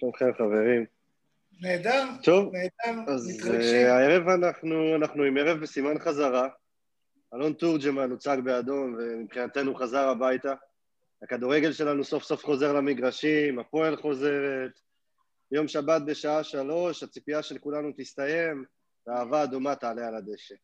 שלומכם, 0.00 0.30
חברים? 0.38 0.84
נהדר. 1.60 2.04
טוב, 2.22 2.52
נהדר, 2.52 3.12
אז 3.12 3.28
מתרגשים. 3.28 3.86
uh, 3.86 3.90
הערב 3.90 4.28
אנחנו, 4.28 4.96
אנחנו 4.96 5.22
עם 5.22 5.36
ערב 5.36 5.60
בסימן 5.60 5.98
חזרה. 5.98 6.48
אלון 7.34 7.52
תורג'מן 7.52 8.10
הוצג 8.10 8.38
באדום, 8.44 8.96
ומבחינתנו 8.98 9.74
חזר 9.74 10.08
הביתה. 10.08 10.54
הכדורגל 11.22 11.72
שלנו 11.72 12.04
סוף 12.04 12.22
סוף 12.22 12.44
חוזר 12.44 12.72
למגרשים, 12.72 13.58
הפועל 13.58 13.96
חוזרת. 13.96 14.80
יום 15.52 15.68
שבת 15.68 16.02
בשעה 16.06 16.44
שלוש, 16.44 17.02
הציפייה 17.02 17.42
של 17.42 17.58
כולנו 17.58 17.90
תסתיים, 17.96 18.64
והאהבה 19.06 19.44
אדומה 19.44 19.74
תעלה 19.74 20.08
על 20.08 20.14
הדשא. 20.14 20.54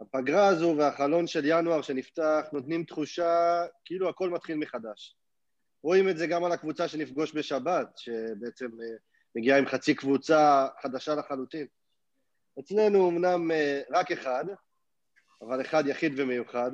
הפגרה 0.00 0.46
הזו 0.46 0.74
והחלון 0.78 1.26
של 1.26 1.44
ינואר 1.44 1.82
שנפתח 1.82 2.46
נותנים 2.52 2.84
תחושה 2.84 3.64
כאילו 3.84 4.08
הכל 4.08 4.30
מתחיל 4.30 4.56
מחדש. 4.56 5.16
רואים 5.84 6.08
את 6.08 6.18
זה 6.18 6.26
גם 6.26 6.44
על 6.44 6.52
הקבוצה 6.52 6.88
שנפגוש 6.88 7.34
בשבת, 7.34 7.98
שבעצם 7.98 8.66
אה, 8.82 8.96
מגיעה 9.36 9.58
עם 9.58 9.66
חצי 9.66 9.94
קבוצה 9.94 10.66
חדשה 10.82 11.14
לחלוטין. 11.14 11.66
אצלנו 12.60 13.10
אמנם 13.10 13.50
אה, 13.50 13.82
רק 13.90 14.12
אחד, 14.12 14.44
אבל 15.42 15.60
אחד 15.60 15.86
יחיד 15.86 16.12
ומיוחד. 16.16 16.70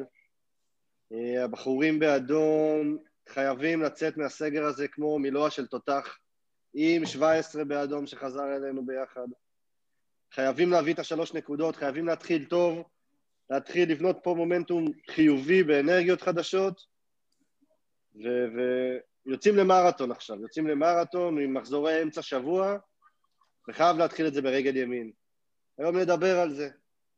אה, 1.13 1.45
הבחורים 1.45 1.99
באדום 1.99 2.99
חייבים 3.29 3.83
לצאת 3.83 4.17
מהסגר 4.17 4.65
הזה 4.65 4.89
כמו 4.89 5.19
מילואה 5.19 5.51
של 5.51 5.67
תותח, 5.67 6.19
עם 6.75 7.07
17 7.07 7.65
באדום 7.65 8.07
שחזר 8.07 8.57
אלינו 8.57 8.87
ביחד. 8.87 9.27
חייבים 10.33 10.71
להביא 10.71 10.95
את 10.95 10.99
השלוש 10.99 11.35
נקודות, 11.35 11.77
חייבים 11.77 12.07
להתחיל 12.07 12.45
טוב, 12.45 12.83
להתחיל 13.51 13.91
לבנות 13.91 14.19
פה 14.23 14.35
מומנטום 14.35 14.85
חיובי 15.11 15.63
באנרגיות 15.63 16.21
חדשות, 16.21 16.90
ויוצאים 18.15 19.57
למרתון 19.57 20.11
עכשיו, 20.11 20.43
יוצאים 20.43 20.67
למרתון 20.67 21.39
עם 21.39 21.55
מחזורי 21.55 22.03
אמצע 22.03 22.23
שבוע, 22.23 22.77
וחייב 23.69 23.97
להתחיל 23.97 24.27
את 24.27 24.35
זה 24.35 24.43
ברגל 24.43 24.77
ימין. 24.77 25.11
היום 25.79 25.97
נדבר 25.97 26.39
על 26.39 26.55
זה, 26.55 26.69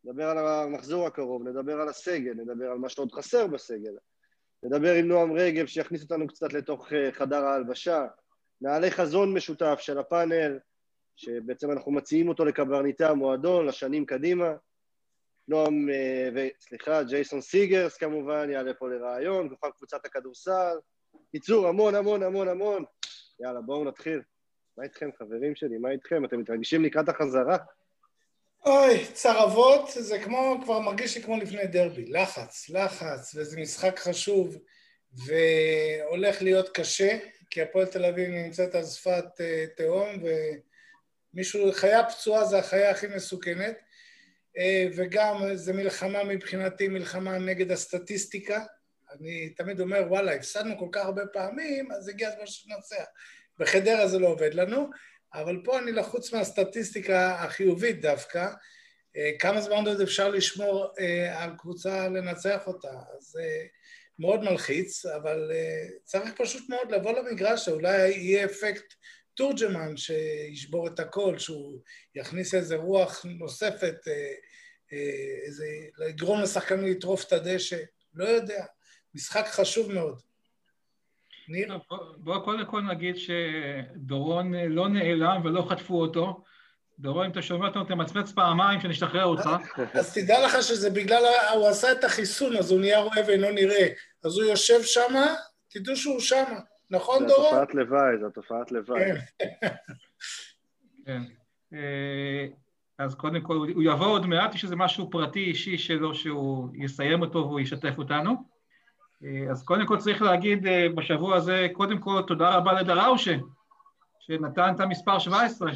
נדבר 0.05 0.25
על 0.25 0.39
המחזור 0.39 1.07
הקרוב, 1.07 1.49
נדבר 1.49 1.81
על 1.81 1.89
הסגל, 1.89 2.33
נדבר 2.35 2.71
על 2.71 2.79
מה 2.79 2.89
שעוד 2.89 3.13
חסר 3.13 3.47
בסגל, 3.47 3.93
נדבר 4.63 4.95
עם 4.95 5.09
נועם 5.09 5.33
רגב 5.33 5.67
שיכניס 5.67 6.03
אותנו 6.03 6.27
קצת 6.27 6.53
לתוך 6.53 6.93
אה, 6.93 7.13
חדר 7.13 7.45
ההלבשה, 7.45 8.07
נעלה 8.61 8.91
חזון 8.91 9.35
משותף 9.35 9.79
של 9.79 9.99
הפאנל, 9.99 10.59
שבעצם 11.17 11.71
אנחנו 11.71 11.93
מציעים 11.93 12.29
אותו 12.29 12.45
לקברניטי 12.45 13.05
המועדון 13.05 13.67
לשנים 13.67 14.07
קדימה. 14.07 14.53
נועם, 15.49 15.91
אה, 15.91 16.49
סליחה, 16.61 17.03
ג'ייסון 17.03 17.41
סיגרס 17.41 17.97
כמובן, 17.97 18.51
יעלה 18.51 18.75
פה 18.75 18.89
לרעיון, 18.89 19.49
כוכב 19.49 19.71
קבוצת 19.77 20.07
הכדורסל. 20.07 20.77
קיצור, 21.33 21.69
המון 21.69 21.95
המון 21.95 22.23
המון 22.23 22.49
המון. 22.49 22.85
יאללה, 23.41 23.61
בואו 23.61 23.85
נתחיל. 23.85 24.23
מה 24.79 24.85
איתכם, 24.85 25.11
חברים 25.19 25.55
שלי? 25.55 25.79
מה 25.79 25.91
איתכם? 25.91 26.25
אתם 26.25 26.41
מתרגשים 26.41 26.85
לקראת 26.85 27.09
החזרה? 27.09 27.57
אוי, 28.67 29.07
צרבות, 29.13 29.91
זה 29.99 30.19
כמו, 30.19 30.57
כבר 30.65 30.79
מרגיש 30.79 31.17
לי 31.17 31.23
כמו 31.23 31.37
לפני 31.37 31.67
דרבי. 31.67 32.05
לחץ, 32.07 32.71
לחץ, 32.71 33.35
וזה 33.35 33.61
משחק 33.61 33.99
חשוב, 33.99 34.57
והולך 35.13 36.43
להיות 36.43 36.69
קשה, 36.69 37.19
כי 37.51 37.63
הפועל 37.63 37.87
תל 37.87 38.05
אביב 38.05 38.29
נמצאת 38.29 38.75
על 38.75 38.85
שפת 38.85 39.41
אה, 39.41 39.65
תהום, 39.77 40.09
ומישהו, 41.35 41.73
חיה 41.73 42.05
פצועה 42.05 42.45
זה 42.45 42.59
החיה 42.59 42.91
הכי 42.91 43.07
מסוכנת, 43.07 43.77
וגם 44.97 45.55
זה 45.55 45.73
מלחמה 45.73 46.25
מבחינתי, 46.25 46.89
מלחמה 46.89 47.39
נגד 47.39 47.71
הסטטיסטיקה. 47.71 48.65
אני 49.13 49.51
תמיד 49.51 49.81
אומר, 49.81 50.05
וואלה, 50.09 50.35
הפסדנו 50.35 50.79
כל 50.79 50.89
כך 50.93 51.05
הרבה 51.05 51.27
פעמים, 51.27 51.93
אז 51.93 52.09
הגיע 52.09 52.29
הזמן 52.29 52.47
שננצח. 52.47 53.05
בחדרה 53.59 54.09
זה 54.09 54.19
לא 54.19 54.27
עובד 54.27 54.55
לנו, 54.55 54.91
אבל 55.35 55.61
פה 55.65 55.79
אני 55.79 55.93
לחוץ 55.93 56.33
מהסטטיסטיקה 56.33 57.35
החיובית 57.35 58.01
דווקא. 58.01 58.49
אה, 59.17 59.31
כמה 59.39 59.61
זמן 59.61 59.87
עוד 59.87 60.01
אפשר 60.01 60.29
לשמור 60.29 60.95
אה, 61.01 61.43
על 61.43 61.51
קבוצה 61.59 62.09
לנצח 62.09 62.67
אותה? 62.67 62.89
אז 62.89 63.37
אה, 63.41 63.67
מאוד 64.19 64.41
מלחיץ, 64.41 65.07
אבל 65.07 65.51
אה, 65.55 65.87
צריך 66.05 66.33
פשוט 66.37 66.69
מאוד 66.69 66.93
לבוא 66.93 67.13
למגרש, 67.13 67.65
שאולי 67.65 68.09
יהיה 68.09 68.45
אפקט 68.45 68.95
תורג'מן 69.35 69.97
שישבור 69.97 70.87
את 70.87 71.01
הכל, 71.01 71.39
שהוא 71.39 71.81
יכניס 72.15 72.55
איזה 72.55 72.77
רוח 72.77 73.25
נוספת, 73.25 73.97
אה, 74.09 74.13
אה, 74.93 75.47
איזה, 75.47 75.65
לגרום 75.99 76.41
לשחקנים 76.41 76.87
לטרוף 76.87 77.25
את 77.25 77.33
הדשא, 77.33 77.79
לא 78.15 78.25
יודע. 78.25 78.65
משחק 79.15 79.47
חשוב 79.47 79.93
מאוד. 79.93 80.21
ניר? 81.49 81.79
בוא, 82.17 82.39
קודם 82.45 82.67
כל 82.67 82.81
נגיד 82.81 83.17
שדורון 83.17 84.55
אה, 84.55 84.69
לא 84.69 84.89
נעלם 84.89 85.41
ולא 85.45 85.67
חטפו 85.71 86.01
אותו. 86.01 86.45
דורון, 86.99 87.25
אם 87.25 87.31
אתה 87.31 87.43
שומע 87.43 87.69
אותנו, 87.69 87.85
תמצמץ 87.85 88.33
פעמיים 88.33 88.81
שנשתחרר 88.81 89.25
אותך. 89.25 89.49
אז 89.99 90.15
תדע 90.15 90.47
לך 90.47 90.63
שזה 90.63 90.91
בגלל, 90.91 91.23
הוא 91.55 91.69
עשה 91.69 91.93
את 91.93 92.05
החיסון, 92.05 92.57
אז 92.57 92.71
הוא 92.71 92.81
נהיה 92.81 93.01
רואה 93.01 93.21
ואינו 93.27 93.51
נראה. 93.51 93.89
אז 94.25 94.37
הוא 94.37 94.45
יושב 94.45 94.83
שמה, 94.83 95.35
תדעו 95.69 95.97
שהוא 95.97 96.21
שמה. 96.21 96.61
נכון, 96.93 97.29
זו 97.29 97.35
דורון? 97.35 97.51
תופעת 97.51 97.75
לוואי, 97.75 98.19
זו 98.21 98.31
תופעת 98.31 98.73
לוואי. 98.73 99.01
כן. 99.39 99.69
כן. 101.07 101.23
אה, 101.75 102.47
אז 102.99 103.15
קודם 103.15 103.41
כל, 103.41 103.55
הוא 103.55 103.83
יבוא 103.83 104.07
עוד 104.07 104.27
מעט, 104.27 104.55
יש 104.55 104.65
איזה 104.65 104.77
משהו 104.77 105.11
פרטי 105.11 105.45
אישי 105.45 105.79
שלו 105.79 106.15
שהוא 106.15 106.69
יסיים 106.75 107.23
אותו 107.23 107.39
והוא 107.39 107.61
ישתף 107.61 107.95
אותנו. 107.99 108.31
אה, 109.25 109.51
אז 109.51 109.63
קודם 109.63 109.87
כל 109.87 109.99
צריך 109.99 110.23
להגיד 110.23 110.67
אה, 110.67 110.87
בשבוע 110.95 111.37
הזה, 111.37 111.67
קודם 111.73 111.99
כל 111.99 112.23
תודה 112.27 112.57
רבה 112.57 112.73
לדראושה, 112.73 113.37
שנתן 114.21 114.73
את 114.75 114.81
המספר 114.81 115.19
17. 115.19 115.71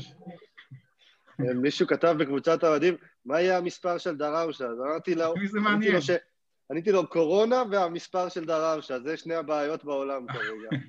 מישהו 1.39 1.87
כתב 1.87 2.15
בקבוצת 2.19 2.65
האוהדים, 2.65 2.97
מה 3.25 3.41
יהיה 3.41 3.59
המספר 3.59 3.99
של 3.99 4.17
דראושה? 4.17 4.65
אז 4.65 4.81
אמרתי 4.81 5.15
לו, 5.15 5.35
מי 5.37 5.49
זה 5.49 5.61
עניתי? 6.71 6.93
לו 6.93 7.07
קורונה 7.07 7.63
והמספר 7.71 8.29
של 8.29 8.45
דראושה, 8.45 9.01
זה 9.01 9.17
שני 9.17 9.35
הבעיות 9.35 9.85
בעולם 9.85 10.27
כרגע. 10.27 10.85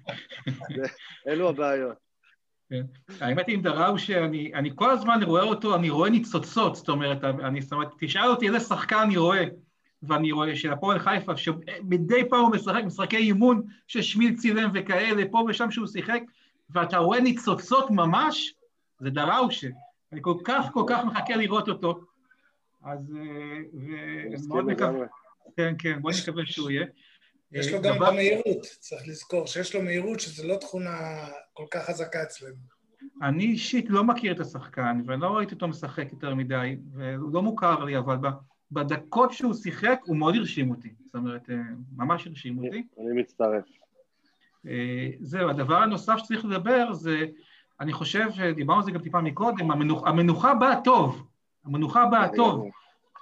אלו 1.27 1.49
הבעיות. 1.49 1.97
כן. 2.69 2.81
האמת 3.21 3.47
היא 3.47 3.55
עם 3.55 3.61
דראושה, 3.61 4.25
אני, 4.25 4.53
אני 4.53 4.71
כל 4.75 4.91
הזמן 4.91 5.23
רואה 5.23 5.43
אותו, 5.43 5.75
אני 5.75 5.89
רואה 5.89 6.09
ניצוצות, 6.09 6.75
זאת 6.75 6.89
אומרת, 6.89 7.23
אני, 7.23 7.61
זאת 7.61 7.73
אומרת, 7.73 7.87
תשאל 7.99 8.27
אותי 8.27 8.47
איזה 8.47 8.59
שחקן 8.59 8.97
אני 8.97 9.17
רואה, 9.17 9.43
ואני 10.03 10.31
רואה 10.31 10.55
של 10.55 10.73
הפועל 10.73 10.99
חיפה, 10.99 11.37
שמדי 11.37 12.29
פעם 12.29 12.39
הוא 12.39 12.51
משחק 12.51 12.83
משחקי 12.85 13.17
אימון 13.17 13.61
ששמיל 13.87 14.35
צילם 14.35 14.69
וכאלה, 14.73 15.23
פה 15.31 15.45
ושם 15.47 15.71
שהוא 15.71 15.87
שיחק, 15.87 16.21
ואתה 16.69 16.97
רואה 16.97 17.19
ניצוצות 17.19 17.91
ממש, 17.91 18.53
זה 18.99 19.09
דראושה. 19.09 19.67
אני 20.11 20.19
כל 20.23 20.35
כך 20.43 20.65
כל 20.73 20.83
כך 20.87 21.05
מחכה 21.05 21.35
לראות 21.35 21.69
אותו, 21.69 21.99
אז... 22.83 23.15
אה, 23.15 24.29
מסכים 24.29 24.51
ומאוד 24.51 24.65
מקווה. 24.65 25.05
כן, 25.57 25.73
כן, 25.79 26.01
בוא 26.01 26.11
נקווה 26.21 26.45
שהוא 26.45 26.69
יהיה. 26.71 26.85
יש 27.51 27.67
לו 27.71 27.77
אה, 27.77 27.81
גם 27.81 27.95
דבר- 27.95 28.11
במהירות, 28.11 28.61
צריך 28.79 29.01
לזכור 29.07 29.47
שיש 29.47 29.75
לו 29.75 29.81
מהירות, 29.81 30.19
שזו 30.19 30.47
לא 30.47 30.55
תכונה 30.55 31.27
כל 31.53 31.65
כך 31.71 31.85
חזקה 31.85 32.23
אצלנו. 32.23 32.55
אני 33.21 33.43
אישית 33.43 33.85
לא 33.89 34.03
מכיר 34.03 34.31
את 34.31 34.39
השחקן, 34.39 35.01
ולא 35.07 35.27
ראיתי 35.37 35.55
אותו 35.55 35.67
משחק 35.67 36.07
יותר 36.11 36.35
מדי, 36.35 36.77
והוא 36.93 37.33
לא 37.33 37.41
מוכר 37.41 37.83
לי, 37.83 37.97
אבל 37.97 38.17
בדקות 38.71 39.33
שהוא 39.33 39.53
שיחק 39.53 39.99
הוא 40.05 40.17
מאוד 40.17 40.35
הרשים 40.35 40.69
אותי. 40.69 40.89
זאת 41.05 41.15
אומרת, 41.15 41.49
אה, 41.49 41.55
ממש 41.95 42.27
הרשים 42.27 42.57
אותי. 42.57 42.83
אני 42.99 43.21
מצטרף. 43.21 43.63
אה, 44.67 45.09
זהו, 45.21 45.49
הדבר 45.49 45.75
הנוסף 45.77 46.17
שצריך 46.17 46.45
לדבר 46.45 46.93
זה, 46.93 47.25
אני 47.79 47.93
חושב, 47.93 48.27
דיברנו 48.55 48.79
על 48.79 48.85
זה 48.85 48.91
גם 48.91 49.01
טיפה 49.01 49.21
מקודם, 49.21 49.71
המנוח, 49.71 50.07
המנוחה 50.07 50.53
באה 50.55 50.81
טוב. 50.83 51.27
המנוחה 51.65 52.05
באה 52.05 52.27
טוב. 52.35 52.69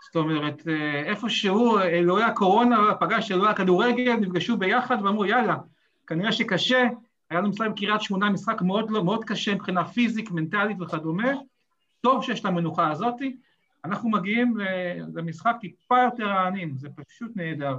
זאת 0.06 0.16
אומרת, 0.16 0.68
אה, 0.68 1.04
איפשהו 1.06 1.80
אלוהי 1.80 2.24
הקורונה 2.24 2.96
פגש 3.00 3.32
אלוהי 3.32 3.52
הכדורגל, 3.52 4.14
נפגשו 4.14 4.58
ביחד 4.58 4.98
ואמרו, 5.04 5.26
יאללה, 5.26 5.56
כנראה 6.08 6.32
שקשה, 6.32 6.88
היה 7.30 7.40
לנו 7.40 7.50
משחק 7.50 7.68
קריית 7.76 8.02
שמונה, 8.02 8.30
משחק 8.30 8.62
מאוד, 8.62 8.92
לא- 8.92 9.04
מאוד 9.04 9.26
קשה 9.26 9.56
מבחינה 9.56 9.86
פיזית, 9.86 10.32
מנטלית 10.32 10.82
וכדומה, 10.82 11.32
טוב 12.02 12.24
שיש 12.24 12.40
את 12.40 12.46
המנוחה 12.46 12.92
הזאתי, 12.92 13.38
אנחנו 13.86 14.10
מגיעים 14.10 14.58
ל- 14.58 15.20
למשחק 15.20 15.56
טיפה 15.62 16.00
יותר 16.04 16.26
רעננים, 16.26 16.78
זה 16.78 16.88
פשוט 16.96 17.32
נהדר. 17.36 17.76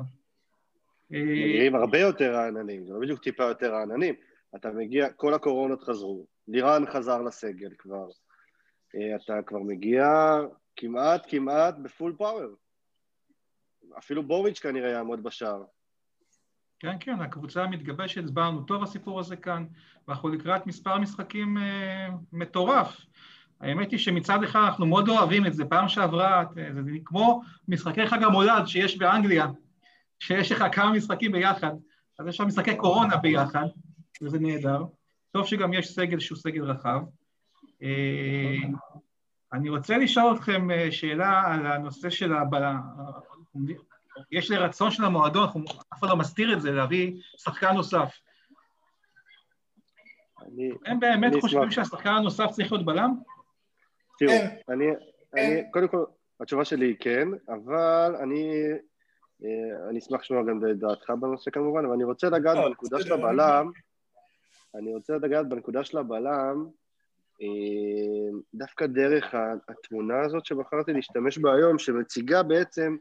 אה, 1.14 1.22
מגיעים 1.22 1.74
הרבה 1.74 1.98
יותר 1.98 2.34
רעננים, 2.34 2.86
זה 2.86 2.92
לא 2.94 3.00
בדיוק 3.00 3.22
טיפה 3.22 3.44
יותר 3.44 3.72
רעננים. 3.74 4.14
אתה 4.56 4.70
מגיע, 4.70 5.08
כל 5.10 5.34
הקורונות 5.34 5.82
חזרו, 5.82 6.26
לירן 6.48 6.86
חזר 6.86 7.22
לסגל 7.22 7.70
כבר. 7.78 8.06
אה, 8.94 9.16
אתה 9.16 9.42
כבר 9.46 9.58
מגיע 9.58 10.06
כמעט, 10.76 11.26
כמעט 11.28 11.74
בפול 11.82 12.14
פאוור. 12.18 12.54
אפילו 13.98 14.22
בוריץ' 14.22 14.58
כנראה 14.58 14.90
יעמוד 14.90 15.22
בשער. 15.22 15.64
כן, 16.78 16.96
כן, 17.00 17.20
הקבוצה 17.20 17.66
מתגבשת, 17.66 18.24
הסברנו 18.24 18.62
טוב 18.62 18.82
הסיפור 18.82 19.20
הזה 19.20 19.36
כאן, 19.36 19.64
ואנחנו 20.08 20.28
לקראת 20.28 20.66
מספר 20.66 20.98
משחקים 20.98 21.58
אה, 21.58 22.08
מטורף. 22.32 23.00
האמת 23.60 23.90
היא 23.90 23.98
שמצד 23.98 24.42
אחד 24.44 24.60
אנחנו 24.60 24.86
מאוד 24.86 25.08
אוהבים 25.08 25.46
את 25.46 25.54
זה, 25.54 25.64
פעם 25.64 25.88
שעברה, 25.88 26.44
זה, 26.54 26.70
זה 26.84 26.90
כמו 27.04 27.42
משחקי 27.68 28.06
חג 28.06 28.22
המולד 28.22 28.66
שיש 28.66 28.98
באנגליה, 28.98 29.46
שיש 30.20 30.52
לך 30.52 30.64
כמה 30.72 30.92
משחקים 30.92 31.32
ביחד, 31.32 31.72
אז 32.18 32.26
יש 32.26 32.40
לך 32.40 32.46
משחקי 32.46 32.76
קורונה 32.76 33.16
ביחד, 33.16 33.66
וזה 34.22 34.38
נהדר. 34.38 34.84
טוב 35.30 35.46
שגם 35.46 35.72
יש 35.72 35.92
סגל 35.92 36.18
שהוא 36.18 36.38
סגל 36.38 36.64
רחב. 36.64 37.00
אה, 37.82 38.56
אני 39.52 39.68
רוצה 39.68 39.98
לשאול 39.98 40.34
אתכם 40.34 40.70
אה, 40.70 40.92
שאלה 40.92 41.42
על 41.46 41.66
הנושא 41.66 42.10
של 42.10 42.32
ה... 42.32 42.42
יש 44.30 44.50
לי 44.50 44.56
רצון 44.56 44.90
של 44.90 45.04
המועדון, 45.04 45.48
אף 45.92 45.98
אחד 45.98 46.08
לא 46.08 46.16
מסתיר 46.16 46.52
את 46.52 46.60
זה, 46.60 46.72
להביא 46.72 47.22
שחקן 47.36 47.74
נוסף. 47.74 48.18
אני, 50.42 50.70
הם 50.86 51.00
באמת 51.00 51.32
אני 51.32 51.40
חושבים 51.40 51.70
שהשחקן 51.70 52.10
הנוסף 52.10 52.50
צריך 52.50 52.72
להיות 52.72 52.84
בלם? 52.86 53.14
תראו, 54.18 54.32
אני, 54.68 54.84
אני, 55.34 55.70
קודם 55.70 55.88
כל, 55.88 56.04
התשובה 56.40 56.64
שלי 56.64 56.86
היא 56.86 56.96
כן, 57.00 57.28
אבל 57.48 58.16
אני, 58.22 58.50
אה, 59.44 59.88
אני 59.90 59.98
אשמח 59.98 60.20
לשמוע 60.20 60.42
גם 60.42 60.60
את 60.70 60.78
דעתך 60.78 61.10
בנושא 61.10 61.50
כמובן, 61.50 61.84
אבל 61.84 61.94
אני 61.94 62.04
רוצה 62.04 62.28
לגעת 62.28 62.56
לא, 62.56 62.68
בנקודה 62.68 63.00
של 63.00 63.12
הבלם, 63.12 63.70
אני 64.74 64.94
רוצה 64.94 65.14
לגעת 65.14 65.48
בנקודה 65.48 65.84
של 65.84 65.98
הבלם, 65.98 66.66
אה, 66.66 66.85
דווקא 68.54 68.86
דרך 68.86 69.34
התמונה 69.68 70.24
הזאת 70.24 70.46
שבחרתי 70.46 70.92
להשתמש 70.92 71.38
בה 71.38 71.54
היום, 71.54 71.78
שמציגה 71.78 72.42
בעצם 72.42 72.96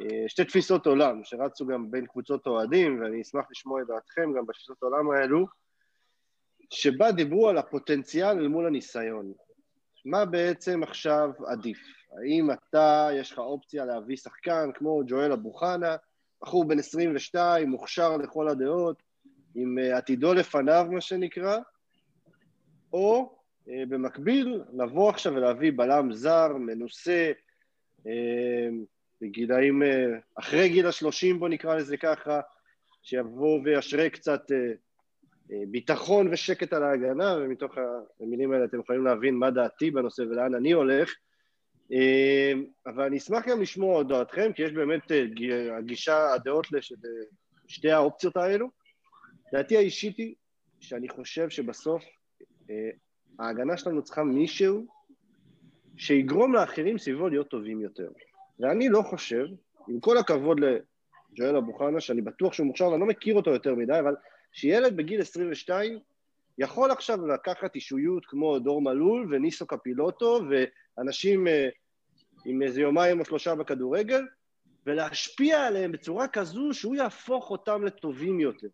אה, 0.00 0.24
שתי 0.28 0.44
תפיסות 0.44 0.86
עולם, 0.86 1.20
שרצו 1.24 1.66
גם 1.66 1.90
בין 1.90 2.06
קבוצות 2.06 2.46
אוהדים, 2.46 3.02
ואני 3.02 3.22
אשמח 3.22 3.44
לשמוע 3.50 3.82
את 3.82 3.86
דעתכם 3.86 4.32
גם 4.36 4.46
בתפיסות 4.46 4.82
העולם 4.82 5.10
האלו, 5.10 5.46
שבה 6.70 7.12
דיברו 7.12 7.48
על 7.48 7.58
הפוטנציאל 7.58 8.38
אל 8.38 8.48
מול 8.48 8.66
הניסיון. 8.66 9.32
מה 10.04 10.24
בעצם 10.24 10.82
עכשיו 10.82 11.30
עדיף? 11.46 11.78
האם 12.18 12.50
אתה, 12.50 13.08
יש 13.12 13.32
לך 13.32 13.38
אופציה 13.38 13.84
להביא 13.84 14.16
שחקן 14.16 14.70
כמו 14.74 15.02
ג'ואל 15.06 15.32
אבו 15.32 15.52
חנה, 15.52 15.96
בחור 16.42 16.68
בן 16.68 16.78
22, 16.78 17.68
מוכשר 17.68 18.16
לכל 18.16 18.48
הדעות, 18.48 19.02
עם 19.54 19.78
אה, 19.78 19.96
עתידו 19.96 20.34
לפניו, 20.34 20.86
מה 20.90 21.00
שנקרא, 21.00 21.58
או 22.92 23.38
אה, 23.68 23.82
במקביל, 23.88 24.62
לבוא 24.72 25.10
עכשיו 25.10 25.34
ולהביא 25.34 25.72
בלם 25.76 26.12
זר, 26.12 26.56
מנוסה, 26.56 27.32
אה, 28.06 28.68
בגילאים, 29.22 29.82
אחרי 30.34 30.68
גיל 30.68 30.86
השלושים, 30.86 31.40
בוא 31.40 31.48
נקרא 31.48 31.76
לזה 31.76 31.96
ככה, 31.96 32.40
שיבוא 33.02 33.60
וישרה 33.64 34.10
קצת 34.10 34.42
ביטחון 35.46 36.28
ושקט 36.32 36.72
על 36.72 36.82
ההגנה, 36.82 37.36
ומתוך 37.40 37.74
המילים 38.20 38.52
האלה 38.52 38.64
אתם 38.64 38.80
יכולים 38.80 39.04
להבין 39.04 39.34
מה 39.34 39.50
דעתי 39.50 39.90
בנושא 39.90 40.22
ולאן 40.22 40.54
אני 40.54 40.72
הולך. 40.72 41.14
אבל 42.86 43.04
אני 43.04 43.18
אשמח 43.18 43.48
גם 43.48 43.62
לשמוע 43.62 44.00
את 44.00 44.06
דעתכם, 44.06 44.52
כי 44.52 44.62
יש 44.62 44.72
באמת 44.72 45.02
הגישה, 45.78 46.32
הדעות 46.32 46.66
לשתי 46.72 47.90
האופציות 47.90 48.36
האלו. 48.36 48.70
דעתי 49.52 49.76
האישית 49.76 50.16
היא 50.18 50.34
שאני 50.80 51.08
חושב 51.08 51.50
שבסוף 51.50 52.02
אה, 52.02 52.19
ההגנה 53.38 53.76
שלנו 53.76 54.02
צריכה 54.02 54.24
מישהו 54.24 54.86
שיגרום 55.96 56.54
לאחרים 56.54 56.98
סביבו 56.98 57.28
להיות 57.28 57.48
טובים 57.48 57.80
יותר. 57.80 58.08
ואני 58.60 58.88
לא 58.88 59.02
חושב, 59.02 59.46
עם 59.88 60.00
כל 60.00 60.18
הכבוד 60.18 60.60
לג'ואל 60.60 61.56
אבו 61.56 61.72
חנה, 61.78 62.00
שאני 62.00 62.20
בטוח 62.20 62.52
שהוא 62.52 62.66
מוכשר 62.66 62.88
ואני 62.88 63.00
לא 63.00 63.06
מכיר 63.06 63.34
אותו 63.34 63.50
יותר 63.50 63.74
מדי, 63.74 63.98
אבל 63.98 64.14
שילד 64.52 64.96
בגיל 64.96 65.20
22 65.20 65.98
יכול 66.58 66.90
עכשיו 66.90 67.26
לקחת 67.26 67.74
אישויות 67.74 68.26
כמו 68.26 68.58
דור 68.58 68.82
מלול 68.82 69.34
וניסו 69.34 69.66
קפילוטו 69.66 70.40
ואנשים 70.50 71.48
אה, 71.48 71.68
עם 72.44 72.62
איזה 72.62 72.80
יומיים 72.80 73.20
או 73.20 73.24
שלושה 73.24 73.54
בכדורגל, 73.54 74.22
ולהשפיע 74.86 75.66
עליהם 75.66 75.92
בצורה 75.92 76.28
כזו 76.28 76.68
שהוא 76.72 76.96
יהפוך 76.96 77.50
אותם 77.50 77.84
לטובים 77.84 78.40
יותר. 78.40 78.68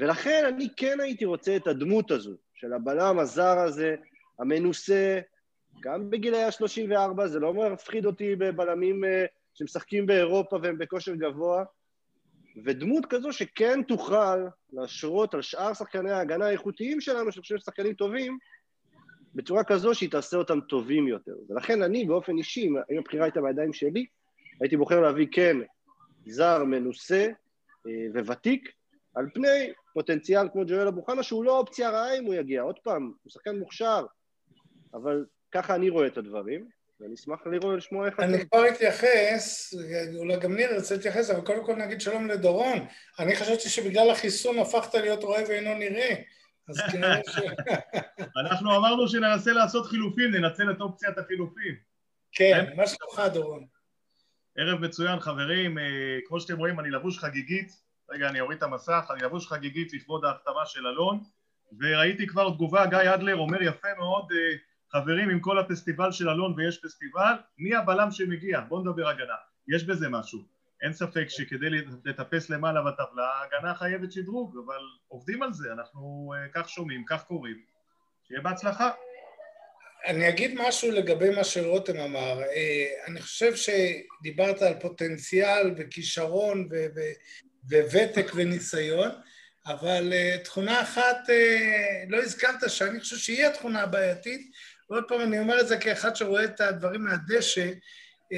ולכן 0.00 0.44
אני 0.48 0.68
כן 0.76 1.00
הייתי 1.00 1.24
רוצה 1.24 1.56
את 1.56 1.66
הדמות 1.66 2.10
הזו, 2.10 2.36
של 2.64 2.72
הבלם 2.72 3.18
הזר 3.18 3.58
הזה, 3.58 3.96
המנוסה, 4.38 5.20
גם 5.80 6.10
בגילי 6.10 6.42
ה-34, 6.42 7.26
זה 7.26 7.40
לא 7.40 7.54
מפחיד 7.72 8.06
אותי 8.06 8.36
בבלמים 8.36 9.04
אה, 9.04 9.24
שמשחקים 9.54 10.06
באירופה 10.06 10.58
והם 10.62 10.78
בכושר 10.78 11.14
גבוה, 11.14 11.64
ודמות 12.64 13.06
כזו 13.06 13.32
שכן 13.32 13.82
תוכל 13.82 14.38
להשרות 14.72 15.34
על 15.34 15.42
שאר 15.42 15.74
שחקני 15.74 16.10
ההגנה 16.10 16.46
האיכותיים 16.46 17.00
שלנו, 17.00 17.32
שאני 17.32 17.42
חושב 17.42 17.56
ששחקנים 17.56 17.94
טובים, 17.94 18.38
בצורה 19.34 19.64
כזו 19.64 19.94
שהיא 19.94 20.10
תעשה 20.10 20.36
אותם 20.36 20.60
טובים 20.60 21.08
יותר. 21.08 21.34
ולכן 21.48 21.82
אני 21.82 22.04
באופן 22.04 22.36
אישי, 22.36 22.66
אם 22.66 22.98
הבחירה 22.98 23.24
הייתה 23.24 23.40
בידיים 23.40 23.72
שלי, 23.72 24.06
הייתי 24.60 24.76
בוחר 24.76 25.00
להביא 25.00 25.26
כן 25.32 25.56
זר 26.26 26.64
מנוסה 26.64 27.26
אה, 27.86 28.22
וותיק, 28.24 28.68
על 29.14 29.26
פני 29.34 29.72
פוטנציאל 29.94 30.48
כמו 30.52 30.62
ג'ואל 30.66 30.88
אבו 30.88 31.02
חנה, 31.02 31.22
שהוא 31.22 31.44
לא 31.44 31.58
אופציה 31.58 31.90
רעה 31.90 32.18
אם 32.18 32.24
הוא 32.24 32.34
יגיע. 32.34 32.62
עוד 32.62 32.78
פעם, 32.78 33.12
הוא 33.22 33.30
שחקן 33.30 33.58
מוכשר, 33.58 34.06
אבל 34.94 35.24
ככה 35.52 35.74
אני 35.74 35.90
רואה 35.90 36.06
את 36.06 36.18
הדברים, 36.18 36.68
ואני 37.00 37.14
אשמח 37.14 37.46
לראות, 37.46 37.76
לשמוע 37.76 38.06
איך. 38.06 38.20
אני 38.20 38.48
כבר 38.48 38.68
אתייחס, 38.68 39.74
אולי 40.16 40.36
גם 40.36 40.54
ניר 40.56 40.70
ירצה 40.70 40.94
להתייחס, 40.94 41.30
אבל 41.30 41.40
קודם 41.40 41.64
כל 41.64 41.74
נגיד 41.76 42.00
שלום 42.00 42.28
לדורון. 42.28 42.78
אני 43.18 43.36
חשבתי 43.36 43.68
שבגלל 43.68 44.10
החיסון 44.10 44.58
הפכת 44.58 44.94
להיות 44.94 45.22
רואה 45.22 45.42
ואינו 45.48 45.74
נראה. 45.74 46.14
אז 46.68 46.80
כנראה 46.92 47.20
ש... 47.32 47.38
אנחנו 48.36 48.76
אמרנו 48.76 49.08
שננסה 49.08 49.52
לעשות 49.52 49.86
חילופים, 49.86 50.30
ננצל 50.30 50.70
את 50.70 50.80
אופציית 50.80 51.18
החילופים. 51.18 51.74
כן, 52.32 52.64
מה 52.76 52.84
שלומך 52.86 53.32
דורון? 53.34 53.66
ערב 54.56 54.80
מצוין 54.80 55.20
חברים, 55.20 55.78
אה, 55.78 55.84
כמו 56.24 56.40
שאתם 56.40 56.58
רואים 56.58 56.80
אני 56.80 56.90
לבוש 56.90 57.18
חגיגית, 57.18 57.72
רגע, 58.14 58.28
אני 58.28 58.40
אוריד 58.40 58.56
את 58.56 58.62
המסך, 58.62 59.04
אני 59.10 59.22
לבוש 59.22 59.46
חגיגית 59.46 59.92
לכבוד 59.92 60.24
ההחתמה 60.24 60.66
של 60.66 60.86
אלון, 60.86 61.20
וראיתי 61.80 62.26
כבר 62.26 62.50
תגובה, 62.50 62.86
גיא 62.86 63.14
אדלר 63.14 63.36
אומר 63.36 63.62
יפה 63.62 63.88
מאוד, 63.98 64.32
אה, 64.32 64.56
חברים, 64.92 65.30
עם 65.30 65.40
כל 65.40 65.58
הפסטיבל 65.58 66.12
של 66.12 66.28
אלון 66.28 66.54
ויש 66.56 66.80
פסטיבל, 66.84 67.32
מי 67.58 67.74
הבלם 67.74 68.10
שמגיע? 68.10 68.60
בואו 68.60 68.80
נדבר 68.80 69.08
הגנה. 69.08 69.34
יש 69.68 69.84
בזה 69.84 70.08
משהו. 70.08 70.38
אין 70.82 70.92
ספק 70.92 71.24
שכדי 71.28 71.66
לטפס 72.04 72.50
למעלה 72.50 72.80
בטבלה, 72.82 73.26
ההגנה 73.26 73.74
חייבת 73.74 74.12
שדרוג, 74.12 74.56
אבל 74.66 74.80
עובדים 75.08 75.42
על 75.42 75.52
זה, 75.52 75.72
אנחנו 75.72 76.32
אה, 76.36 76.48
כך 76.54 76.68
שומעים, 76.68 77.04
כך 77.08 77.24
קוראים. 77.24 77.56
שיהיה 78.28 78.40
בהצלחה. 78.40 78.90
אני 80.06 80.28
אגיד 80.28 80.54
משהו 80.68 80.90
לגבי 80.90 81.30
מה 81.36 81.44
שרותם 81.44 81.96
אמר. 81.96 82.42
אה, 82.42 82.86
אני 83.06 83.20
חושב 83.20 83.52
שדיברת 83.56 84.62
על 84.62 84.74
פוטנציאל 84.80 85.74
וכישרון 85.76 86.68
וותק 87.68 88.32
וניסיון, 88.34 89.10
אבל 89.66 90.12
uh, 90.12 90.44
תכונה 90.44 90.82
אחת 90.82 91.16
uh, 91.26 92.08
לא 92.08 92.22
הזכרת 92.22 92.70
שאני 92.70 93.00
חושב 93.00 93.16
שהיא 93.16 93.46
התכונה 93.46 93.82
הבעייתית, 93.82 94.50
ועוד 94.90 95.04
פעם 95.08 95.20
אני 95.20 95.38
אומר 95.38 95.60
את 95.60 95.68
זה 95.68 95.78
כאחד 95.78 96.16
שרואה 96.16 96.44
את 96.44 96.60
הדברים 96.60 97.04
מהדשא, 97.04 97.70
uh, 98.32 98.36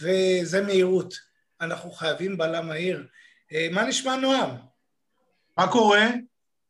וזה 0.00 0.62
מהירות. 0.62 1.14
אנחנו 1.60 1.90
חייבים 1.90 2.38
בלם 2.38 2.66
מהיר. 2.66 3.06
מה 3.70 3.84
נשמע 3.84 4.16
נועם? 4.16 4.50
מה 5.56 5.72
קורה? 5.72 6.06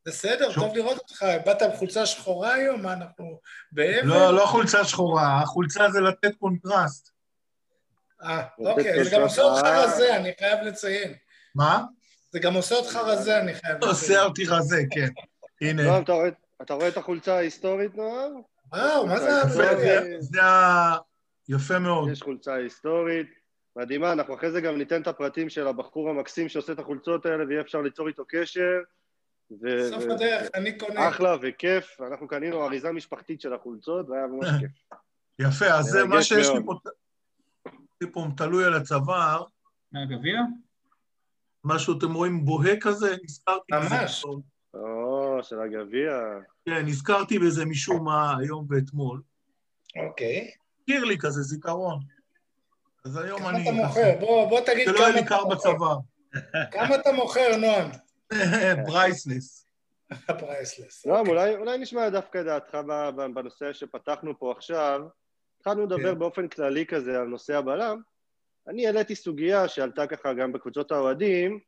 בסדר, 0.06 0.52
שוב. 0.52 0.64
טוב 0.64 0.76
לראות 0.76 0.99
אותך. 0.99 1.25
באת 1.47 1.62
עם 1.62 1.76
חולצה 1.76 2.06
שחורה 2.06 2.54
היום? 2.54 2.83
מה, 2.83 2.92
אנחנו 2.92 3.40
באבל? 3.73 4.09
לא, 4.09 4.35
לא 4.35 4.47
חולצה 4.47 4.85
שחורה, 4.85 5.42
החולצה 5.42 5.90
זה 5.90 6.00
לתת 6.00 6.35
קונטרסט. 6.38 7.15
אה, 8.23 8.42
אוקיי, 8.58 9.04
זה 9.04 9.11
גם 9.12 9.23
עושה 9.23 9.42
אותך 9.42 9.66
רזה, 9.66 10.16
אני 10.16 10.32
חייב 10.38 10.58
לציין. 10.62 11.14
מה? 11.54 11.82
זה 12.32 12.38
גם 12.38 12.54
עושה 12.54 12.75
אותך 12.75 12.96
רזה, 12.96 13.40
אני 13.40 13.54
חייב 13.54 13.76
לציין. 13.76 13.90
עושה 13.90 14.23
אותי 14.25 14.44
רזה, 14.46 14.82
כן. 14.90 15.08
הנה. 15.61 15.82
נועם, 15.82 16.02
אתה 16.62 16.75
רואה 16.75 16.88
את 16.88 16.96
החולצה 16.96 17.37
ההיסטורית, 17.37 17.94
נועם? 17.94 18.32
וואו, 18.73 19.06
מה 19.06 19.18
זה... 19.20 19.30
זה 20.20 20.42
ה... 20.42 20.96
יפה 21.49 21.78
מאוד. 21.78 22.11
יש 22.11 22.23
חולצה 22.23 22.54
היסטורית. 22.54 23.26
מדהימה, 23.76 24.12
אנחנו 24.12 24.35
אחרי 24.35 24.50
זה 24.50 24.61
גם 24.61 24.78
ניתן 24.78 25.02
את 25.02 25.06
הפרטים 25.06 25.49
של 25.49 25.66
הבחור 25.66 26.11
המקסים 26.11 26.49
שעושה 26.49 26.73
את 26.73 26.78
החולצות 26.78 27.26
האלה 27.26 27.44
ויהיה 27.49 27.61
אפשר 27.61 27.80
ליצור 27.80 28.08
איתו 28.08 28.25
קשר. 28.28 28.78
ו- 29.62 29.90
סוף 29.90 30.04
הדרך, 30.11 30.49
אני 30.54 30.78
קונה. 30.78 31.08
אחלה 31.08 31.37
וכיף, 31.42 32.00
אנחנו 32.00 32.28
קנינו 32.28 32.64
אריזה 32.64 32.92
משפחתית 32.92 33.40
של 33.40 33.54
החולצות 33.54 34.08
והיה 34.08 34.26
ממש 34.26 34.49
כיף. 34.61 34.70
יפה, 35.38 35.66
אז 35.66 35.85
זה 35.85 36.04
מה 36.04 36.23
שיש 36.23 36.49
לי 36.49 36.61
פה 36.66 36.75
פה 38.12 38.26
תלוי 38.37 38.65
על 38.65 38.75
הצוואר. 38.75 39.45
מהגביע? 39.93 40.41
משהו, 41.65 41.99
אתם 41.99 42.15
רואים 42.15 42.45
בוהה 42.45 42.76
כזה? 42.81 43.17
נזכרתי 43.25 43.73
בזה. 43.73 43.95
ממש. 43.95 44.25
או, 44.75 45.38
של 45.43 45.61
הגביע. 45.61 46.12
כן, 46.67 46.87
נזכרתי 46.87 47.38
בזה 47.38 47.65
משום 47.65 48.05
מה 48.05 48.37
היום 48.38 48.67
ואתמול. 48.71 49.23
אוקיי. 49.97 50.50
הכיר 50.83 51.05
לי 51.05 51.19
כזה 51.19 51.43
זיכרון. 51.43 52.00
אז 53.05 53.17
היום 53.17 53.47
אני... 53.47 53.65
כמה 53.65 53.81
אתה 53.81 53.87
מוכר? 53.87 54.17
בוא, 54.21 54.49
בוא 54.49 54.61
תגיד 54.61 54.88
כמה 54.88 54.95
אתה 54.95 54.99
מוכר. 54.99 54.99
שלא 54.99 55.07
יהיה 55.07 55.21
לי 55.21 55.29
קר 55.29 55.45
בצוואר. 55.45 55.99
כמה 56.73 56.95
אתה 56.95 57.12
מוכר, 57.12 57.57
נועם? 57.57 57.91
priceless. 58.87 59.66
priceless. 60.28 61.07
נועם, 61.07 61.29
אולי 61.29 61.79
נשמע 61.79 62.09
דווקא 62.09 62.43
דעתך 62.43 62.79
בנושא 63.35 63.73
שפתחנו 63.73 64.38
פה 64.38 64.53
עכשיו. 64.57 65.00
התחלנו 65.66 65.87
לדבר 65.87 66.12
כן. 66.12 66.18
באופן 66.18 66.49
כללי 66.49 66.87
כזה 66.87 67.20
על 67.20 67.26
נושא 67.26 67.56
הבלם, 67.56 68.00
אני 68.68 68.87
העליתי 68.87 69.14
סוגיה 69.14 69.68
שעלתה 69.68 70.06
ככה 70.06 70.32
גם 70.32 70.52
בקבוצות 70.52 70.92
האוהדים, 70.92 71.61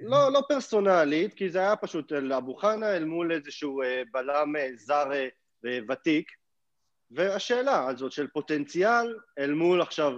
לא, 0.00 0.32
לא 0.32 0.42
פרסונלית, 0.48 1.34
כי 1.34 1.50
זה 1.50 1.58
היה 1.58 1.76
פשוט 1.76 2.12
אל 2.12 2.32
אבו 2.32 2.54
חנה 2.54 2.96
אל 2.96 3.04
מול 3.04 3.32
איזשהו 3.32 3.82
אה, 3.82 4.02
בלם 4.12 4.56
אה, 4.56 4.68
זר 4.76 5.10
אה, 5.14 5.78
ותיק, 5.88 6.30
והשאלה 7.10 7.86
הזאת 7.88 8.12
של 8.12 8.26
פוטנציאל 8.26 9.18
אל 9.38 9.52
מול 9.52 9.82
עכשיו 9.82 10.12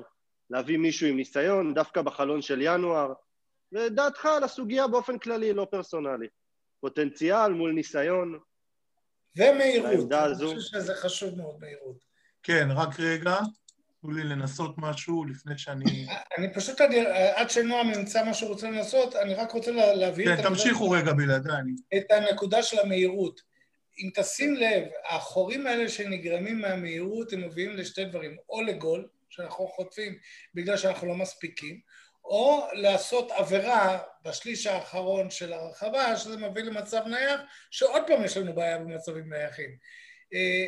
להביא 0.51 0.79
מישהו 0.79 1.07
עם 1.07 1.17
ניסיון, 1.17 1.75
דווקא 1.75 2.03
בחלון 2.03 2.43
של 2.43 2.59
ינואר, 2.63 3.13
ודעתך 3.73 4.27
על 4.27 4.45
הסוגיה 4.45 4.87
באופן 4.87 5.19
כללי, 5.19 5.53
לא 5.53 5.67
פרסונלי. 5.71 6.27
פוטנציאל 6.81 7.53
מול 7.53 7.73
ניסיון. 7.73 8.39
ומהירות, 9.37 10.13
אני 10.13 10.35
חושב 10.35 10.61
שזה 10.61 10.95
חשוב 10.95 11.37
מאוד, 11.37 11.61
מהירות. 11.61 12.16
כן, 12.47 12.69
רק 12.71 13.01
רגע. 13.01 13.37
תנו 14.01 14.11
לי 14.11 14.25
לנסות 14.25 14.75
משהו 14.79 15.25
לפני 15.25 15.59
שאני... 15.59 16.07
אני 16.39 16.55
פשוט, 16.55 16.81
עד 17.35 17.51
שנועם 17.51 17.91
ימצא 17.91 18.25
מה 18.25 18.35
שהוא 18.35 18.51
רוצה 18.51 18.71
לנסות, 18.71 19.17
אני 19.17 19.35
רק 19.35 19.53
רוצה 19.53 19.71
להבהיר... 19.71 20.37
כן, 20.37 20.43
תמשיכו 20.43 20.91
רגע 20.91 21.13
בלעדיי. 21.13 21.63
את 21.97 22.11
הנקודה 22.11 22.63
של 22.63 22.79
המהירות. 22.79 23.41
אם 23.99 24.11
תשים 24.15 24.55
לב, 24.55 24.85
החורים 25.11 25.67
האלה 25.67 25.89
שנגרמים 25.89 26.61
מהמהירות, 26.61 27.33
הם 27.33 27.41
מביאים 27.41 27.77
לשתי 27.77 28.05
דברים, 28.05 28.37
או 28.49 28.63
לגול, 28.63 29.09
שאנחנו 29.31 29.69
חוטפים 29.69 30.19
בגלל 30.55 30.77
שאנחנו 30.77 31.07
לא 31.07 31.15
מספיקים, 31.15 31.81
או 32.25 32.67
לעשות 32.73 33.31
עבירה 33.31 33.99
בשליש 34.25 34.67
האחרון 34.67 35.31
של 35.31 35.53
הרחבה, 35.53 36.17
שזה 36.17 36.37
מביא 36.37 36.63
למצב 36.63 37.03
נייח, 37.07 37.41
שעוד 37.71 38.03
פעם 38.07 38.25
יש 38.25 38.37
לנו 38.37 38.55
בעיה 38.55 38.79
במצבים 38.79 39.33
נייחים. 39.33 39.71
אה, 40.35 40.67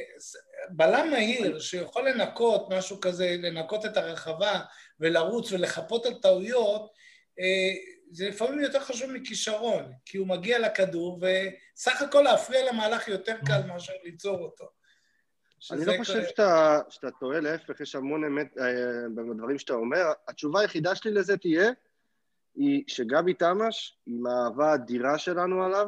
בלם 0.70 1.10
מהיר 1.10 1.58
שיכול 1.58 2.08
לנקות 2.08 2.66
משהו 2.70 3.00
כזה, 3.00 3.36
לנקות 3.38 3.84
את 3.84 3.96
הרחבה 3.96 4.60
ולרוץ 5.00 5.52
ולחפות 5.52 6.06
על 6.06 6.14
טעויות, 6.14 6.92
אה, 7.40 7.74
זה 8.10 8.28
לפעמים 8.28 8.60
יותר 8.60 8.80
חשוב 8.80 9.10
מכישרון, 9.10 9.92
כי 10.04 10.18
הוא 10.18 10.26
מגיע 10.26 10.58
לכדור 10.58 11.20
וסך 11.20 12.02
הכל 12.02 12.22
להפריע 12.22 12.72
למהלך 12.72 13.08
יותר 13.08 13.36
קל 13.46 13.60
מאשר 13.66 13.92
ליצור 14.04 14.38
אותו. 14.38 14.68
אני 15.72 15.84
לא 15.84 15.92
חושב 15.98 16.24
שאתה, 16.28 16.80
שאתה 16.88 17.10
טועה, 17.10 17.40
להפך, 17.40 17.80
יש 17.80 17.94
המון 17.94 18.24
אמת 18.24 18.58
אה, 18.58 18.64
בדברים 19.14 19.58
שאתה 19.58 19.72
אומר. 19.72 20.04
התשובה 20.28 20.60
היחידה 20.60 20.94
שלי 20.94 21.10
לזה 21.10 21.36
תהיה, 21.36 21.70
היא 22.54 22.84
שגבי 22.86 23.34
תמש, 23.34 23.98
עם 24.06 24.26
האהבה 24.26 24.70
האדירה 24.70 25.18
שלנו 25.18 25.64
עליו, 25.64 25.86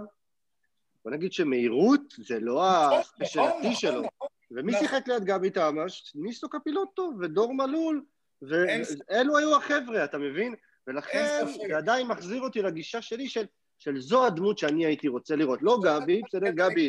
בוא 1.05 1.13
נגיד 1.13 1.33
שמהירות 1.33 2.15
זה 2.19 2.41
לא 2.41 2.63
נכון, 2.87 2.99
הספיישלטי 2.99 3.59
נכון, 3.59 3.75
שלו. 3.75 4.03
נכון, 4.03 4.29
ומי 4.51 4.73
שיחק 4.73 5.09
ליד 5.09 5.25
גבי 5.25 5.51
תמש? 5.51 6.13
ניסו 6.15 6.49
קפילוטו 6.49 7.13
ודור 7.21 7.55
מלול, 7.55 8.05
ואלו 8.43 9.39
היו 9.39 9.57
החבר'ה, 9.57 10.05
אתה 10.05 10.19
מבין? 10.19 10.55
ולכן 10.87 11.27
זה 11.69 11.77
עדיין 11.77 12.07
מחזיר 12.07 12.43
אותי 12.43 12.63
לגישה 12.63 13.03
שלי 13.03 13.29
של, 13.29 13.45
של 13.79 14.01
זו 14.01 14.27
הדמות 14.27 14.59
שאני 14.59 14.87
הייתי 14.87 15.09
רוצה 15.09 15.37
לראות. 15.37 15.59
לא 15.63 15.79
גבי, 15.85 16.23
בסדר, 16.27 16.51
גבי 16.51 16.89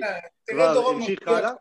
כבר 0.50 0.88
המשיך 0.89 1.27
הלאה. 1.27 1.51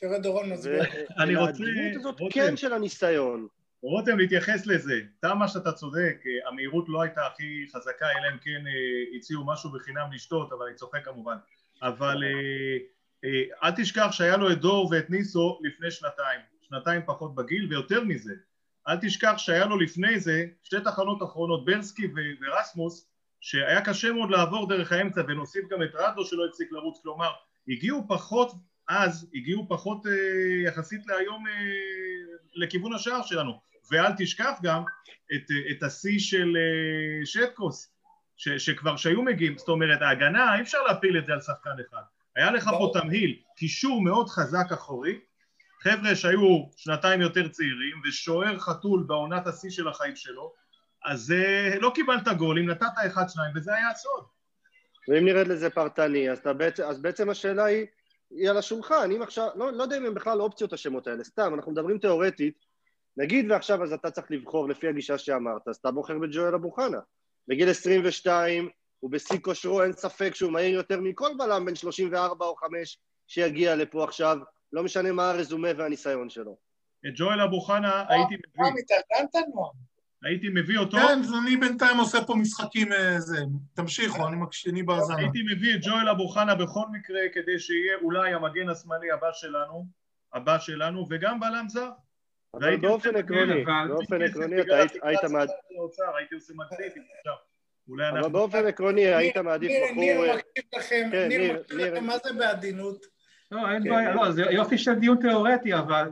תראה 0.00 0.18
דורון 0.18 0.52
מסביר. 0.52 0.82
אני 1.18 1.36
רוצה... 1.36 1.62
והדמות 1.62 1.96
הזאת 1.96 2.32
כן 2.32 2.56
של 2.56 2.72
הניסיון. 2.72 3.46
רותם, 3.82 4.18
להתייחס 4.18 4.66
לזה. 4.66 5.00
תמה 5.20 5.48
שאתה 5.48 5.72
צודק, 5.72 6.22
המהירות 6.48 6.88
לא 6.88 7.02
הייתה 7.02 7.26
הכי 7.26 7.66
חזקה, 7.72 8.06
אלא 8.10 8.32
אם 8.32 8.38
כן 8.38 8.66
אה, 8.66 9.16
הציעו 9.16 9.46
משהו 9.46 9.70
בחינם 9.72 10.12
לשתות, 10.12 10.52
אבל 10.52 10.66
אני 10.66 10.74
צוחק 10.74 11.04
כמובן. 11.04 11.36
אבל 11.82 12.24
אה, 12.24 12.78
אה, 13.24 13.42
אל 13.62 13.70
תשכח 13.76 14.08
שהיה 14.10 14.36
לו 14.36 14.52
את 14.52 14.60
דור 14.60 14.88
ואת 14.92 15.10
ניסו 15.10 15.58
לפני 15.62 15.90
שנתיים. 15.90 16.40
שנתיים 16.60 17.02
פחות 17.06 17.34
בגיל, 17.34 17.66
ויותר 17.70 18.04
מזה. 18.04 18.34
אל 18.88 18.96
תשכח 19.00 19.34
שהיה 19.36 19.66
לו 19.66 19.78
לפני 19.78 20.20
זה 20.20 20.46
שתי 20.62 20.80
תחנות 20.84 21.22
אחרונות, 21.22 21.64
ברסקי 21.64 22.06
ורסמוס, 22.40 23.10
שהיה 23.40 23.84
קשה 23.84 24.12
מאוד 24.12 24.30
לעבור 24.30 24.68
דרך 24.68 24.92
האמצע, 24.92 25.22
ונוסיף 25.28 25.68
גם 25.70 25.82
את 25.82 25.90
רדו 25.94 26.24
שלא 26.24 26.46
הפסיק 26.46 26.72
לרוץ, 26.72 27.00
כלומר, 27.02 27.30
הגיעו 27.68 28.04
פחות 28.08 28.52
אז, 28.88 29.30
הגיעו 29.34 29.66
פחות 29.68 30.06
אה, 30.06 30.12
יחסית 30.66 31.06
להיום 31.06 31.46
אה, 31.46 31.52
לכיוון 32.54 32.92
השער 32.92 33.22
שלנו. 33.22 33.69
ואל 33.90 34.12
תשכח 34.18 34.52
גם 34.62 34.82
את, 35.34 35.50
את 35.70 35.82
השיא 35.82 36.18
של 36.18 36.56
uh, 36.56 37.26
שטקוס, 37.26 37.92
ש, 38.36 38.48
שכבר 38.48 38.96
שהיו 38.96 39.22
מגיעים, 39.22 39.58
זאת 39.58 39.68
אומרת 39.68 40.02
ההגנה 40.02 40.56
אי 40.56 40.60
אפשר 40.60 40.82
להפיל 40.82 41.18
את 41.18 41.26
זה 41.26 41.32
על 41.32 41.40
שחקן 41.40 41.70
אחד, 41.88 42.02
היה 42.36 42.50
לך 42.50 42.70
פה 42.78 42.90
תמהיל, 42.92 43.38
קישור 43.56 44.02
מאוד 44.02 44.28
חזק 44.28 44.72
אחורי, 44.72 45.18
חבר'ה 45.82 46.14
שהיו 46.14 46.66
שנתיים 46.76 47.20
יותר 47.20 47.48
צעירים 47.48 48.00
ושוער 48.08 48.58
חתול 48.58 49.04
בעונת 49.06 49.46
השיא 49.46 49.70
של 49.70 49.88
החיים 49.88 50.16
שלו, 50.16 50.52
אז 51.04 51.34
uh, 51.36 51.78
לא 51.80 51.92
קיבלת 51.94 52.28
גולים, 52.28 52.70
נתת 52.70 52.86
אחד 53.06 53.28
שניים 53.28 53.52
וזה 53.56 53.74
היה 53.74 53.90
הסוד. 53.90 54.24
ואם 55.08 55.24
נרד 55.24 55.48
לזה 55.48 55.70
פרטני, 55.70 56.30
אז, 56.30 56.40
בעצם, 56.56 56.82
אז 56.82 57.02
בעצם 57.02 57.30
השאלה 57.30 57.64
היא, 57.64 57.86
היא 58.30 58.50
על 58.50 58.56
השולחן, 58.56 59.10
אם 59.16 59.22
עכשיו, 59.22 59.48
לא, 59.54 59.72
לא 59.72 59.82
יודע 59.82 59.96
אם 59.96 60.06
הם 60.06 60.14
בכלל 60.14 60.40
אופציות 60.40 60.72
השמות 60.72 61.06
האלה, 61.06 61.24
סתם, 61.24 61.54
אנחנו 61.54 61.72
מדברים 61.72 61.98
תיאורטית, 61.98 62.69
נגיד 63.20 63.50
ועכשיו 63.50 63.82
אז 63.82 63.92
אתה 63.92 64.10
צריך 64.10 64.26
לבחור 64.30 64.68
לפי 64.68 64.88
הגישה 64.88 65.18
שאמרת, 65.18 65.68
אז 65.68 65.76
אתה 65.76 65.90
בוחר 65.90 66.18
בג'ואל 66.18 66.54
אבו 66.54 66.70
חנה. 66.70 66.98
בגיל 67.48 67.70
22, 67.70 68.68
הוא 69.00 69.10
בשיא 69.10 69.38
כושרו, 69.42 69.82
אין 69.82 69.92
ספק 69.92 70.34
שהוא 70.34 70.52
מהיר 70.52 70.74
יותר 70.74 71.00
מכל 71.00 71.30
בלם 71.38 71.64
בן 71.64 71.74
34 71.74 72.46
או 72.46 72.56
5 72.56 72.98
שיגיע 73.26 73.76
לפה 73.76 74.04
עכשיו, 74.04 74.38
לא 74.72 74.82
משנה 74.82 75.12
מה 75.12 75.30
הרזומה 75.30 75.68
והניסיון 75.76 76.30
שלו. 76.30 76.56
את 77.06 77.12
ג'ואל 77.16 77.40
אבו 77.40 77.60
חנה 77.60 78.04
הייתי 78.08 78.34
מביא. 78.34 78.62
נועם, 78.62 78.74
התארגנת 78.78 79.34
נועם? 79.54 79.72
הייתי 80.24 80.48
מביא 80.48 80.78
אותו... 80.78 80.96
כן, 80.96 81.18
אז 81.18 81.32
אני 81.42 81.56
בינתיים 81.56 81.98
עושה 81.98 82.24
פה 82.24 82.34
משחקים 82.34 82.92
איזה... 82.92 83.36
אה, 83.36 83.42
תמשיכו, 83.74 84.28
אני 84.28 84.36
מקשיני 84.36 84.82
בהאזנה. 84.82 85.16
הייתי 85.16 85.38
מביא 85.52 85.74
את 85.74 85.80
ג'ואל 85.82 86.08
אבו 86.08 86.28
חנה 86.28 86.54
בכל 86.54 86.84
מקרה 86.92 87.20
כדי 87.34 87.58
שיהיה 87.58 87.96
אולי 88.02 88.34
המגן 88.34 88.68
השמאלי 88.68 89.10
הבא 89.10 89.32
שלנו, 89.32 89.86
הבא 90.32 90.58
שלנו, 90.58 91.06
וגם 91.10 91.40
בלם 91.40 91.68
זר. 91.68 91.90
אבל 92.54 92.76
באופן 92.76 93.16
עקרוני, 93.16 93.64
באופן 93.88 94.22
עקרוני 94.22 94.60
אתה 94.60 94.76
היית 95.02 95.24
מעדיף... 95.24 95.54
הייתי 96.18 96.34
עושה 96.34 96.52
מגניב, 96.54 98.16
אבל 98.16 98.28
באופן 98.28 98.66
עקרוני 98.66 99.06
היית 99.06 99.36
מעדיף 99.36 99.72
בחור... 99.84 100.00
ניר 100.00 100.16
אה, 100.20 100.36
מקשיב 100.36 100.64
לכם, 100.78 101.08
כן, 101.12 101.28
ניר 101.28 101.60
מקשיב 101.60 101.78
לכם, 101.78 102.04
מה 102.04 102.18
זה 102.24 102.32
בעדינות? 102.32 103.06
לא, 103.50 103.70
אין 103.70 103.82
כן. 103.82 103.90
בעיה, 103.90 104.14
לא, 104.14 104.30
זה 104.30 104.42
יופי 104.42 104.78
של 104.78 104.94
דיון 104.94 105.16
תיאורטי, 105.20 105.74
אבל 105.74 106.10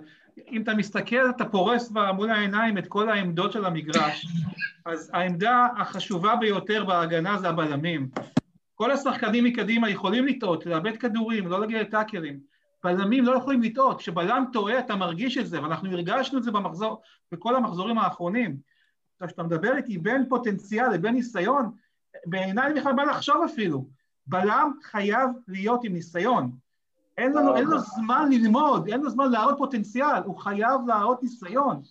אם 0.50 0.62
אתה 0.62 0.74
מסתכל, 0.74 1.30
אתה 1.30 1.44
פורס 1.44 1.90
מול 2.16 2.30
העיניים 2.30 2.78
את 2.78 2.86
כל 2.86 3.08
העמדות 3.08 3.52
של 3.52 3.64
המגרש, 3.64 4.26
אז 4.86 5.10
העמדה 5.14 5.66
החשובה 5.78 6.36
ביותר 6.36 6.84
בהגנה 6.84 7.38
זה 7.38 7.48
הבלמים. 7.48 8.08
כל 8.74 8.90
השחקנים 8.90 9.44
מקדימה 9.44 9.90
יכולים 9.90 10.26
לטעות, 10.26 10.66
לאבד 10.66 10.96
כדורים, 10.96 11.48
לא 11.48 11.60
להגיע 11.60 11.82
לטאקרים. 11.82 12.40
בלמים 12.84 13.24
לא 13.24 13.36
יכולים 13.36 13.62
לטעות, 13.62 13.98
כשבלם 13.98 14.44
טועה 14.52 14.78
אתה 14.78 14.96
מרגיש 14.96 15.38
את 15.38 15.46
זה, 15.46 15.62
ואנחנו 15.62 15.92
הרגשנו 15.92 16.38
את 16.38 16.42
זה 16.42 16.50
במחזור, 16.50 17.02
בכל 17.32 17.56
המחזורים 17.56 17.98
האחרונים. 17.98 18.56
כשאתה 19.26 19.42
מדבר 19.42 19.76
איתי 19.76 19.98
בין 19.98 20.28
פוטנציאל 20.28 20.92
לבין 20.92 21.14
ניסיון, 21.14 21.70
בעיניי 22.26 22.74
בכלל 22.74 22.92
בא 22.92 23.02
לחשוב 23.02 23.36
אפילו. 23.44 23.88
בלם 24.26 24.72
חייב 24.82 25.30
להיות 25.48 25.84
עם 25.84 25.92
ניסיון. 25.92 26.50
אין 27.18 27.32
לנו, 27.32 27.56
אין 27.56 27.64
לו 27.64 27.78
זמן 27.78 28.28
ללמוד, 28.30 28.88
אין 28.88 29.00
לו 29.00 29.10
זמן 29.10 29.30
להראות 29.30 29.58
פוטנציאל, 29.58 30.22
הוא 30.24 30.38
חייב 30.38 30.80
להראות 30.86 31.22
ניסיון. 31.22 31.82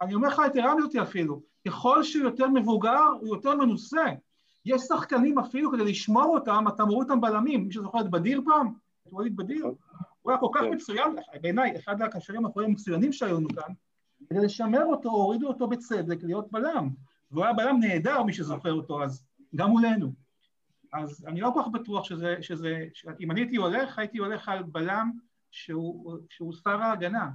אני 0.00 0.14
אומר 0.14 0.28
לך, 0.28 0.42
יתרה 0.46 0.74
מזאתי 0.74 1.02
אפילו, 1.02 1.42
ככל 1.68 2.02
שהוא 2.02 2.24
יותר 2.24 2.46
מבוגר, 2.46 3.06
הוא 3.20 3.28
יותר 3.28 3.56
מנוסה. 3.56 4.04
יש 4.64 4.82
שחקנים 4.82 5.38
אפילו, 5.38 5.72
כדי 5.72 5.84
לשמור 5.84 6.34
אותם, 6.34 6.64
אתה 6.68 6.84
מוריד 6.84 7.10
אותם 7.10 7.20
בלמים. 7.20 7.66
מי 7.66 7.72
שזוכר 7.72 8.00
את 8.00 8.10
בדיר 8.10 8.40
פעם? 8.44 8.72
את 9.06 9.12
ווליד 9.12 9.36
בדיר? 9.36 9.66
הוא 10.26 10.32
היה 10.32 10.40
כל 10.40 10.48
כך 10.54 10.60
כן. 10.60 10.74
מצוין, 10.74 11.16
בעיניי, 11.42 11.76
אחד 11.76 12.02
הקשרים 12.02 12.46
האחרונים 12.46 12.70
המצוינים 12.70 13.12
שהיו 13.12 13.36
לנו 13.36 13.48
כאן, 13.48 13.72
כדי 14.30 14.40
לשמר 14.40 14.84
אותו, 14.84 15.08
הורידו 15.08 15.48
אותו 15.48 15.66
בצדק 15.66 16.18
להיות 16.22 16.52
בלם. 16.52 16.88
והוא 17.30 17.44
היה 17.44 17.52
בלם 17.52 17.80
נהדר, 17.80 18.22
מי 18.22 18.32
שזוכר 18.32 18.72
אותו, 18.72 19.04
אז 19.04 19.22
גם 19.54 19.70
מולנו. 19.70 20.12
אז 20.92 21.24
אני 21.28 21.40
לא 21.40 21.50
כל 21.54 21.60
כך 21.62 21.68
בטוח 21.68 22.04
שזה, 22.04 22.36
שזה, 22.40 22.84
אם 23.20 23.30
אני 23.30 23.40
הייתי 23.40 23.56
הולך, 23.56 23.98
הייתי 23.98 24.18
הולך 24.18 24.48
על 24.48 24.62
בלם 24.62 25.10
שהוא, 25.50 26.18
שהוא 26.30 26.52
שר 26.52 26.82
ההגנה. 26.82 27.28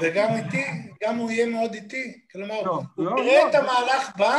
וגם 0.00 0.28
איטי, 0.34 0.92
גם 1.02 1.16
הוא 1.16 1.30
יהיה 1.30 1.46
מאוד 1.46 1.74
איטי. 1.74 2.20
כלומר, 2.32 2.62
לא, 2.62 2.82
הוא 2.94 3.04
לא, 3.04 3.10
יראה 3.10 3.44
לא, 3.44 3.50
את 3.50 3.54
המהלך 3.54 4.16
בא, 4.16 4.38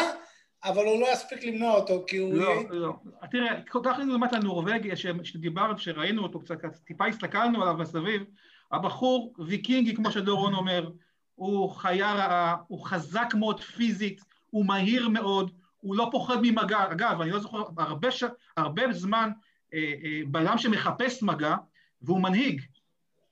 אבל 0.64 0.86
הוא 0.86 1.02
לא 1.02 1.08
יספיק 1.14 1.44
למנוע 1.44 1.74
אותו, 1.74 2.04
כי 2.08 2.18
הוא... 2.18 2.34
לא, 2.34 2.54
לא. 2.70 2.94
תראה, 3.32 3.62
כך 3.84 4.00
לעומת 4.08 4.34
הנורבגי, 4.34 4.90
שדיברנו, 5.24 5.78
שראינו 5.78 6.24
אותו 6.24 6.40
קצת, 6.40 6.58
טיפה 6.86 7.06
הסתכלנו 7.06 7.62
עליו 7.62 7.78
מסביב, 7.78 8.24
הבחור 8.72 9.34
ויקינגי, 9.48 9.96
כמו 9.96 10.12
שדורון 10.12 10.54
אומר, 10.54 10.90
הוא 11.36 11.70
חיה 11.70 12.14
רעה, 12.14 12.56
הוא 12.68 12.86
חזק 12.86 13.28
מאוד 13.34 13.60
פיזית, 13.62 14.22
הוא 14.50 14.66
מהיר 14.66 15.10
מאוד, 15.10 15.52
הוא 15.82 15.96
לא 15.96 16.08
פוחד 16.12 16.38
ממגע. 16.42 16.92
אגב, 16.92 17.22
אני 17.22 17.32
לא 17.32 17.40
זוכר, 17.40 17.64
הרבה, 17.78 18.12
ש... 18.12 18.24
הרבה 18.58 18.94
זמן 18.94 19.30
אה, 19.74 19.80
אה, 19.80 20.22
בלם 20.28 20.58
שמחפש 20.58 21.24
מגע, 21.24 21.56
והוא 22.02 22.22
מנהיג. 22.22 22.62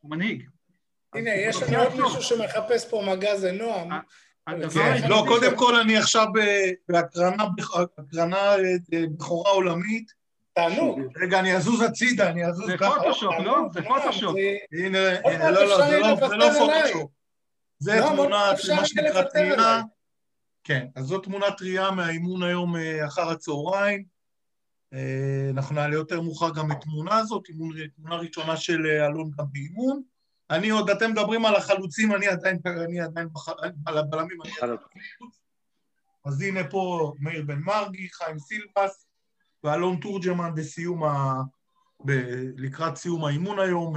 הוא 0.02 0.12
מנהיג. 0.12 0.44
הנה, 1.14 1.30
יש 1.36 1.62
לנו 1.62 1.84
עוד 1.84 1.94
מישהו 1.94 2.22
שמחפש 2.22 2.90
פה 2.90 3.04
מגע, 3.08 3.38
זה 3.38 3.52
נועם. 3.52 3.90
אה, 4.48 4.70
כן, 4.74 5.10
לא, 5.10 5.26
קודם 5.28 5.58
כל 5.58 5.76
אני 5.76 5.98
עכשיו 5.98 6.28
בהקרנה 6.90 7.44
בכורה 8.90 9.52
עולמית. 9.52 10.12
תענוג. 10.54 11.00
רגע, 11.22 11.40
אני 11.40 11.56
אזוז 11.56 11.82
הצידה, 11.82 12.30
אני 12.30 12.46
אזוז 12.46 12.70
ככה. 12.80 12.90
זה 12.90 12.96
פוטושופ, 12.96 13.34
לא? 13.46 13.58
זה 13.74 13.82
פוטושופ. 13.82 14.36
הנה, 14.72 15.00
הנה, 15.26 15.52
לא, 15.52 15.66
לא, 15.66 15.88
זה 15.88 15.98
לא 16.38 16.50
פוטושופ. 16.60 17.12
זה 17.80 18.02
תמונה, 18.10 18.52
מה 18.76 18.86
שנקרא 18.86 19.22
טעינה. 19.22 19.82
כן, 20.64 20.88
אז 20.96 21.06
זו 21.06 21.20
תמונה 21.20 21.52
טריה 21.52 21.92
מהאימון 21.92 22.44
היום 22.44 22.76
אה, 22.76 23.06
אחר 23.06 23.30
הצהריים. 23.30 24.04
אה, 24.94 25.50
אנחנו 25.52 25.76
נעלה 25.76 25.96
יותר 25.96 26.22
מאוחר 26.22 26.50
גם 26.56 26.72
את 26.72 26.78
תמונה 26.82 27.18
הזאת, 27.18 27.48
תמונה 27.96 28.16
ראשונה 28.16 28.58
של 28.58 28.86
אה, 28.86 29.06
אלון 29.06 29.32
גם 29.38 29.46
באימון. 29.52 30.02
אני 30.50 30.70
עוד, 30.70 30.90
אתם 30.90 31.12
מדברים 31.12 31.46
על 31.46 31.56
החלוצים, 31.56 32.16
אני 32.16 32.28
עדיין, 32.28 32.60
אני 32.66 33.02
עדיין, 33.02 33.28
על 33.86 33.98
הבלמים, 33.98 34.42
אני 34.42 34.52
עדיין 34.62 34.78
אז 36.26 36.42
הנה 36.42 36.70
פה 36.70 37.14
מאיר 37.20 37.44
בן 37.46 37.60
מרגי, 37.60 38.10
חיים 38.10 38.40
סילבס 38.40 39.08
ואלון 39.64 40.00
תורג'מן 40.00 40.56
בסיום 40.56 41.04
ה... 41.04 41.34
ב... 42.06 42.12
לקראת 42.58 42.96
סיום 42.96 43.26
האימון 43.26 43.60
היום 43.60 43.94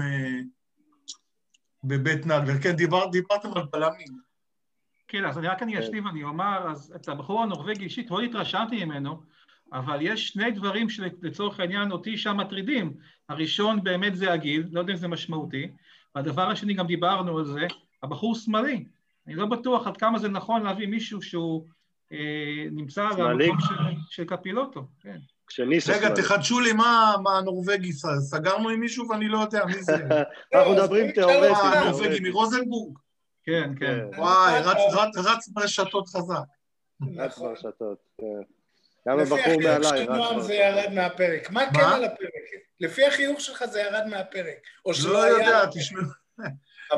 בבית 1.85 2.27
נגר. 2.27 2.59
כן, 2.63 2.73
דיבר, 2.73 3.11
דיברתם 3.11 3.49
על 3.57 3.63
בלמים. 3.73 4.29
כן, 5.09 5.25
אז 5.25 5.39
אני 5.39 5.47
רק 5.47 5.63
אני 5.63 5.81
אשלים 5.81 6.07
ואני 6.07 6.25
אומר, 6.25 6.71
אז 6.71 6.93
את 6.97 7.09
הבחור 7.09 7.43
הנורבגי 7.43 7.85
אישית 7.85 8.11
מאוד 8.11 8.25
התרשמתי 8.25 8.85
ממנו, 8.85 9.23
אבל 9.73 9.99
יש 10.03 10.29
שני 10.29 10.51
דברים 10.51 10.91
שלצורך 10.91 11.61
העניין 11.61 11.93
אותי 11.93 12.17
שם 12.17 12.37
מטרידים. 12.37 12.97
הראשון 13.29 13.85
באמת 13.85 14.17
זה 14.17 14.33
הגיל, 14.33 14.69
לא 14.73 14.81
יודע 14.81 14.93
אם 14.93 14.99
זה 14.99 15.09
משמעותי, 15.09 15.71
והדבר 16.19 16.51
השני, 16.51 16.75
גם 16.75 16.87
דיברנו 16.87 17.39
על 17.39 17.45
זה, 17.45 17.67
הבחור 18.03 18.35
שמאלי. 18.35 18.85
אני 19.27 19.35
לא 19.35 19.47
בטוח 19.47 19.87
עד 19.87 19.97
כמה 19.97 20.19
זה 20.19 20.29
נכון 20.29 20.63
להביא 20.63 20.87
מישהו 20.87 21.23
שהוא 21.23 21.67
אה, 22.13 22.67
נמצא 22.71 23.09
במקום 23.19 23.61
של, 23.61 23.75
של 24.11 24.25
קפילוטו, 24.25 24.87
כן. 25.03 25.17
רגע, 25.89 26.15
תחדשו 26.15 26.61
לי 26.61 26.73
מה 26.73 27.15
הנורבגי, 27.39 27.93
סגרנו 28.21 28.69
עם 28.69 28.81
מישהו 28.81 29.09
ואני 29.09 29.29
לא 29.29 29.39
יודע 29.39 29.65
מי 29.65 29.83
זה. 29.83 29.97
אנחנו 30.55 30.73
מדברים 30.73 31.13
תיאורטית. 31.13 31.57
הנורבגי 31.63 32.21
מרוזנבורג. 32.21 32.99
כן, 33.45 33.71
כן. 33.81 34.05
וואי, 34.17 34.61
רץ 35.17 35.49
ברשתות 35.49 36.09
חזק. 36.09 36.35
רץ 37.17 37.39
ברשתות, 37.39 37.99
כן. 38.19 38.43
גם 39.09 39.19
הבחור 39.19 39.57
מעליי. 39.63 40.03
לפי 40.03 40.13
החיוך 40.13 40.39
זה 40.39 40.55
ירד 40.55 40.93
מהפרק. 40.95 41.51
מה 41.51 41.63
כן 41.75 41.81
על 41.81 42.05
הפרק? 42.05 42.31
לפי 42.81 43.07
החיוך 43.07 43.41
שלך 43.41 43.65
זה 43.65 43.81
ירד 43.81 44.07
מהפרק. 44.11 44.59
לא 45.05 45.19
יודע, 45.19 45.67
תשמעו. 45.73 46.03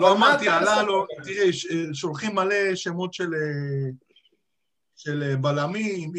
לא 0.01 0.12
אמרתי, 0.12 0.49
עלה 0.49 0.83
לו, 0.83 1.07
תראה, 1.25 1.47
שולחים 1.93 2.35
מלא 2.35 2.75
שמות 2.75 3.14
של... 3.14 3.31
של 4.97 5.35
בלמים, 5.40 6.12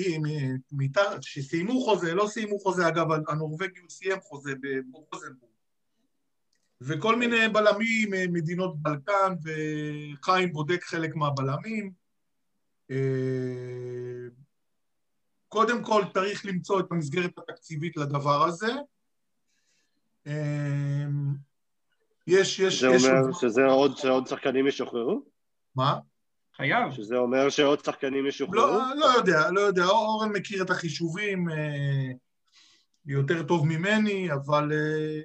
שסיימו 1.21 1.81
חוזה, 1.81 2.15
לא 2.15 2.27
סיימו 2.27 2.59
חוזה, 2.59 2.87
אגב, 2.87 3.07
הנורבגי 3.27 3.79
הוא 3.79 3.89
סיים 3.89 4.19
חוזה 4.21 4.51
ברוזנבורג. 4.91 5.51
וכל 6.81 7.15
מיני 7.15 7.49
בלמים, 7.49 8.33
מדינות 8.33 8.81
בלקן, 8.81 9.33
וחיים 9.43 10.53
בודק 10.53 10.83
חלק 10.83 11.15
מהבלמים. 11.15 11.91
קודם 15.47 15.83
כל 15.83 16.03
צריך 16.13 16.45
למצוא 16.45 16.79
את 16.79 16.85
המסגרת 16.91 17.31
התקציבית 17.37 17.97
לדבר 17.97 18.43
הזה. 18.43 18.71
יש, 22.27 22.59
יש, 22.59 22.81
זה 22.81 22.87
יש... 22.87 23.05
אומר 23.05 23.21
עוד... 23.21 23.33
שזה 23.33 23.65
עוד, 23.65 23.97
שעוד 23.97 24.27
שחקנים 24.27 24.67
ישוחררו? 24.67 25.21
מה? 25.75 25.99
חייב. 26.55 26.91
שזה 26.91 27.17
אומר 27.17 27.49
שעוד 27.49 27.85
שחקנים 27.85 28.27
ישוחררו? 28.27 28.55
לא, 28.55 28.95
לא 28.95 29.05
יודע, 29.05 29.51
לא 29.51 29.61
יודע. 29.61 29.85
אורן 29.85 30.31
מכיר 30.31 30.63
את 30.63 30.69
החישובים 30.69 31.49
אה, 31.49 32.11
יותר 33.05 33.43
טוב 33.43 33.65
ממני, 33.65 34.33
אבל 34.33 34.71
אה, 34.71 35.21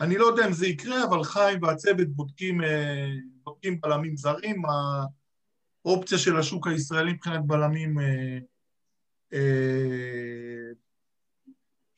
אני 0.00 0.18
לא 0.18 0.26
יודע 0.26 0.46
אם 0.46 0.52
זה 0.52 0.66
יקרה, 0.66 1.04
אבל 1.04 1.24
חיים 1.24 1.62
והצוות 1.62 2.08
בודקים, 2.08 2.62
אה, 2.62 3.08
בודקים 3.44 3.80
בלמים 3.80 4.16
זרים. 4.16 4.62
האופציה 5.84 6.18
של 6.18 6.36
השוק 6.36 6.66
הישראלי 6.66 7.12
מבחינת 7.12 7.46
בלמים 7.46 7.98
אה, 8.00 8.38
אה, 9.32 10.70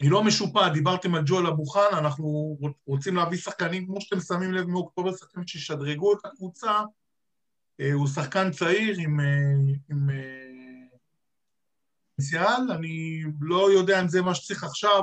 היא 0.01 0.11
לא 0.11 0.25
משופעת, 0.25 0.73
דיברתם 0.73 1.15
על 1.15 1.23
ג'ואל 1.27 1.47
אבו 1.47 1.67
חאן, 1.67 1.99
אנחנו 1.99 2.59
רוצים 2.87 3.17
להביא 3.17 3.39
שחקנים, 3.39 3.87
כמו 3.87 4.01
שאתם 4.01 4.21
שמים 4.21 4.53
לב 4.53 4.67
מאוקטובר, 4.67 5.17
שחקנים 5.17 5.47
שישדרגו 5.47 6.13
את 6.13 6.25
הקבוצה. 6.25 6.81
הוא 7.93 8.07
שחקן 8.07 8.51
צעיר 8.51 8.97
עם, 8.99 9.21
עם 9.91 10.09
פוטנציאל, 12.17 12.73
אני 12.73 13.23
לא 13.41 13.71
יודע 13.71 14.01
אם 14.01 14.09
זה 14.09 14.23
מה 14.23 14.35
שצריך 14.35 14.65
עכשיו, 14.65 15.03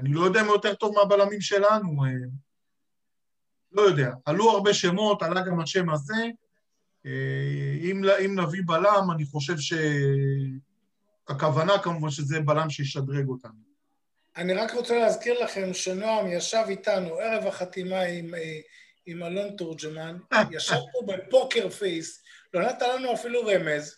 אני 0.00 0.12
לא 0.12 0.24
יודע 0.24 0.40
אם 0.40 0.46
יותר 0.46 0.74
טוב 0.74 0.94
מהבלמים 0.94 1.40
שלנו, 1.40 1.96
לא 3.72 3.82
יודע. 3.82 4.10
עלו 4.24 4.50
הרבה 4.50 4.74
שמות, 4.74 5.22
עלה 5.22 5.40
גם 5.40 5.60
השם 5.60 5.90
הזה. 5.90 6.24
אם, 7.80 8.02
נביא 8.36 8.62
בלם, 8.66 9.10
אני 9.14 9.24
חושב 9.24 9.54
שהכוונה 11.28 11.78
כמובן 11.78 12.10
שזה 12.10 12.40
בלם 12.40 12.70
שישדרג 12.70 13.28
אותנו. 13.28 13.74
אני 14.36 14.54
רק 14.54 14.74
רוצה 14.74 14.98
להזכיר 14.98 15.44
לכם 15.44 15.74
שנועם 15.74 16.26
ישב 16.26 16.64
איתנו 16.68 17.14
ערב 17.14 17.46
החתימה 17.46 18.00
עם, 18.00 18.34
עם 19.06 19.22
אלון 19.22 19.56
תורג'מן, 19.56 20.18
ישב 20.50 20.74
פה 20.92 21.12
בפוקר 21.12 21.68
פייס, 21.68 22.22
לא 22.54 22.62
נתן 22.62 22.86
לנו 22.96 23.14
אפילו 23.14 23.40
רמז, 23.46 23.96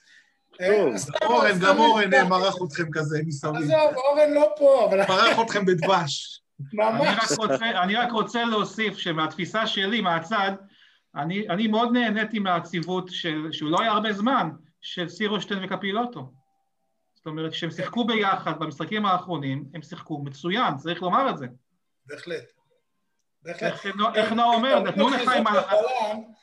טוב, 0.58 1.30
אורן, 1.30 1.58
גם 1.60 1.78
אורן 1.78 2.28
מרח 2.28 2.54
אתכם 2.68 2.84
כזה 2.92 3.18
מסביב. 3.26 3.56
עזוב, 3.56 3.96
אורן 3.96 4.32
לא 4.34 4.54
פה, 4.58 4.86
אבל... 4.88 4.98
מרח 4.98 5.40
אתכם 5.40 5.64
בדבש. 5.64 6.42
ממש. 6.72 7.32
אני 7.60 7.94
רק 7.94 8.12
רוצה 8.12 8.44
להוסיף 8.44 8.98
שמהתפיסה 8.98 9.66
שלי, 9.66 10.00
מהצד, 10.00 10.52
אני, 11.16 11.48
אני 11.48 11.66
מאוד 11.66 11.92
נהניתי 11.92 12.38
מהציוות 12.38 13.08
של, 13.10 13.48
שהוא 13.52 13.70
לא 13.70 13.80
היה 13.80 13.90
הרבה 13.90 14.12
זמן, 14.12 14.50
של 14.80 15.08
סירושטיין 15.08 15.64
וקפילוטו. 15.64 16.32
זאת 17.26 17.30
אומרת, 17.30 17.52
כשהם 17.52 17.70
שיחקו 17.70 18.06
ביחד 18.06 18.52
במשחקים 18.60 19.06
האחרונים, 19.06 19.64
הם 19.74 19.82
שיחקו 19.82 20.18
מצוין, 20.18 20.76
צריך 20.76 21.02
לומר 21.02 21.30
את 21.30 21.38
זה. 21.38 21.46
בהחלט. 22.06 22.44
איך 24.14 24.32
נועה 24.32 24.56
אומר, 24.56 24.80
נתנו 24.80 25.08
לך 25.08 25.30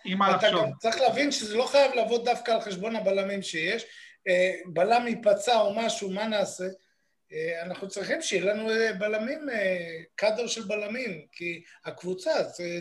עם 0.06 0.20
מה 0.20 0.32
לחשוב. 0.32 0.66
צריך 0.80 0.98
להבין 0.98 1.32
שזה 1.32 1.58
לא 1.58 1.66
חייב 1.66 1.94
לעבוד 1.94 2.26
דווקא 2.26 2.52
על 2.52 2.62
חשבון 2.62 2.96
הבלמים 2.96 3.42
שיש. 3.42 3.86
אה, 4.28 4.52
בלם 4.66 5.08
ייפצע 5.08 5.60
או 5.60 5.74
משהו, 5.76 6.12
מה 6.12 6.28
נעשה? 6.28 6.66
אה, 7.34 7.62
אנחנו 7.62 7.88
צריכים 7.88 8.22
שיהיה 8.22 8.54
לנו 8.54 8.70
אה, 8.70 8.94
בלמים, 8.94 9.40
קאדר 10.16 10.48
של 10.48 10.64
בלמים, 10.64 11.26
כי 11.32 11.64
הקבוצה 11.86 12.32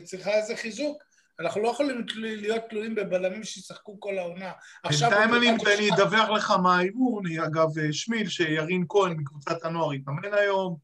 צריכה 0.05 0.31
איזה 0.31 0.57
חיזוק. 0.57 1.03
אנחנו 1.41 1.63
לא 1.63 1.69
יכולים 1.69 2.07
להיות 2.17 2.63
תלויים 2.71 2.95
בבלמים 2.95 3.45
שישחקו 3.45 4.01
כל 4.01 4.19
העונה. 4.19 4.53
בינתיים 4.89 5.35
אני 5.35 5.91
אדווח 5.95 6.29
לך 6.29 6.51
מה 6.63 6.79
האימון, 6.79 7.23
אגב, 7.45 7.69
שמיל, 7.93 8.29
שירין 8.29 8.85
כהן 8.89 9.13
מקבוצת 9.13 9.65
הנוער 9.65 9.91
התאמן 9.91 10.35
היום. 10.35 10.77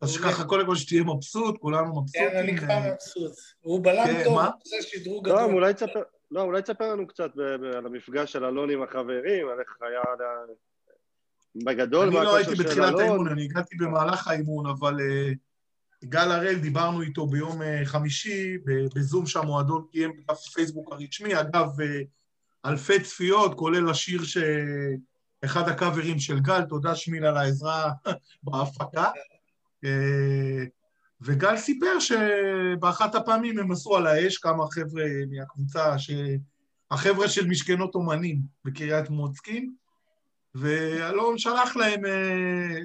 אז 0.00 0.10
שככה 0.10 0.44
קודם 0.44 0.66
כל 0.66 0.76
שתהיה 0.76 1.02
מבסוט, 1.02 1.58
כולנו 1.60 2.00
מבסוטים. 2.00 2.30
כן, 2.30 2.36
אני 2.36 2.56
כבר 2.56 2.78
מבסוט. 2.92 3.32
הוא 3.60 3.84
בלם 3.84 4.06
כן, 4.06 4.24
טוב, 4.24 4.40
זה 4.64 4.76
שדרוג 4.80 5.24
גדול. 5.24 5.72
תספר... 5.72 6.02
לא, 6.30 6.42
אולי 6.42 6.62
תספר 6.62 6.92
לנו 6.92 7.06
קצת 7.06 7.30
על 7.76 7.86
המפגש 7.86 8.32
של 8.32 8.44
אלון 8.44 8.70
עם 8.70 8.82
החברים, 8.82 9.48
על 9.48 9.60
איך 9.60 9.76
היה... 9.80 10.00
בגדול, 11.64 12.06
אני 12.06 12.14
לא 12.14 12.36
הייתי 12.36 12.54
בתחילת 12.54 12.98
האימון, 12.98 13.28
אני 13.28 13.44
הגעתי 13.44 13.76
במהלך 13.76 14.28
האימון, 14.28 14.66
אבל 14.66 15.00
אה, 15.00 15.32
גל 16.04 16.32
הראל, 16.32 16.58
דיברנו 16.58 17.02
איתו 17.02 17.26
ביום 17.26 17.62
אה, 17.62 17.80
חמישי, 17.84 18.58
בזום 18.94 19.26
שהמועדון 19.26 19.86
קיים 19.90 20.12
בדף 20.16 20.38
פייסבוק 20.38 20.92
הרשמי, 20.92 21.40
אגב, 21.40 21.80
אה, 21.80 22.00
אלפי 22.66 23.02
צפיות, 23.02 23.54
כולל 23.54 23.90
השיר 23.90 24.20
שאחד 24.24 25.68
הקאברים 25.68 26.18
של 26.18 26.40
גל, 26.40 26.62
תודה 26.62 26.94
שמיל 26.94 27.26
על 27.26 27.36
העזרה 27.36 27.92
בהפקה. 28.42 29.10
וגל 31.20 31.56
סיפר 31.56 31.98
שבאחת 32.00 33.14
הפעמים 33.14 33.58
הם 33.58 33.72
עשו 33.72 33.96
על 33.96 34.06
האש 34.06 34.38
כמה 34.38 34.64
חבר'ה 34.70 35.04
מהקבוצה, 35.30 35.94
החבר'ה 36.90 37.28
של 37.28 37.46
משכנות 37.46 37.94
אומנים 37.94 38.40
בקריית 38.64 39.10
מוצקין, 39.10 39.72
ואלון 40.54 41.38
שלח 41.38 41.76
להם, 41.76 42.02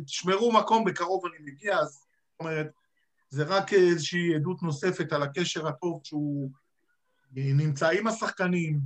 תשמרו 0.06 0.52
מקום, 0.52 0.86
בקרוב 0.86 1.24
אני 1.26 1.52
מגיע, 1.52 1.78
אז 1.78 1.90
זאת 1.90 2.40
אומרת, 2.40 2.68
זה 3.34 3.44
רק 3.44 3.74
איזושהי 3.74 4.36
עדות 4.36 4.64
נוספת 4.64 5.14
על 5.14 5.24
הקשר 5.24 5.68
הטוב 5.68 6.02
שהוא 6.04 6.52
נמצא 7.32 7.90
עם 7.90 8.08
השחקנים, 8.08 8.80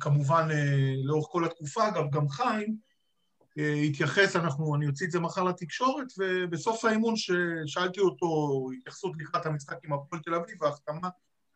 כמובן 0.00 0.48
לאורך 1.04 1.26
כל 1.30 1.44
התקופה, 1.44 1.88
אגב, 1.88 2.10
גם 2.10 2.28
חיים, 2.28 2.76
התייחס, 3.56 4.36
אנחנו, 4.36 4.74
אני 4.74 4.86
אוציא 4.86 5.06
את 5.06 5.10
זה 5.10 5.20
מחר 5.20 5.42
לתקשורת, 5.42 6.06
ובסוף 6.18 6.84
האימון 6.84 7.14
ששאלתי 7.16 8.00
אותו 8.00 8.68
התייחסות 8.78 9.12
לקראת 9.18 9.46
המשחק 9.46 9.76
עם 9.84 9.92
הפועל 9.92 10.22
תל 10.22 10.34
אביב, 10.34 10.64
ההחתמה 10.64 11.08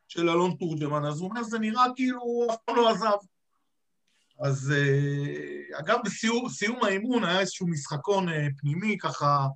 של 0.08 0.28
אלון 0.28 0.56
תורג'מן, 0.58 1.04
אז 1.04 1.20
הוא 1.20 1.28
אומר, 1.28 1.42
זה 1.42 1.58
נראה 1.58 1.84
כאילו 1.96 2.20
הוא 2.20 2.52
אף 2.52 2.56
פעם 2.64 2.76
לא 2.76 2.90
עזב. 2.90 3.18
אז 4.40 4.72
אה, 4.76 5.78
אגב, 5.78 5.98
בסיום 6.04 6.84
האימון 6.84 7.24
היה 7.24 7.40
איזשהו 7.40 7.66
משחקון 7.66 8.28
אה, 8.28 8.46
פנימי, 8.58 8.98
ככה 8.98 9.46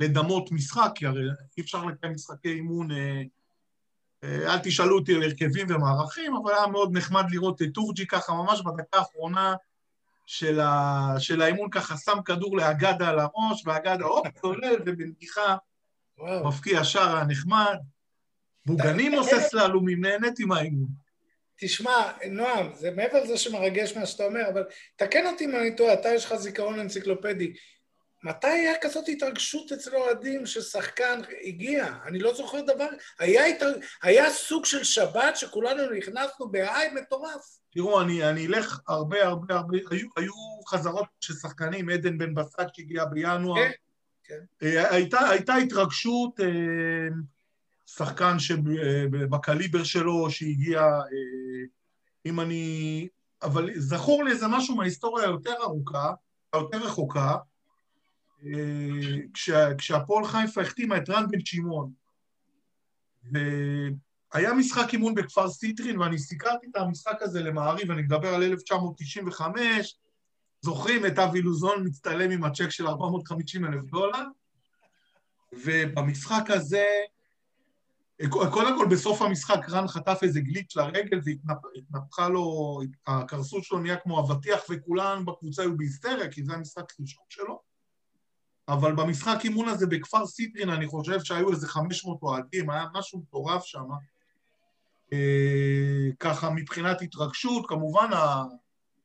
לדמות 0.00 0.52
משחק, 0.52 0.90
כי 0.94 1.06
הרי 1.06 1.22
אי 1.58 1.62
אפשר 1.62 1.84
לקיים 1.84 2.12
משחקי 2.12 2.52
אימון, 2.52 2.88
אה, 2.90 3.22
אל 4.24 4.58
תשאלו 4.58 4.98
אותי 4.98 5.14
על 5.14 5.22
הרכבים 5.22 5.66
ומערכים, 5.70 6.36
אבל 6.36 6.52
היה 6.52 6.66
מאוד 6.66 6.96
נחמד 6.96 7.24
לראות 7.30 7.62
את 7.62 7.68
טורג'י 7.74 8.06
ככה, 8.06 8.32
ממש 8.32 8.60
בדקה 8.60 8.98
האחרונה 8.98 9.54
של, 10.26 10.60
ה... 10.60 11.14
של 11.18 11.42
האימון, 11.42 11.70
ככה 11.70 11.96
שם 11.96 12.18
כדור 12.24 12.56
לאגדה 12.56 13.08
על 13.08 13.18
הראש, 13.18 13.66
ואגדה 13.66 14.04
הופ, 14.04 14.26
צולל, 14.40 14.76
ובנגיחה 14.86 15.56
מפקיע 16.44 16.84
שער 16.84 17.16
הנחמד. 17.16 17.76
בוגנים 18.66 19.14
עושה 19.14 19.40
סללומים, 19.40 20.04
נהניתי 20.04 20.44
מהאימון. 20.44 20.88
תשמע, 21.58 22.12
נועם, 22.30 22.74
זה 22.74 22.90
מעבר 22.90 23.24
לזה 23.24 23.38
שמרגש 23.38 23.96
מה 23.96 24.06
שאתה 24.06 24.24
אומר, 24.24 24.48
אבל 24.52 24.64
תקן 24.96 25.26
אותי 25.26 25.44
אם 25.44 25.56
אני 25.56 25.76
טועה, 25.76 25.94
אתה 25.94 26.08
יש 26.08 26.24
לך 26.24 26.34
זיכרון 26.34 26.78
אנציקלופדי. 26.78 27.52
מתי 28.24 28.46
היה 28.46 28.72
כזאת 28.80 29.08
התרגשות 29.08 29.72
אצל 29.72 29.96
אוהדים 29.96 30.46
ששחקן 30.46 31.20
הגיע? 31.44 31.94
אני 32.06 32.18
לא 32.18 32.34
זוכר 32.34 32.60
דבר. 32.60 32.88
היה, 33.18 33.46
התרג... 33.46 33.74
היה 34.02 34.30
סוג 34.30 34.64
של 34.64 34.84
שבת 34.84 35.36
שכולנו 35.36 35.90
נכנסנו 35.90 36.50
בהיי 36.50 36.90
מטורף. 36.94 37.58
תראו, 37.70 38.00
אני, 38.00 38.30
אני 38.30 38.46
אלך 38.46 38.80
הרבה 38.88 39.24
הרבה 39.24 39.54
הרבה, 39.54 39.78
היו, 39.90 40.08
היו 40.16 40.32
חזרות 40.68 41.06
של 41.20 41.34
שחקנים, 41.34 41.88
עדן 41.88 42.18
בן 42.18 42.34
בסט 42.34 42.74
שהגיע 42.74 43.04
בינואר. 43.04 43.62
כן, 43.62 43.70
כן. 44.24 44.66
אה, 44.66 44.94
הייתה, 44.94 45.28
הייתה 45.28 45.54
התרגשות, 45.54 46.40
אה, 46.40 47.08
שחקן 47.86 48.38
שבקליבר 48.38 49.84
שלו, 49.84 50.30
שהגיע, 50.30 50.80
אה, 50.80 51.66
אם 52.26 52.40
אני... 52.40 53.08
אבל 53.42 53.70
זכור 53.76 54.24
לי 54.24 54.30
איזה 54.30 54.46
משהו 54.48 54.76
מההיסטוריה 54.76 55.26
היותר 55.26 55.54
ארוכה, 55.62 56.12
היותר 56.52 56.78
רחוקה, 56.78 57.36
כשה, 59.34 59.74
כשהפועל 59.74 60.24
חיפה 60.24 60.60
החתימה 60.60 60.96
את 60.96 61.10
רן 61.10 61.26
בן 61.30 61.38
שמעון. 61.44 61.92
והיה 63.32 64.52
משחק 64.54 64.92
אימון 64.92 65.14
בכפר 65.14 65.48
סיטרין, 65.48 65.98
ואני 65.98 66.18
סיקרתי 66.18 66.66
את 66.70 66.76
המשחק 66.76 67.22
הזה 67.22 67.42
למעריב, 67.42 67.90
אני 67.90 68.02
מדבר 68.02 68.34
על 68.34 68.42
1995, 68.42 69.98
זוכרים 70.60 71.06
את 71.06 71.18
אבי 71.18 71.42
לוזון 71.42 71.86
מצטלם 71.86 72.30
עם 72.30 72.44
הצ'ק 72.44 72.68
של 72.70 72.86
450 72.86 73.64
אלף 73.64 73.84
דולר? 73.84 74.24
ובמשחק 75.52 76.44
הזה, 76.48 76.86
קודם 78.28 78.78
כל 78.78 78.86
בסוף 78.90 79.22
המשחק 79.22 79.68
רן 79.68 79.88
חטף 79.88 80.18
איזה 80.22 80.40
גליץ' 80.40 80.76
לרגל 80.76 81.20
והתנפחה 81.24 82.28
לו, 82.28 82.78
הקרסול 83.06 83.62
שלו 83.62 83.78
נהיה 83.78 83.96
כמו 83.96 84.20
אבטיח 84.20 84.60
וכולם 84.70 85.26
בקבוצה 85.26 85.62
היו 85.62 85.76
בהיסטריה, 85.76 86.30
כי 86.30 86.44
זה 86.44 86.52
המשחק 86.52 86.92
ראשון 87.00 87.24
שלו. 87.28 87.75
אבל 88.68 88.94
במשחק 88.94 89.38
אימון 89.44 89.68
הזה 89.68 89.86
בכפר 89.86 90.26
סיטרין 90.26 90.70
אני 90.70 90.86
חושב 90.86 91.20
שהיו 91.20 91.50
איזה 91.50 91.68
500 91.68 92.22
אוהדים, 92.22 92.70
היה 92.70 92.84
משהו 92.94 93.18
מטורף 93.18 93.64
שם. 93.64 93.84
אה, 95.12 96.08
ככה 96.20 96.50
מבחינת 96.50 97.02
התרגשות, 97.02 97.66
כמובן 97.68 98.10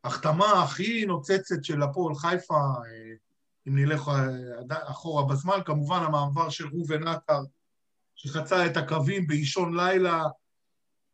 ההחתמה 0.04 0.64
הכי 0.64 1.06
נוצצת 1.06 1.64
של 1.64 1.82
הפועל 1.82 2.16
חיפה, 2.16 2.56
אה, 2.56 3.14
אם 3.68 3.78
נלך 3.78 4.08
אה, 4.10 4.92
אחורה 4.92 5.26
בזמן, 5.26 5.60
כמובן 5.66 6.04
המעבר 6.04 6.50
של 6.50 6.68
ראובן 6.68 7.08
עטר, 7.08 7.42
שחצה 8.16 8.66
את 8.66 8.78
הקווים 8.78 9.28
באישון 9.28 9.78
לילה, 9.78 10.24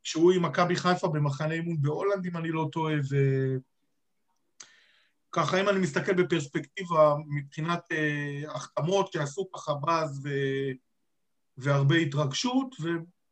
כשהוא 0.03 0.31
עם 0.31 0.45
מכבי 0.45 0.75
חיפה 0.75 1.07
במחנה 1.07 1.53
אימון 1.53 1.81
בהולנד, 1.81 2.25
אם 2.25 2.38
אני 2.38 2.51
לא 2.51 2.69
טועה, 2.71 2.95
ו... 3.10 3.15
ככה 5.31 5.61
אם 5.61 5.69
אני 5.69 5.79
מסתכל 5.79 6.23
בפרספקטיבה 6.23 7.15
מבחינת 7.27 7.91
אה, 7.91 8.41
החתמות 8.55 9.13
שעשו 9.13 9.51
ככה 9.51 9.73
באז 9.73 10.21
ו... 10.23 10.29
והרבה 11.57 11.95
התרגשות, 11.95 12.75
ו... 12.81 12.89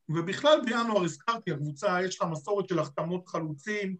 ובכלל 0.10 0.60
בינואר 0.66 1.04
הזכרתי, 1.04 1.52
הקבוצה 1.52 2.04
יש 2.04 2.22
לה 2.22 2.28
מסורת 2.28 2.70
של 2.70 2.80
החתמות 2.80 3.28
חלוצים. 3.28 3.96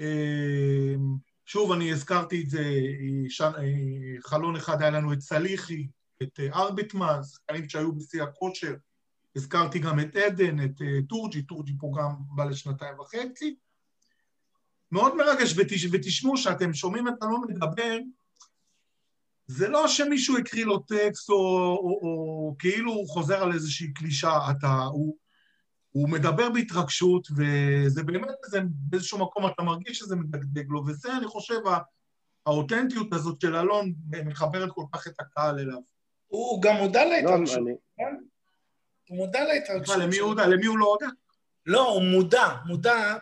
אה, 0.00 0.94
שוב, 1.46 1.72
אני 1.72 1.92
הזכרתי 1.92 2.42
את 2.42 2.50
זה, 2.50 2.64
ש... 3.28 3.40
אה, 3.40 3.52
חלון 4.20 4.56
אחד 4.56 4.82
היה 4.82 4.90
לנו 4.90 5.12
את 5.12 5.20
סליחי, 5.20 5.86
את 6.22 6.40
אה, 6.40 6.52
ארבטמן, 6.52 7.22
שחקנים 7.22 7.68
שהיו 7.68 7.94
בשיא 7.94 8.22
הכושר. 8.22 8.74
הזכרתי 9.36 9.78
גם 9.78 10.00
את 10.00 10.16
עדן, 10.16 10.64
את 10.64 10.82
אה, 10.82 10.98
טורג'י, 11.08 11.42
טורג'י 11.42 11.72
פה 11.78 11.92
גם 11.98 12.14
בא 12.34 12.44
לשנתיים 12.44 13.00
וחצי. 13.00 13.56
מאוד 14.96 15.16
מרגש, 15.16 15.54
ותש, 15.56 15.86
ותשמעו 15.92 16.36
שאתם 16.36 16.74
שומעים 16.74 17.08
את 17.08 17.14
אלון 17.22 17.44
מדבר, 17.48 17.98
זה 19.46 19.68
לא 19.68 19.88
שמישהו 19.88 20.38
הקריא 20.38 20.64
לו 20.64 20.78
טקסט 20.78 21.30
או, 21.30 21.36
או, 21.36 22.00
או 22.02 22.54
כאילו 22.58 22.92
הוא 22.92 23.08
חוזר 23.08 23.42
על 23.42 23.52
איזושהי 23.52 23.92
קלישה, 23.92 24.38
אתה, 24.50 24.68
הוא, 24.68 25.16
הוא 25.90 26.08
מדבר 26.08 26.50
בהתרגשות, 26.50 27.28
וזה 27.36 28.02
באמת, 28.02 28.28
זה, 28.46 28.60
באיזשהו 28.64 29.18
מקום 29.18 29.46
אתה 29.46 29.62
מרגיש 29.62 29.98
שזה 29.98 30.16
מדגדג 30.16 30.64
לו, 30.68 30.84
וזה, 30.86 31.16
אני 31.16 31.26
חושב, 31.26 31.60
האותנטיות 32.46 33.12
הזאת 33.12 33.40
של 33.40 33.56
אלון 33.56 33.92
מחברת 34.24 34.70
כל 34.70 34.84
כך 34.92 35.06
את 35.06 35.20
הקהל 35.20 35.58
אליו. 35.58 35.80
הוא 36.26 36.62
גם 36.62 36.76
מודע 36.76 37.04
להתרגשות, 37.04 37.58
כן? 37.96 38.16
הוא 39.08 39.16
מודע 39.16 39.44
להתרגשות. 39.44 39.96
למי 40.46 40.66
הוא 40.66 40.78
לא 40.78 40.86
הודע? 40.86 41.06
לא, 41.66 41.88
הוא 41.88 42.02
מודע, 42.02 42.48
מודע 42.66 43.16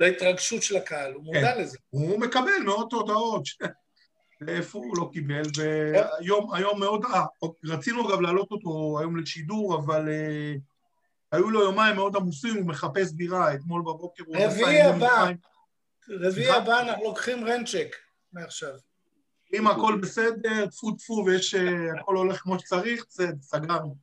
להתרגשות 0.00 0.62
של 0.62 0.76
הקהל, 0.76 1.12
הוא 1.12 1.24
מודע 1.24 1.54
כן. 1.54 1.60
לזה. 1.60 1.78
הוא 1.90 2.20
מקבל 2.20 2.58
מאות 2.64 2.92
הודעות, 2.92 3.44
איפה 4.48 4.78
הוא 4.78 4.96
לא 4.96 5.10
קיבל, 5.12 5.42
והיום 5.56 6.54
היום 6.54 6.80
מאוד, 6.80 7.04
אה, 7.04 7.24
רצינו 7.64 8.08
אגב 8.08 8.20
להעלות 8.20 8.50
אותו 8.50 8.98
היום 9.00 9.16
לשידור, 9.16 9.76
אבל 9.76 10.08
אה, 10.08 10.54
היו 11.32 11.50
לו 11.50 11.62
יומיים 11.62 11.96
מאוד 11.96 12.16
עמוסים, 12.16 12.56
הוא 12.56 12.66
מחפש 12.66 13.12
דירה, 13.12 13.54
אתמול 13.54 13.82
בבוקר 13.82 14.24
הוא 14.26 14.36
רביעי 14.36 14.82
הבא, 14.82 15.30
רביעי 16.08 16.50
הבא 16.50 16.80
אנחנו 16.80 17.04
לוקחים 17.04 17.44
רנצ'ק 17.44 17.96
מעכשיו. 18.32 18.74
אם 19.54 19.66
הכל 19.66 19.98
בסדר, 20.02 20.66
טפו 20.66 20.90
טפו 20.90 21.24
ויש, 21.26 21.54
אה, 21.54 22.00
הכל 22.00 22.16
הולך 22.16 22.40
כמו 22.40 22.58
שצריך, 22.58 23.04
סגרנו. 23.40 23.96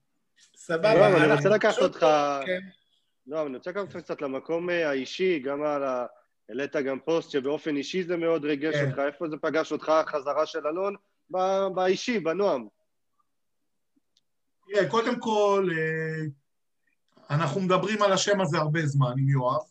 סבבה. 0.58 0.96
לא, 0.96 1.18
אני 1.18 1.34
רוצה 1.34 1.50
לקחת 1.50 1.78
אותך... 1.78 2.06
לא, 3.28 3.40
אבל 3.42 3.48
אני 3.48 3.58
רוצה 3.58 3.70
לקחת 3.70 3.98
קצת 3.98 4.22
למקום 4.22 4.70
אה, 4.70 4.90
האישי, 4.90 5.40
גם 5.40 5.64
על 5.64 5.84
ה... 5.84 6.06
העלית 6.50 6.76
גם 6.76 7.00
פוסט 7.00 7.30
שבאופן 7.30 7.76
אישי 7.76 8.04
זה 8.04 8.18
מאוד 8.18 8.46
ריגש 8.46 8.76
כן. 8.76 8.88
אותך, 8.88 9.00
איפה 9.00 9.30
זה 9.30 9.38
פגש 9.42 9.72
אותך, 9.72 9.90
החזרה 9.90 10.46
של 10.46 10.68
אלון? 10.68 10.96
באישי, 11.76 12.20
בנועם. 12.20 12.68
תראה, 14.68 14.90
קודם 14.90 15.20
כל, 15.20 15.70
אה, 15.78 16.26
אנחנו 17.30 17.62
מדברים 17.62 18.02
על 18.02 18.12
השם 18.12 18.42
הזה 18.42 18.58
הרבה 18.58 18.86
זמן 18.86 19.12
עם 19.18 19.30
יואב. 19.30 19.62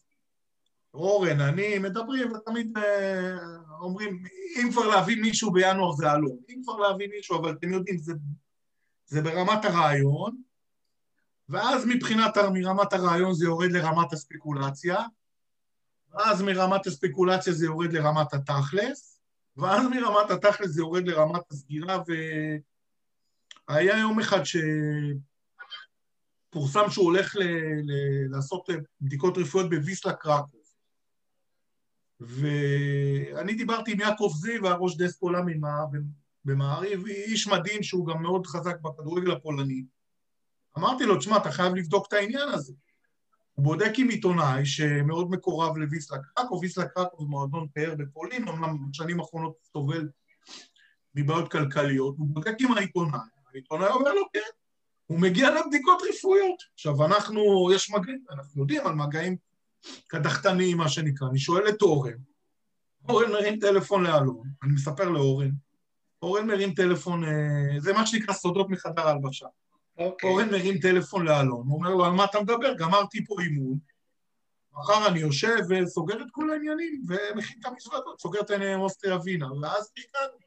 אורן, 0.95 1.41
אני, 1.41 1.79
מדברים 1.79 2.33
ותמיד 2.33 2.79
אה, 2.79 3.37
אומרים, 3.81 4.25
אם 4.57 4.73
כבר 4.73 4.89
להביא 4.89 5.17
מישהו 5.23 5.53
בינואר 5.53 5.93
זה 5.93 6.13
אלון. 6.13 6.37
אם 6.49 6.61
כבר 6.65 6.77
להביא 6.77 7.09
מישהו, 7.09 7.39
אבל 7.41 7.51
אתם 7.51 7.73
יודעים, 7.73 7.99
זה, 7.99 8.13
זה 9.07 9.23
ברמת 9.23 9.65
הרעיון. 9.65 10.43
ואז 11.49 11.87
מבחינת, 11.87 12.37
מרמת 12.53 12.93
הרעיון 12.93 13.35
זה 13.35 13.45
יורד 13.45 13.73
לרמת 13.73 14.13
הספקולציה, 14.13 14.99
ואז 16.13 16.43
מרמת 16.43 16.87
הספקולציה 16.87 17.53
זה 17.53 17.67
יורד 17.67 17.93
לרמת 17.93 18.35
התכלס, 18.35 19.21
ואז 19.57 19.87
מרמת 19.87 20.31
התכלס 20.31 20.71
זה 20.71 20.81
יורד 20.81 21.09
לרמת 21.09 21.43
הסגירה, 21.51 22.03
והיה 23.69 23.99
יום 23.99 24.21
אחד 24.21 24.41
שפורסם 26.51 26.91
שהוא 26.91 27.05
הולך 27.05 27.37
ל... 27.37 27.43
ל... 27.43 27.93
לעשות 28.31 28.69
בדיקות 29.01 29.39
רפואיות 29.39 29.71
בוויסלה 29.71 30.13
קרקוב. 30.13 30.65
ואני 32.21 33.55
דיברתי 33.55 33.93
עם 33.93 34.01
יעקב 34.01 34.33
זיו, 34.37 34.69
הראש 34.69 34.97
דסק 34.97 35.23
עולם 35.23 35.47
במעריב, 36.45 37.07
איש 37.07 37.49
מדהים 37.49 37.83
שהוא 37.83 38.07
גם 38.07 38.23
מאוד 38.23 38.47
חזק 38.47 38.81
בכדורגל 38.81 39.31
הפולני. 39.31 39.85
אמרתי 40.79 41.05
לו, 41.05 41.17
תשמע, 41.17 41.37
אתה 41.37 41.51
חייב 41.51 41.75
לבדוק 41.75 42.07
את 42.09 42.13
העניין 42.13 42.49
הזה. 42.49 42.73
הוא 43.55 43.65
בודק 43.65 43.93
עם 43.99 44.09
עיתונאי 44.09 44.67
שמאוד 44.67 45.31
מקורב 45.31 45.77
לוויסלה 45.77 46.19
קרקו, 46.19 46.61
ויסלה 46.61 46.89
קרקו 46.89 47.17
זה 47.21 47.29
מועדון 47.29 47.67
פאר 47.75 47.95
בפולין, 47.99 48.49
אמנם 48.49 48.91
בשנים 48.91 49.21
האחרונות 49.21 49.55
סובל 49.73 50.09
מבעיות 51.15 51.53
כלכליות, 51.53 52.15
הוא 52.19 52.27
בודק 52.29 52.55
עם 52.61 52.73
העיתונאי, 52.73 53.19
העיתונאי 53.53 53.89
אומר 53.89 54.13
לו, 54.15 54.23
כן, 54.33 54.41
הוא 55.07 55.21
מגיע 55.21 55.51
לבדיקות 55.51 56.03
רפואיות. 56.09 56.63
עכשיו, 56.75 57.07
אנחנו, 57.07 57.71
יש 57.75 57.91
מגעים, 57.91 58.25
אנחנו 58.31 58.61
יודעים 58.61 58.87
על 58.87 58.95
מגעים 58.95 59.37
קדחתניים, 60.07 60.77
מה 60.77 60.89
שנקרא. 60.89 61.29
אני 61.29 61.39
שואל 61.39 61.69
את 61.69 61.83
אורן, 61.83 62.13
אורן 63.09 63.33
מרים 63.33 63.59
טלפון 63.59 64.03
לאלון, 64.03 64.49
אני 64.63 64.73
מספר 64.73 65.09
לאורן, 65.09 65.51
אורן 66.23 66.47
מרים 66.47 66.75
טלפון, 66.75 67.25
אה, 67.25 67.81
זה 67.81 67.93
מה 67.93 68.07
שנקרא 68.07 68.35
סודות 68.35 68.71
מחדר 68.71 69.09
הלבשה. 69.09 69.47
Okay. 69.99 70.03
אוקיי. 70.03 70.31
אורן 70.31 70.51
מרים 70.51 70.79
טלפון 70.79 71.25
לאלון, 71.25 71.67
הוא 71.67 71.79
אומר 71.79 71.91
לו, 71.91 72.05
על 72.05 72.13
מה 72.13 72.25
אתה 72.25 72.41
מדבר? 72.41 72.75
גמרתי 72.75 73.25
פה 73.25 73.35
אימון, 73.41 73.79
מחר 74.73 75.09
אני 75.09 75.21
יושב 75.21 75.57
וסוגר 75.69 76.23
את 76.23 76.27
כל 76.33 76.51
העניינים 76.51 77.03
ומכין 77.09 77.57
את 77.61 77.67
המזוודות, 77.67 78.21
סוגר 78.21 78.41
את 78.41 78.51
העניינים 78.51 78.75
עם 78.75 78.81
אוסטריה 78.81 79.17
ווינה, 79.17 79.53
ואז 79.53 79.93
הגענו. 79.99 80.39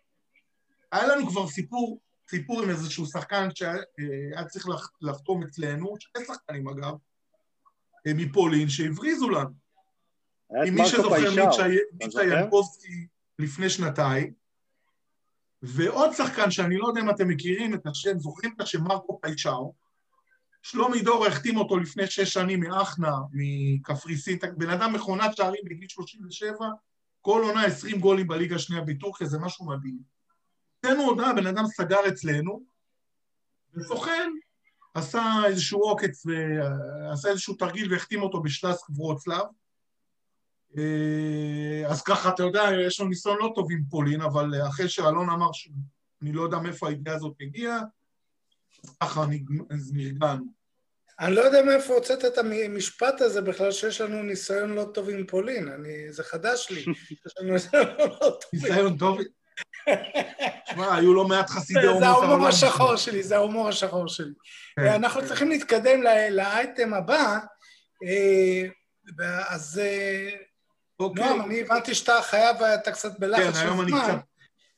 היה 0.92 1.08
לנו 1.08 1.28
כבר 1.28 1.48
סיפור, 1.48 2.00
סיפור 2.30 2.62
עם 2.62 2.70
איזשהו 2.70 3.06
שחקן 3.06 3.50
שהיה 3.56 4.46
צריך 4.50 4.68
לחתום 5.02 5.44
אצלנו, 5.44 5.96
שני 6.00 6.26
שחקנים 6.26 6.68
אגב, 6.68 6.94
מפולין, 8.08 8.70
שהבריזו 8.70 9.30
לנו. 9.30 9.54
עם 10.68 10.76
מי 10.76 10.86
שזוכר 10.86 11.36
מיצ'ה 11.94 12.24
ינקובסקי 12.24 13.08
לפני 13.40 13.70
שנתיים, 13.70 14.34
ועוד 15.68 16.14
שחקן 16.14 16.52
שאני 16.52 16.78
לא 16.78 16.88
יודע 16.88 17.02
אם 17.02 17.10
אתם 17.10 17.28
מכירים 17.28 17.74
את 17.74 17.88
השם, 17.88 18.20
זוכרים 18.20 18.54
את 18.56 18.62
השם 18.62 18.84
מרקו 18.84 19.20
פייצ'או, 19.22 19.74
שלומי 20.62 21.02
דור 21.02 21.26
החתים 21.26 21.58
אותו 21.58 21.78
לפני 21.78 22.08
שש 22.08 22.34
שנים 22.34 22.60
מאחנה, 22.60 23.16
מקפריסין, 23.32 24.40
בן 24.58 24.70
אדם 24.70 24.94
מכונת 24.94 25.38
שערים 25.38 25.62
בגיל 25.66 25.88
37, 25.88 26.68
כל 27.22 27.42
עונה 27.44 27.66
20 27.66 28.00
גולים 28.00 28.28
בליגה 28.28 28.56
השנייה 28.56 28.82
בטורקיה, 28.82 29.28
זה 29.28 29.40
משהו 29.40 29.66
מדהים. 29.66 29.98
תנו 30.80 31.04
הודעה, 31.04 31.34
בן 31.34 31.48
אדם 31.48 31.66
סגר 31.66 32.08
אצלנו, 32.08 32.64
וסוכן 33.76 34.30
עשה 34.94 35.22
איזשהו 35.46 35.80
עוקץ, 35.80 36.26
ועשה 36.26 37.30
איזשהו 37.30 37.54
תרגיל 37.56 37.94
והחתים 37.94 38.22
אותו 38.22 38.42
בשלסק 38.42 38.90
ורוצלב. 38.90 39.46
אה, 40.78 41.88
אז 41.88 42.02
ככה, 42.02 42.30
אתה 42.30 42.44
יודע, 42.44 42.64
יש 42.88 43.00
לו 43.00 43.08
ניסיון 43.08 43.38
לא 43.40 43.52
טוב 43.56 43.72
עם 43.72 43.84
פולין, 43.90 44.22
אבל 44.22 44.54
אחרי 44.68 44.90
שאלון 44.90 45.30
אמר 45.30 45.52
שאני 45.52 46.32
לא 46.34 46.42
יודע 46.42 46.58
מאיפה 46.58 46.90
הידיעה 46.90 47.16
הזאת 47.16 47.34
הגיעה, 47.42 47.80
ככה 49.04 49.26
נרגענו. 49.94 50.46
אני 51.20 51.36
לא 51.36 51.42
יודע 51.42 51.64
מאיפה 51.64 51.94
הוצאת 51.94 52.26
את 52.26 52.38
המשפט 52.38 53.22
הזה 53.22 53.42
בכלל, 53.42 53.72
שיש 53.72 54.02
לנו 54.02 54.24
ניסיון 54.24 54.74
לא 54.74 54.86
טוב 54.94 55.10
עם 55.10 55.26
פולין, 55.26 55.68
אני, 55.68 56.14
זה 56.14 56.24
חדש 56.24 56.68
לי. 56.72 56.86
יש 57.26 57.34
לנו 57.40 57.54
ניסיון 57.54 57.86
לא 57.98 58.18
טוב. 58.20 58.50
ניסיון 58.54 58.98
טוב? 58.98 59.20
תשמע, 60.66 60.96
היו 60.96 61.14
לא 61.14 61.28
מעט 61.28 61.50
חסידי 61.50 61.80
העולם. 61.80 62.00
זה 62.00 62.08
ההומור 62.08 62.48
השחור 62.48 62.96
שלי, 62.96 63.24
זה 63.24 63.36
ההומור 63.36 63.68
השחור 63.68 64.08
שלי. 64.08 64.34
כן. 64.76 64.88
אנחנו 64.88 65.26
צריכים 65.26 65.50
להתקדם 65.50 66.02
לאייטם 66.32 66.94
הבא, 66.94 67.38
אה, 68.04 68.64
אז... 69.50 69.82
אוקיי. 71.00 71.24
נועם, 71.24 71.42
אני 71.42 71.62
הבנתי 71.62 71.96
שאתה 71.96 72.22
חייב, 72.22 72.64
אתה 72.64 72.92
קצת 72.92 73.20
בלחץ 73.20 73.44
של 73.44 73.52
זמן. 73.52 73.62
כן, 73.62 73.68
היום 73.68 73.82
אני 73.82 73.92
קצת... 73.92 74.20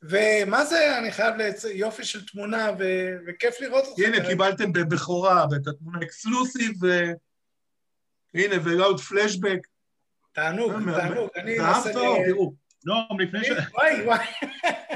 ומה 0.04 0.66
זה, 0.66 0.98
אני 0.98 1.12
חייב 1.12 1.36
לצ... 1.36 1.64
יופי 1.64 2.04
של 2.04 2.26
תמונה, 2.26 2.72
ו... 2.80 2.84
וכיף 3.28 3.62
לראות 3.62 3.86
אותך. 3.86 4.00
הנה, 4.00 4.28
קיבלתם 4.28 4.74
בבכורה, 4.74 5.46
ואת 5.52 5.68
התמונה 5.68 6.00
אקסקלוסיב, 6.04 6.72
ו... 6.84 7.12
הנה, 8.34 8.56
ועוד 8.64 9.00
פלשבק. 9.00 9.60
תענוג, 10.32 10.72
אה, 10.72 10.96
תענוג. 10.96 11.30
אני 11.36 11.60
אנסה... 11.60 11.92
נועם, 12.90 13.20
לפני 13.20 13.44
ש... 13.44 13.50
וואי, 13.76 14.06
וואי. 14.06 14.26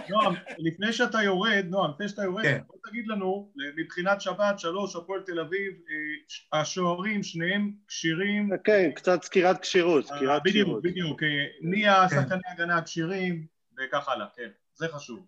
נועם, 0.10 0.34
לפני 0.58 0.94
שאתה 0.94 1.24
יורד, 1.24 1.66
נועם, 1.70 1.92
לפני 1.92 2.10
שאתה 2.10 2.24
יורד, 2.24 2.44
כן. 2.44 2.60
בוא 2.68 2.78
תגיד 2.90 3.08
לנו, 3.08 3.52
מבחינת 3.78 4.22
שבת, 4.22 4.60
שלוש, 4.60 4.96
הפועל 4.96 5.22
תל 5.26 5.40
אביב, 5.40 5.74
אה, 5.74 6.60
השוערים, 6.60 7.24
שניהם 7.24 7.72
כשירים. 7.88 8.50
כן, 8.64 8.92
קצת 8.96 9.24
סקירת 9.24 9.62
כשירות, 9.62 10.06
סקירת 10.06 10.42
כשירות. 10.46 10.84
בדיוק, 10.84 11.20
בדיוק. 11.20 11.22
מי 11.62 11.88
השחקני 11.88 12.42
הגנה 12.54 12.78
הכשירים? 12.78 13.46
וכך 13.78 14.10
הלאה, 14.10 14.28
כן, 14.36 14.50
זה 14.76 14.88
חשוב. 14.88 15.26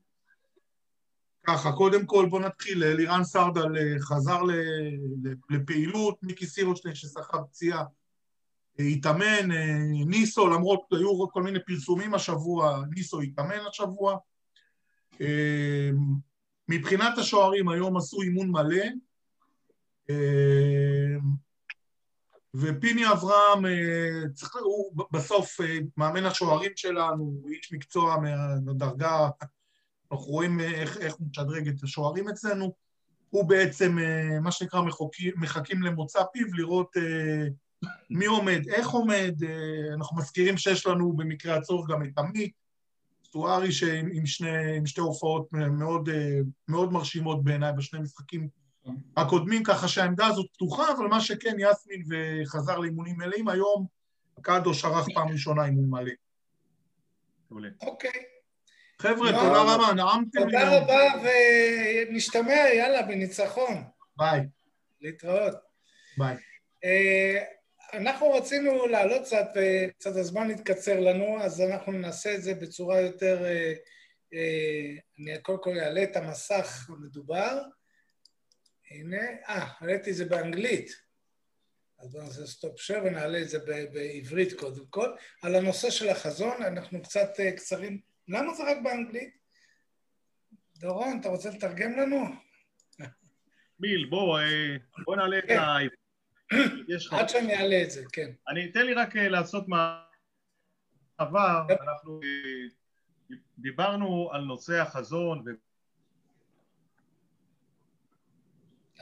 ככה, 1.48 1.72
קודם 1.72 2.06
כל 2.06 2.28
בוא 2.30 2.40
נתחיל, 2.40 2.86
לירן 2.86 3.24
סרדל 3.24 3.78
אה, 3.78 4.00
חזר 4.00 4.42
לפעילות, 5.50 6.24
מיקי 6.24 6.46
סירושטיין 6.46 6.96
שסחב 6.96 7.44
פציעה 7.44 7.80
אה, 7.80 7.84
התאמן, 8.80 9.52
אה, 9.52 9.78
ניסו, 10.06 10.48
למרות 10.48 10.82
היו 10.92 11.30
כל 11.32 11.44
מיני 11.44 11.60
פרסומים 11.60 12.14
השבוע, 12.14 12.82
ניסו 12.96 13.22
התאמן 13.22 13.60
השבוע. 13.70 14.18
מבחינת 16.70 17.18
השוערים 17.18 17.70
היום 17.70 17.98
עשו 17.98 18.22
אימון 18.22 18.52
מלא, 18.52 18.86
ופיני 22.56 23.12
אברהם, 23.12 23.66
אה, 23.66 24.60
הוא 24.60 25.06
בסוף 25.12 25.62
אה, 25.62 25.78
מאמן 25.98 26.26
השוערים 26.26 26.72
שלנו, 26.76 27.42
איש 27.50 27.74
מקצוע 27.74 28.18
מהדרגה, 28.18 29.30
אנחנו 30.12 30.26
רואים 30.26 30.60
איך, 30.60 30.98
איך 30.98 31.14
הוא 31.14 31.28
משדרג 31.30 31.68
את 31.68 31.84
השוערים 31.84 32.30
אצלנו, 32.30 32.74
הוא 33.30 33.50
בעצם, 33.50 34.00
אה, 34.00 34.40
מה 34.40 34.52
שנקרא, 34.52 34.82
מחוקים, 34.82 35.34
מחכים 35.38 35.82
למוצא 35.84 36.24
פיו 36.34 36.48
לראות 36.54 36.98
מי 38.10 38.26
עומד, 38.26 38.62
איך 38.70 38.90
עומד, 38.90 39.36
אנחנו 39.94 40.18
מזכירים 40.18 40.58
שיש 40.58 40.88
לנו 40.88 41.14
במקרה 41.14 41.56
הצורך 41.56 41.90
גם 41.90 42.04
את 42.04 42.18
עמית, 42.18 42.54
סטוארי 43.26 43.72
שעם 43.72 44.26
שני, 44.26 44.50
שתי 44.86 45.02
הופעות 45.02 45.54
מאוד, 45.54 46.10
מאוד 46.68 46.94
מרשימות 46.94 47.44
בעיניי 47.44 47.74
בשני 47.78 48.00
משחקים 48.00 48.48
הקודמים, 49.18 49.64
ככה 49.64 49.88
שהעמדה 49.88 50.28
הזאת 50.28 50.46
פתוחה, 50.54 50.92
אבל 50.98 51.06
מה 51.08 51.22
שכן, 51.22 51.56
יסמין 51.60 52.04
וחזר 52.10 52.80
לאימונים 52.80 53.18
מלאים, 53.18 53.48
היום 53.48 53.86
קדוש 54.42 54.86
ערך 54.86 55.06
פעם 55.14 55.28
ראשונה 55.28 55.66
אימון 55.66 55.90
מלא. 55.90 56.12
אוקיי. 57.82 58.12
חבר'ה, 59.02 59.32
תודה 59.32 59.62
רבה, 59.62 59.94
נעמתם. 59.94 60.40
תודה 60.40 60.78
רבה, 60.78 61.02
ונשתמע, 62.10 62.54
יאללה, 62.78 63.02
בניצחון. 63.02 63.84
ביי. 64.18 64.42
להתראות. 65.02 65.54
ביי. 66.18 66.36
אה, 67.96 68.02
אנחנו 68.02 68.32
רצינו 68.32 68.88
לעלות 68.88 69.22
קצת, 69.22 69.48
וקצת 69.56 70.16
הזמן 70.16 70.52
התקצר 70.52 71.00
לנו, 71.00 71.44
אז 71.44 71.62
אנחנו 71.62 71.92
נעשה 71.92 72.36
את 72.36 72.44
זה 72.44 72.54
בצורה 72.54 73.02
יותר... 73.02 73.46
אה, 73.46 73.74
אה, 74.34 74.96
אני 75.20 75.42
קודם 75.42 75.64
כל 75.64 75.80
אעלה 75.80 76.04
את 76.04 76.16
המסך 76.16 76.90
המדובר. 76.90 77.62
הנה, 78.92 79.22
אה, 79.48 79.68
העליתי 79.80 80.10
את 80.10 80.16
זה 80.16 80.26
באנגלית. 80.26 80.92
אז 82.00 82.12
בואו 82.12 82.24
נעשה 82.24 82.46
stop 82.46 82.80
share 82.80 83.02
ונעלה 83.06 83.42
את 83.42 83.50
זה 83.50 83.60
בעברית 83.94 84.54
קודם 84.54 84.86
כל. 84.90 85.10
על 85.42 85.56
הנושא 85.56 85.90
של 85.90 86.10
החזון, 86.10 86.64
אנחנו 86.64 87.02
קצת 87.02 87.30
אה, 87.40 87.52
קצרים. 87.52 88.00
למה 88.28 88.54
זה 88.54 88.64
רק 88.64 88.78
באנגלית? 88.84 89.38
דורון, 90.78 91.20
אתה 91.20 91.30
רוצה 91.30 91.50
לתרגם 91.50 91.92
לנו? 91.92 92.26
ביל, 93.80 94.08
בוא, 94.10 94.40
אה, 94.40 94.78
בוא 95.06 95.16
נעלה 95.16 95.40
את 95.40 95.44
כן. 95.48 95.58
ה... 95.58 95.78
עד 97.12 97.30
שאני 97.30 97.56
אעלה 97.56 97.84
את 97.84 97.92
זה, 97.92 98.04
כן. 98.14 98.32
אני, 98.48 98.70
אתן 98.70 98.86
לי 98.86 98.94
רק 98.94 99.16
אה, 99.16 99.30
לעשות 99.30 99.66
מעבר, 99.68 101.62
אנחנו 101.82 102.20
דיברנו 103.58 104.30
על 104.32 104.42
נושא 104.42 104.82
החזון 104.82 105.44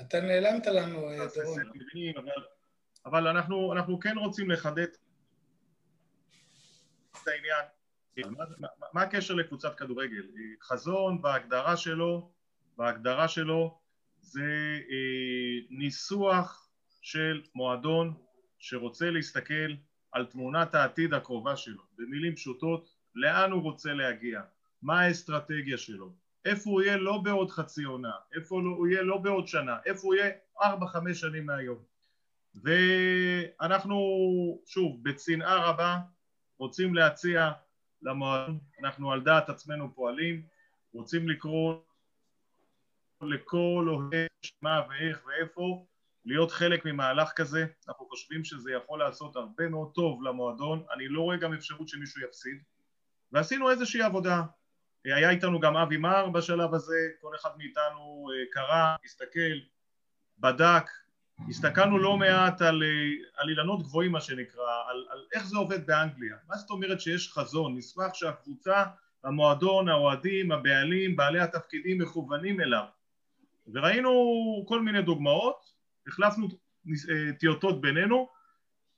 אתה 0.01 0.21
נעלמת 0.21 0.67
לנו, 0.67 1.09
אה, 1.09 1.17
דורון. 1.35 1.61
אבל 3.05 3.27
אנחנו, 3.27 3.73
אנחנו 3.73 3.99
כן 3.99 4.17
רוצים 4.17 4.51
לחדד 4.51 4.87
את 7.11 7.27
העניין. 7.27 7.65
מה, 8.37 8.45
מה, 8.57 8.67
מה 8.93 9.01
הקשר 9.01 9.33
לקבוצת 9.33 9.75
כדורגל? 9.75 10.23
חזון 10.61 11.21
בהגדרה 11.21 11.77
שלו, 11.77 12.31
בהגדרה 12.77 13.27
שלו 13.27 13.79
זה 14.21 14.79
אה, 14.91 15.65
ניסוח 15.69 16.62
של 17.03 17.41
מועדון 17.55 18.13
שרוצה 18.59 19.09
להסתכל 19.09 19.73
על 20.11 20.25
תמונת 20.25 20.75
העתיד 20.75 21.13
הקרובה 21.13 21.55
שלו. 21.55 21.81
במילים 21.97 22.35
פשוטות, 22.35 22.89
לאן 23.15 23.51
הוא 23.51 23.61
רוצה 23.61 23.93
להגיע? 23.93 24.41
מה 24.81 25.01
האסטרטגיה 25.01 25.77
שלו? 25.77 26.13
איפה 26.45 26.69
הוא 26.69 26.81
יהיה 26.81 26.97
לא 26.97 27.17
בעוד 27.17 27.51
חצי 27.51 27.83
עונה, 27.83 28.11
איפה 28.35 28.61
לא, 28.61 28.69
הוא 28.69 28.87
יהיה 28.87 29.01
לא 29.01 29.17
בעוד 29.17 29.47
שנה, 29.47 29.77
איפה 29.85 30.01
הוא 30.07 30.15
יהיה 30.15 30.31
ארבע 30.61 30.87
חמש 30.87 31.19
שנים 31.19 31.45
מהיום. 31.45 31.83
ואנחנו, 32.55 33.97
שוב, 34.65 35.03
בצנעה 35.03 35.69
רבה 35.69 35.99
רוצים 36.57 36.95
להציע 36.95 37.51
למועדון, 38.01 38.59
אנחנו 38.83 39.11
על 39.11 39.21
דעת 39.21 39.49
עצמנו 39.49 39.95
פועלים, 39.95 40.45
רוצים 40.93 41.29
לקרוא 41.29 41.75
לכל 43.21 43.85
אוהד 43.89 44.27
מה 44.61 44.81
ואיך 44.89 45.25
ואיפה 45.25 45.85
להיות 46.25 46.51
חלק 46.51 46.85
ממהלך 46.85 47.31
כזה, 47.35 47.65
אנחנו 47.87 48.05
חושבים 48.05 48.43
שזה 48.43 48.71
יכול 48.71 48.99
לעשות 48.99 49.35
הרבה 49.35 49.69
מאוד 49.69 49.91
טוב 49.93 50.23
למועדון, 50.23 50.83
אני 50.95 51.07
לא 51.07 51.21
רואה 51.21 51.37
גם 51.37 51.53
אפשרות 51.53 51.87
שמישהו 51.87 52.21
יפסיד. 52.21 52.57
ועשינו 53.31 53.71
איזושהי 53.71 54.01
עבודה, 54.01 54.43
היה 55.05 55.29
איתנו 55.29 55.59
גם 55.59 55.77
אבי 55.77 55.97
מר 55.97 56.29
בשלב 56.29 56.73
הזה, 56.73 56.95
כל 57.21 57.35
אחד 57.35 57.49
מאיתנו 57.57 58.29
אה, 58.33 58.45
קרא, 58.51 58.95
הסתכל, 59.05 59.59
בדק, 60.39 60.89
הסתכלנו 61.49 61.97
לא 61.97 62.17
מעט 62.17 62.61
על, 62.61 62.83
אה, 62.83 63.41
על 63.41 63.49
אילנות 63.49 63.83
גבוהים 63.83 64.11
מה 64.11 64.21
שנקרא, 64.21 64.71
על, 64.89 65.05
על 65.09 65.25
איך 65.33 65.45
זה 65.45 65.57
עובד 65.57 65.87
באנגליה, 65.87 66.35
מה 66.47 66.55
זאת 66.55 66.69
אומרת 66.69 67.01
שיש 67.01 67.31
חזון, 67.33 67.77
נשמח 67.77 68.13
שהקבוצה, 68.13 68.83
המועדון, 69.23 69.89
האוהדים, 69.89 70.51
הבעלים, 70.51 71.15
בעלי 71.15 71.39
התפקידים 71.39 72.01
מכוונים 72.01 72.61
אליו. 72.61 72.85
וראינו 73.73 74.11
כל 74.67 74.81
מיני 74.81 75.01
דוגמאות, 75.01 75.73
החלפנו 76.07 76.47
אה, 77.09 77.33
טיוטות 77.39 77.81
בינינו 77.81 78.29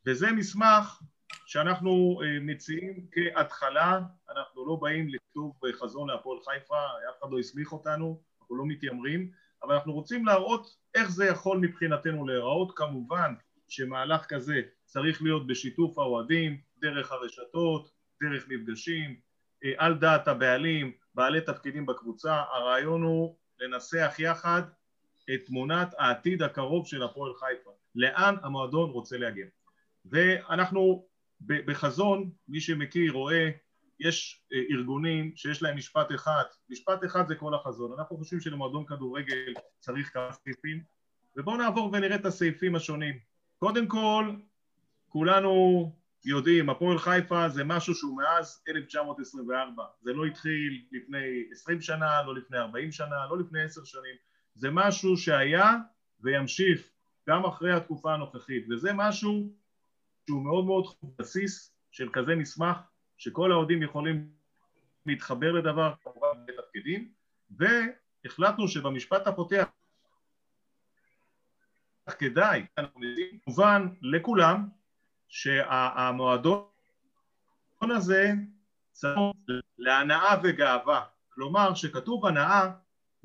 וזה 0.06 0.32
מסמך 0.32 1.02
שאנחנו 1.46 2.22
אה, 2.24 2.40
מציעים 2.42 3.08
כהתחלה, 3.12 4.00
אנחנו 4.30 4.68
לא 4.68 4.76
באים 4.82 5.10
לכתוב 5.10 5.60
חזון 5.74 6.10
להפועל 6.10 6.40
חיפה, 6.46 6.82
אף 7.10 7.20
אחד 7.20 7.28
לא 7.32 7.40
הסמיך 7.40 7.72
אותנו, 7.72 8.22
אנחנו 8.42 8.56
לא 8.56 8.66
מתיימרים, 8.68 9.32
אבל 9.64 9.74
אנחנו 9.74 9.94
רוצים 9.94 10.26
להראות 10.26 10.76
איך 10.96 11.12
זה 11.12 11.26
יכול 11.26 11.58
מבחינתנו 11.58 12.28
להיראות, 12.28 12.72
כמובן 12.76 13.34
שמהלך 13.68 14.26
כזה 14.26 14.62
צריך 14.86 15.22
להיות 15.22 15.48
בשיתוף 15.48 15.98
האוהדים, 15.98 16.62
דרך 16.82 17.12
הרשתות, 17.12 17.92
דרך 18.24 18.46
מפגשים, 18.50 19.16
אה, 19.64 19.72
על 19.78 19.94
דעת 19.94 20.28
הבעלים, 20.28 20.92
בעלי 21.16 21.42
תפקידים 21.42 21.86
בקבוצה, 21.86 22.44
הרעיון 22.52 23.02
הוא 23.02 23.36
לנסח 23.60 24.16
יחד 24.20 24.62
את 25.34 25.46
תמונת 25.46 25.94
העתיד 25.98 26.44
הקרוב 26.44 26.88
של 26.88 27.04
הפועל 27.04 27.34
חיפה, 27.34 27.72
לאן 27.96 28.36
המועדון 28.44 28.90
רוצה 28.90 29.18
להגיע. 29.18 29.46
ואנחנו 30.06 31.06
בחזון, 31.42 32.32
מי 32.48 32.62
שמכיר, 32.62 33.12
רואה, 33.12 33.50
יש 34.00 34.46
אה, 34.54 34.58
ארגונים 34.72 35.32
שיש 35.36 35.64
להם 35.64 35.78
משפט 35.78 36.12
אחד, 36.16 36.44
משפט 36.70 37.06
אחד 37.06 37.28
זה 37.28 37.36
כל 37.36 37.54
החזון, 37.54 37.94
אנחנו 38.00 38.18
חושבים 38.18 38.40
שלמועדון 38.40 38.86
כדורגל 38.86 39.54
צריך 39.80 40.14
כמה 40.14 40.32
סעיפים, 40.32 40.84
ובואו 41.38 41.58
נעבור 41.58 41.90
ונראה 41.94 42.16
את 42.16 42.26
הסעיפים 42.26 42.76
השונים. 42.76 43.20
קודם 43.58 43.88
כל, 43.88 44.36
כולנו 45.10 45.92
יודעים, 46.26 46.70
הפועל 46.70 47.00
חיפה 47.00 47.50
זה 47.50 47.64
משהו 47.64 47.96
שהוא 47.96 48.18
מאז 48.18 48.64
1924, 48.68 49.84
זה 50.02 50.14
לא 50.14 50.26
התחיל 50.26 50.86
לפני 50.92 51.44
20 51.52 51.82
שנה, 51.82 52.24
לא 52.24 52.36
לפני 52.36 52.58
40 52.58 52.92
שנה, 52.92 53.16
לא 53.30 53.40
לפני 53.40 53.64
10 53.64 53.84
שנים, 53.84 54.16
זה 54.56 54.70
משהו 54.72 55.18
שהיה 55.18 55.74
וימשיך 56.20 56.90
גם 57.30 57.46
אחרי 57.46 57.74
התקופה 57.74 58.14
הנוכחית, 58.14 58.66
וזה 58.70 58.94
משהו 58.94 59.50
שהוא 60.28 60.44
מאוד 60.44 60.66
מאוד 60.66 60.86
בסיס 61.20 61.76
של 61.92 62.10
כזה 62.14 62.36
מסמך, 62.36 62.78
שכל 63.18 63.52
האוהדים 63.52 63.84
יכולים 63.84 64.30
להתחבר 65.06 65.52
לדבר, 65.52 65.94
כמובן 66.04 66.28
בתפקידים, 66.46 67.12
והחלטנו 67.52 68.68
שבמשפט 68.68 69.28
הפותח 69.28 69.68
כדאי, 72.20 72.66
כמובן 73.46 73.88
לכולם, 74.02 74.70
שהמועדון 75.28 76.66
הזה 77.82 78.34
צריך 78.92 79.20
להנאה 79.78 80.36
וגאווה. 80.44 81.06
כלומר, 81.30 81.74
שכתוב 81.74 82.26
הנאה, 82.26 82.72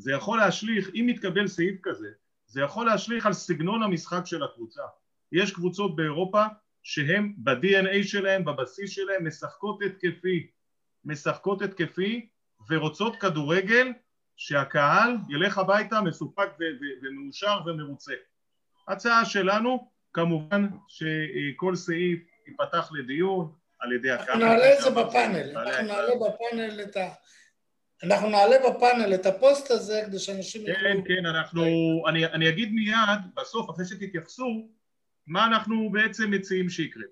זה 0.00 0.12
יכול 0.12 0.38
להשליך, 0.38 0.90
אם 0.94 1.06
מתקבל 1.06 1.46
סעיף 1.46 1.80
כזה, 1.82 2.08
זה 2.46 2.60
יכול 2.60 2.86
להשליך 2.86 3.26
על 3.26 3.32
סגנון 3.32 3.82
המשחק 3.82 4.20
של 4.24 4.42
הקבוצה. 4.42 4.82
יש 5.32 5.52
קבוצות 5.52 5.96
באירופה 5.96 6.44
שהן 6.82 7.34
ב-DNA 7.38 8.02
שלהן, 8.02 8.44
בבסיס 8.44 8.90
שלהן, 8.90 9.26
משחקות 9.26 9.82
התקפי, 9.82 10.50
משחקות 11.04 11.62
התקפי 11.62 12.28
ורוצות 12.68 13.16
כדורגל 13.16 13.92
שהקהל 14.36 15.16
ילך 15.28 15.58
הביתה 15.58 16.00
מסופק 16.00 16.48
ומאושר 17.02 17.58
ומרוצה. 17.66 18.14
הצעה 18.88 19.24
שלנו 19.24 19.90
כמובן 20.12 20.68
שכל 20.88 21.76
סעיף 21.76 22.18
ייפתח 22.46 22.90
לדיון 22.92 23.52
על 23.80 23.92
ידי 23.92 24.10
הקהל. 24.10 24.28
אנחנו 24.28 24.44
נעלה 24.44 24.74
את 24.74 24.82
זה 24.82 24.90
בפאנל, 24.90 25.56
אנחנו 25.58 25.86
נעלה 25.86 26.14
בפאנל 26.14 26.80
את 26.80 26.96
ה... 26.96 27.08
אנחנו 28.02 28.28
נעלה 28.28 28.56
בפאנל 28.68 29.14
את 29.14 29.26
הפוסט 29.26 29.70
הזה 29.70 30.02
כדי 30.06 30.18
שאנשים... 30.18 30.66
כן, 30.66 30.98
כן, 31.04 31.26
אנחנו... 31.26 31.62
אני, 32.08 32.26
אני 32.26 32.48
אגיד 32.48 32.72
מיד, 32.72 33.20
בסוף, 33.36 33.70
אחרי 33.70 33.84
שתתייחסו, 33.84 34.68
מה 35.26 35.46
אנחנו 35.46 35.90
בעצם 35.92 36.30
מציעים 36.30 36.68
שיקרה. 36.68 37.04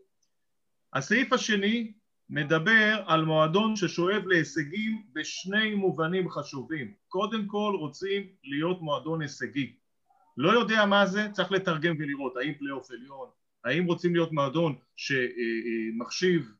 הסעיף 0.92 1.32
השני 1.32 1.92
מדבר 2.30 3.02
על 3.06 3.24
מועדון 3.24 3.76
ששואב 3.76 4.26
להישגים 4.26 5.02
בשני 5.12 5.74
מובנים 5.74 6.30
חשובים. 6.30 6.92
קודם 7.08 7.46
כל 7.46 7.76
רוצים 7.78 8.26
להיות 8.44 8.82
מועדון 8.82 9.22
הישגי. 9.22 9.72
לא 10.36 10.50
יודע 10.52 10.86
מה 10.86 11.06
זה, 11.06 11.28
צריך 11.32 11.52
לתרגם 11.52 11.96
ולראות 11.98 12.36
האם 12.36 12.54
פלייאוף 12.58 12.90
עליון, 12.90 13.28
האם 13.64 13.84
רוצים 13.84 14.14
להיות 14.14 14.32
מועדון 14.32 14.74
שמחשיב 14.96 16.52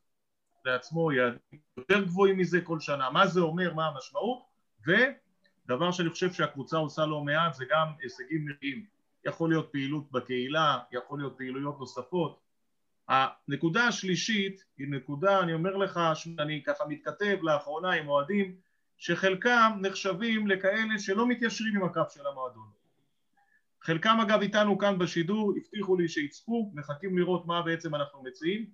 לעצמו 0.69 1.13
יעדים 1.13 1.61
יותר 1.77 2.05
גבוהים 2.05 2.39
מזה 2.39 2.61
כל 2.61 2.81
שנה, 2.81 3.11
מה 3.11 3.27
זה 3.27 3.41
אומר, 3.41 3.75
מה 3.75 3.87
המשמעות, 3.87 4.43
ודבר 4.87 5.93
שאני 5.93 6.11
חושב 6.11 6.33
שהקבוצה 6.33 6.77
עושה 6.77 7.07
לא 7.07 7.21
מעט 7.25 7.55
זה 7.55 7.65
גם 7.71 7.87
הישגים 8.03 8.49
נראים, 8.49 8.85
יכול 9.27 9.51
להיות 9.51 9.69
פעילות 9.73 10.13
בקהילה, 10.13 10.79
יכול 10.93 11.19
להיות 11.19 11.35
פעילויות 11.37 11.79
נוספות. 11.79 12.41
הנקודה 13.09 13.85
השלישית 13.85 14.65
היא 14.79 14.87
נקודה, 14.91 15.41
אני 15.41 15.55
אומר 15.55 15.77
לך, 15.77 16.01
שאני 16.15 16.63
ככה 16.67 16.85
מתכתב 16.89 17.37
לאחרונה 17.43 17.93
עם 17.93 18.09
אוהדים 18.09 18.57
שחלקם 18.99 19.73
נחשבים 19.81 20.47
לכאלה 20.47 20.99
שלא 20.99 21.29
מתיישרים 21.29 21.77
עם 21.77 21.85
הקו 21.85 22.03
של 22.11 22.27
המועדון. 22.27 22.71
חלקם 23.83 24.19
אגב 24.23 24.41
איתנו 24.41 24.79
כאן 24.79 24.99
בשידור, 24.99 25.55
הבטיחו 25.57 25.97
לי 25.97 26.09
שיצפו, 26.09 26.71
מחכים 26.75 27.19
לראות 27.19 27.47
מה 27.47 27.63
בעצם 27.63 27.95
אנחנו 27.95 28.23
מציעים. 28.23 28.67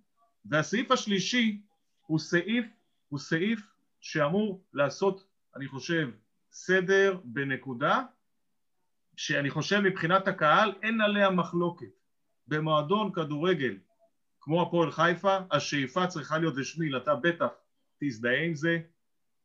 והסעיף 0.44 0.90
השלישי 0.90 1.60
הוא 2.06 2.18
סעיף, 2.18 2.66
הוא 3.08 3.18
סעיף 3.18 3.60
שאמור 4.00 4.64
לעשות, 4.72 5.26
אני 5.56 5.68
חושב, 5.68 6.08
סדר 6.52 7.18
בנקודה 7.24 8.02
שאני 9.16 9.50
חושב 9.50 9.80
מבחינת 9.80 10.28
הקהל 10.28 10.74
אין 10.82 11.00
עליה 11.00 11.30
מחלוקת. 11.30 11.86
במועדון 12.48 13.12
כדורגל 13.12 13.78
כמו 14.40 14.62
הפועל 14.62 14.90
חיפה, 14.90 15.38
השאיפה 15.50 16.06
צריכה 16.06 16.38
להיות 16.38 16.56
לשמיל, 16.56 16.96
אתה 16.96 17.14
בטח 17.14 17.46
תזדהה 18.00 18.44
עם 18.44 18.54
זה, 18.54 18.78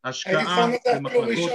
השקעה 0.03 0.67
במחלקות... 0.95 1.51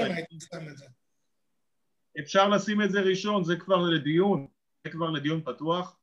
אפשר 2.20 2.48
לשים 2.48 2.82
את 2.82 2.90
זה 2.90 3.00
ראשון, 3.00 3.44
זה 3.44 3.56
כבר 3.56 3.82
לדיון, 3.82 4.46
זה 4.84 4.90
כבר 4.90 5.10
לדיון 5.10 5.42
פתוח. 5.44 5.96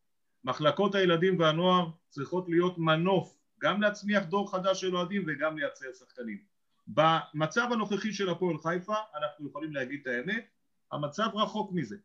מחלקות 0.43 0.95
הילדים 0.95 1.39
והנוער 1.39 1.89
צריכות 2.09 2.49
להיות 2.49 2.77
מנוף, 2.77 3.37
גם 3.61 3.81
להצמיח 3.81 4.23
דור 4.23 4.51
חדש 4.51 4.81
של 4.81 4.95
אוהדים 4.95 5.23
וגם 5.27 5.57
לייצר 5.57 5.93
שחקנים. 5.99 6.37
במצב 6.87 7.67
הנוכחי 7.71 8.13
של 8.13 8.29
הפועל 8.29 8.57
חיפה, 8.57 8.95
אנחנו 9.17 9.47
יכולים 9.47 9.73
להגיד 9.73 9.99
את 10.01 10.07
האמת, 10.07 10.45
המצב 10.91 11.27
רחוק 11.33 11.71
מזה. 11.73 11.95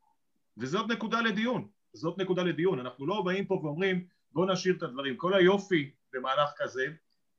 וזאת 0.57 0.89
נקודה 0.91 1.21
לדיון, 1.21 1.69
זאת 1.93 2.19
נקודה 2.19 2.43
לדיון. 2.43 2.79
אנחנו 2.79 3.07
לא 3.07 3.23
באים 3.23 3.47
פה 3.47 3.55
ואומרים 3.55 4.07
בוא 4.33 4.47
נשאיר 4.47 4.75
את 4.77 4.83
הדברים. 4.83 5.17
כל 5.17 5.35
היופי 5.35 5.91
במהלך 6.13 6.51
כזה 6.57 6.87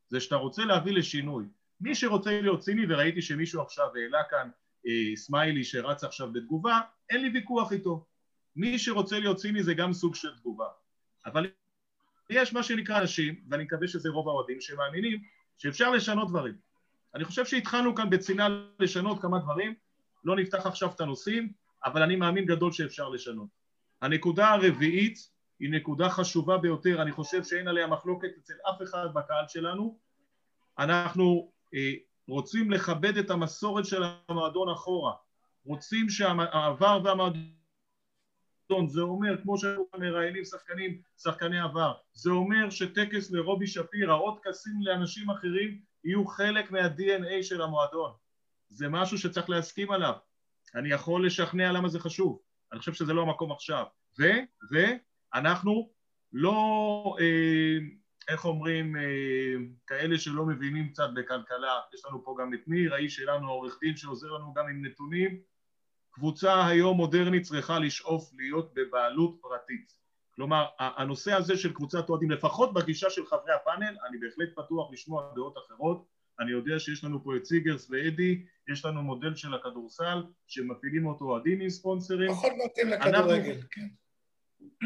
זה 0.09 0.19
שאתה 0.19 0.35
רוצה 0.35 0.65
להביא 0.65 0.93
לשינוי. 0.93 1.45
מי 1.81 1.95
שרוצה 1.95 2.41
להיות 2.41 2.59
ציני, 2.59 2.85
וראיתי 2.89 3.21
שמישהו 3.21 3.61
עכשיו 3.61 3.87
העלה 3.95 4.23
כאן 4.29 4.49
אה, 4.87 5.15
סמיילי 5.15 5.63
שרץ 5.63 6.03
עכשיו 6.03 6.33
בתגובה, 6.33 6.79
אין 7.09 7.21
לי 7.21 7.29
ויכוח 7.33 7.71
איתו. 7.71 8.05
מי 8.55 8.79
שרוצה 8.79 9.19
להיות 9.19 9.37
ציני 9.37 9.63
זה 9.63 9.73
גם 9.73 9.93
סוג 9.93 10.15
של 10.15 10.37
תגובה. 10.37 10.67
אבל 11.25 11.49
יש 12.29 12.53
מה 12.53 12.63
שנקרא 12.63 12.99
אנשים, 12.99 13.35
ואני 13.49 13.63
מקווה 13.63 13.87
שזה 13.87 14.09
רוב 14.09 14.27
האוהדים, 14.27 14.61
שמאמינים 14.61 15.19
שאפשר 15.57 15.91
לשנות 15.91 16.29
דברים. 16.29 16.53
אני 17.15 17.25
חושב 17.25 17.45
שהתחלנו 17.45 17.95
כאן 17.95 18.09
בצנעה 18.09 18.47
לשנות 18.79 19.21
כמה 19.21 19.39
דברים, 19.39 19.73
לא 20.23 20.35
נפתח 20.35 20.65
עכשיו 20.65 20.91
את 20.95 21.01
הנושאים, 21.01 21.51
אבל 21.85 22.03
אני 22.03 22.15
מאמין 22.15 22.45
גדול 22.45 22.71
שאפשר 22.71 23.09
לשנות. 23.09 23.47
הנקודה 24.01 24.49
הרביעית 24.49 25.29
היא 25.59 25.71
נקודה 25.71 26.09
חשובה 26.09 26.57
ביותר, 26.57 27.01
אני 27.01 27.11
חושב 27.11 27.43
שאין 27.43 27.67
עליה 27.67 27.87
מחלוקת 27.87 28.29
אצל 28.37 28.53
אף 28.69 28.81
אחד 28.81 29.07
בקהל 29.13 29.45
שלנו. 29.47 29.97
אנחנו 30.79 31.51
אה, 31.73 31.93
רוצים 32.27 32.71
לכבד 32.71 33.17
את 33.17 33.29
המסורת 33.29 33.85
של 33.85 34.03
המועדון 34.29 34.69
אחורה, 34.69 35.13
רוצים 35.65 36.09
שהעבר 36.09 37.01
והמועדון, 37.03 37.56
זה 38.87 39.01
אומר, 39.01 39.41
כמו 39.43 39.57
שאנחנו 39.57 39.85
מראיינים 39.99 40.45
שחקנים, 40.45 41.01
שחקני 41.17 41.59
עבר, 41.59 41.93
זה 42.13 42.29
אומר 42.29 42.69
שטקס 42.69 43.31
לרובי 43.31 43.67
שפירא, 43.67 44.13
עוד 44.13 44.39
טקסים 44.43 44.73
לאנשים 44.81 45.29
אחרים, 45.29 45.79
יהיו 46.03 46.25
חלק 46.27 46.71
מה-DNA 46.71 47.43
של 47.43 47.61
המועדון. 47.61 48.11
זה 48.69 48.89
משהו 48.89 49.17
שצריך 49.17 49.49
להסכים 49.49 49.91
עליו. 49.91 50.13
אני 50.75 50.89
יכול 50.89 51.25
לשכנע 51.25 51.71
למה 51.71 51.89
זה 51.89 51.99
חשוב. 51.99 52.41
אני 52.71 52.79
חושב 52.79 52.93
שזה 52.93 53.13
לא 53.13 53.21
המקום 53.21 53.51
עכשיו. 53.51 53.83
ו, 54.19 54.23
ואנחנו 54.71 55.89
לא 56.33 57.15
אה, 57.19 57.77
איך 58.27 58.45
אומרים, 58.45 58.95
אה, 58.95 59.53
כאלה 59.87 60.19
שלא 60.19 60.45
מבינים 60.45 60.89
קצת 60.89 61.09
בכלכלה, 61.15 61.79
יש 61.93 62.05
לנו 62.05 62.23
פה 62.23 62.35
גם 62.39 62.53
את 62.53 62.67
ניר, 62.67 62.93
האיש 62.93 63.15
שלנו, 63.15 63.47
העורך 63.47 63.77
דין 63.81 63.97
שעוזר 63.97 64.27
לנו 64.27 64.53
גם 64.53 64.67
עם 64.67 64.85
נתונים, 64.85 65.41
קבוצה 66.17 66.67
היום 66.67 66.97
מודרנית 66.97 67.43
צריכה 67.43 67.79
לשאוף 67.79 68.31
להיות 68.37 68.73
בבעלות 68.73 69.37
פרטית. 69.41 69.93
כלומר, 70.35 70.65
הנושא 70.79 71.33
הזה 71.33 71.57
של 71.57 71.73
קבוצת 71.73 72.09
אוהדים, 72.09 72.31
לפחות 72.31 72.73
בגישה 72.73 73.09
של 73.09 73.25
חברי 73.25 73.53
הפאנל, 73.53 73.97
אני 74.09 74.17
בהחלט 74.17 74.49
פתוח 74.55 74.91
לשמוע 74.91 75.31
דעות 75.35 75.55
אחרות. 75.57 76.05
אני 76.39 76.51
יודע 76.51 76.79
שיש 76.79 77.03
לנו 77.03 77.23
פה 77.23 77.35
את 77.35 77.45
סיגרס 77.45 77.89
ואדי, 77.89 78.45
יש 78.71 78.85
לנו 78.85 79.01
מודל 79.01 79.35
של 79.35 79.53
הכדורסל, 79.53 80.23
שמפעילים 80.47 81.05
אותו 81.05 81.25
אוהדים 81.25 81.61
עם 81.61 81.69
ספונסרים. 81.69 82.31
פחות 82.31 82.51
מתאים 82.65 82.87
לכדורגל, 82.89 83.61
כן. 83.71 83.87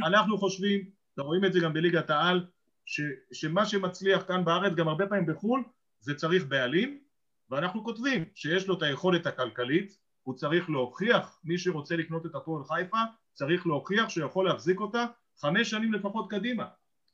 אנחנו 0.06 0.38
חושבים, 0.38 0.90
אתם 1.14 1.22
רואים 1.22 1.46
את 1.46 1.54
זה 1.54 1.60
גם 1.60 1.74
בליגת 1.74 2.10
העל, 2.10 2.46
ש, 2.86 3.02
שמה 3.34 3.66
שמצליח 3.66 4.24
כאן 4.28 4.46
בארץ 4.46 4.74
גם 4.74 4.88
הרבה 4.88 5.08
פעמים 5.08 5.26
בחו"ל 5.26 5.64
זה 6.00 6.16
צריך 6.16 6.46
בעלים 6.46 7.00
ואנחנו 7.50 7.84
כותבים 7.84 8.26
שיש 8.36 8.68
לו 8.68 8.78
את 8.78 8.82
היכולת 8.84 9.26
הכלכלית 9.28 9.98
הוא 10.24 10.36
צריך 10.36 10.70
להוכיח, 10.70 11.40
מי 11.44 11.58
שרוצה 11.58 11.96
לקנות 11.96 12.26
את 12.26 12.36
הפועל 12.36 12.64
חיפה 12.64 12.98
צריך 13.34 13.68
להוכיח 13.68 14.10
שהוא 14.10 14.26
יכול 14.26 14.46
להחזיק 14.46 14.80
אותה 14.80 15.06
חמש 15.38 15.70
שנים 15.70 15.94
לפחות 15.94 16.30
קדימה. 16.30 16.66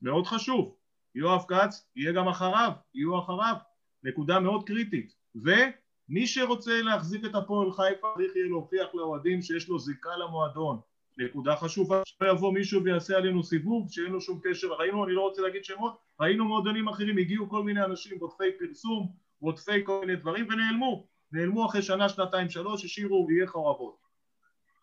מאוד 0.01 0.27
חשוב. 0.27 0.75
יואב 1.15 1.45
כץ 1.47 1.89
יהיה 1.95 2.11
גם 2.11 2.27
אחריו, 2.27 2.71
יהיו 2.95 3.19
אחריו. 3.19 3.55
נקודה 4.03 4.39
מאוד 4.39 4.63
קריטית. 4.63 5.13
ומי 5.35 6.27
שרוצה 6.27 6.81
להחזיק 6.81 7.25
את 7.25 7.35
הפועל 7.35 7.71
חיפה 7.71 8.07
צריך 8.15 8.35
יהיה 8.35 8.47
להוכיח 8.47 8.87
לאוהדים 8.93 9.41
שיש 9.41 9.69
לו 9.69 9.79
זיקה 9.79 10.17
למועדון. 10.17 10.79
נקודה 11.17 11.55
חשובה 11.55 12.01
שלא 12.05 12.31
יבוא 12.31 12.53
מישהו 12.53 12.83
ויעשה 12.83 13.17
עלינו 13.17 13.43
סיבוב 13.43 13.87
שאין 13.91 14.11
לו 14.11 14.21
שום 14.21 14.39
קשר. 14.43 14.67
ראינו 14.67 15.05
אני 15.05 15.13
לא 15.13 15.21
רוצה 15.21 15.41
להגיד 15.41 15.63
שמות 15.63 15.97
ראינו 16.19 16.45
מועדונים 16.45 16.87
אחרים 16.87 17.17
הגיעו 17.17 17.49
כל 17.49 17.63
מיני 17.63 17.83
אנשים 17.83 18.17
רודפי 18.19 18.51
פרסום 18.59 19.11
רודפי 19.41 19.85
כל 19.85 19.99
מיני 19.99 20.15
דברים 20.15 20.47
ונעלמו 20.49 21.07
נעלמו 21.31 21.65
אחרי 21.65 21.81
שנה 21.81 22.09
שנתיים 22.09 22.49
שלוש 22.49 22.85
השאירו 22.85 23.27
יהיה 23.31 23.47
חרבות 23.47 23.97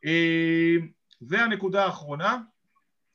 אה, 0.04 0.76
והנקודה 1.20 1.84
האחרונה 1.84 2.38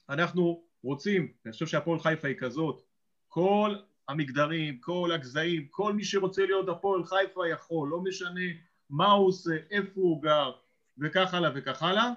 אנחנו 0.10 0.64
רוצים 0.84 1.34
אני 1.46 1.52
חושב 1.52 1.68
שהפועל 1.68 2.00
חיפה 2.00 2.28
היא 2.28 2.38
כזאת 2.40 2.82
כל 3.28 3.76
המגדרים, 4.10 4.80
כל 4.80 5.12
הגזעים, 5.16 5.68
כל 5.70 5.94
מי 5.94 6.04
שרוצה 6.04 6.46
להיות 6.46 6.70
הפועל 6.70 7.04
חיפה 7.06 7.48
יכול, 7.48 7.90
לא 7.90 8.02
משנה 8.02 8.42
מה 8.90 9.12
הוא 9.12 9.28
עושה, 9.28 9.56
איפה 9.72 10.02
הוא 10.02 10.24
גר 10.24 10.52
וכך 10.98 11.34
הלאה 11.34 11.52
וכך 11.56 11.84
הלאה 11.84 12.10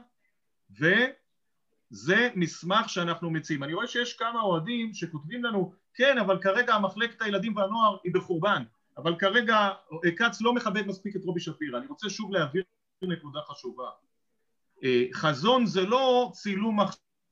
וזה 0.71 2.29
מסמך 2.35 2.89
שאנחנו 2.89 3.31
מציעים. 3.31 3.63
אני 3.63 3.75
רואה 3.75 3.87
שיש 3.87 4.17
כמה 4.17 4.41
אוהדים 4.41 4.95
שכותבים 4.95 5.45
לנו 5.45 5.75
כן 5.95 6.19
אבל 6.19 6.43
כרגע 6.43 6.75
המחלקת 6.75 7.23
הילדים 7.23 7.57
והנוער 7.57 7.97
היא 8.05 8.15
בחורבן 8.15 8.63
אבל 8.97 9.18
כרגע 9.18 9.70
כץ 10.16 10.40
לא 10.40 10.55
מכבד 10.55 10.86
מספיק 10.86 11.16
את 11.16 11.24
רובי 11.24 11.40
שפירא. 11.40 11.78
אני 11.78 11.86
רוצה 11.86 12.11
שוב 12.11 12.32
להעביר 12.32 12.62
נקודה 13.03 13.40
חשובה. 13.47 13.90
אה, 14.84 15.05
חזון 15.12 15.66
זה 15.66 15.80
לא 15.80 16.30
צילום 16.34 16.78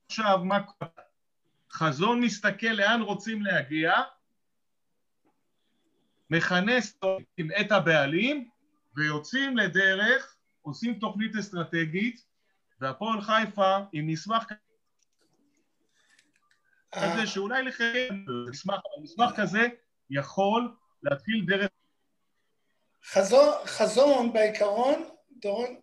עכשיו 0.09 0.39
מה 0.45 0.63
קורה 0.63 0.91
חזון 1.73 2.21
מסתכל 2.21 2.67
לאן 2.67 3.01
רוצים 3.03 3.43
להגיע, 3.43 3.93
מכנס 6.31 6.99
את 7.61 7.73
הבעלים 7.73 8.51
ויוצאים 8.97 9.57
לדרך, 9.57 10.37
עושים 10.63 10.99
תוכנית 10.99 11.37
אסטרטגית 11.37 12.27
והפועל 12.81 13.21
חיפה 13.21 13.77
עם 13.93 14.07
מסמך 14.07 14.45
כזה 16.95 17.27
שאולי 17.27 17.63
לחייב 17.63 18.13
מסמך, 18.51 18.81
מסמך 19.03 19.31
כזה 19.37 19.69
יכול 20.11 20.77
להתחיל 21.03 21.45
דרך 21.47 21.71
חזון, 23.05 23.55
חזון 23.67 24.33
בעיקרון, 24.33 25.09
דורון, 25.41 25.77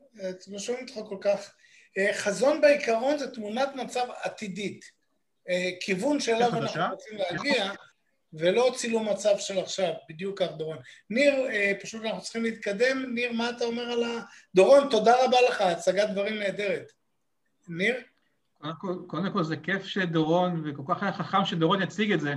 לא 0.47 0.59
שומעים 0.59 0.85
אותך 0.85 1.09
כל 1.09 1.17
כך, 1.21 1.53
אה, 1.97 2.13
חזון 2.13 2.61
בעיקרון 2.61 3.17
זה 3.17 3.31
תמונת 3.31 3.75
מצב 3.75 4.07
עתידית 4.23 4.85
אה, 5.49 5.69
כיוון 5.79 6.19
שאליו 6.19 6.49
אנחנו 6.55 6.81
רוצים 6.91 7.17
להגיע, 7.17 7.71
ולא 8.33 8.71
צילום 8.75 9.09
מצב 9.09 9.35
של 9.39 9.59
עכשיו, 9.59 9.93
בדיוק 10.09 10.39
כך 10.39 10.51
דורון. 10.57 10.77
ניר, 11.09 11.33
אה, 11.33 11.73
פשוט 11.81 12.05
אנחנו 12.05 12.21
צריכים 12.21 12.43
להתקדם. 12.43 13.13
ניר, 13.13 13.31
מה 13.31 13.49
אתה 13.49 13.65
אומר 13.65 13.83
על 13.83 14.03
ה... 14.03 14.21
דורון, 14.55 14.89
תודה 14.89 15.25
רבה 15.25 15.37
לך, 15.49 15.61
הצגת 15.61 16.09
דברים 16.09 16.39
נהדרת. 16.39 16.91
ניר? 17.67 17.95
קודם 18.57 18.73
כל, 18.79 18.95
קודם 19.07 19.33
כל 19.33 19.43
זה 19.43 19.57
כיף 19.57 19.85
שדורון, 19.85 20.63
וכל 20.65 20.83
כך 20.87 21.03
היה 21.03 21.13
חכם 21.13 21.45
שדורון 21.45 21.81
יציג 21.81 22.11
את 22.11 22.19
זה. 22.19 22.33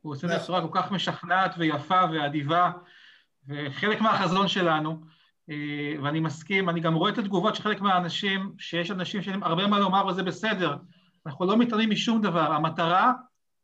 הוא 0.00 0.12
עושה 0.12 0.26
את 0.26 0.32
זה. 0.32 0.38
בצורה 0.38 0.68
כל 0.68 0.80
כך 0.80 0.92
משכנעת 0.92 1.54
ויפה 1.58 2.00
ואדיבה, 2.12 2.70
וחלק 3.48 4.00
מהחזון 4.00 4.48
שלנו. 4.48 5.00
אה, 5.50 5.94
ואני 6.02 6.20
מסכים, 6.20 6.68
אני 6.68 6.80
גם 6.80 6.94
רואה 6.94 7.12
את 7.12 7.18
התגובות 7.18 7.54
של 7.54 7.62
חלק 7.62 7.80
מהאנשים, 7.80 8.52
שיש 8.58 8.90
אנשים 8.90 9.22
שיש 9.22 9.36
הרבה 9.42 9.66
מה 9.66 9.78
לומר 9.78 10.06
וזה 10.06 10.22
בסדר. 10.22 10.76
אנחנו 11.26 11.46
לא 11.46 11.56
מתעלמים 11.56 11.90
משום 11.90 12.22
דבר, 12.22 12.52
המטרה 12.52 13.12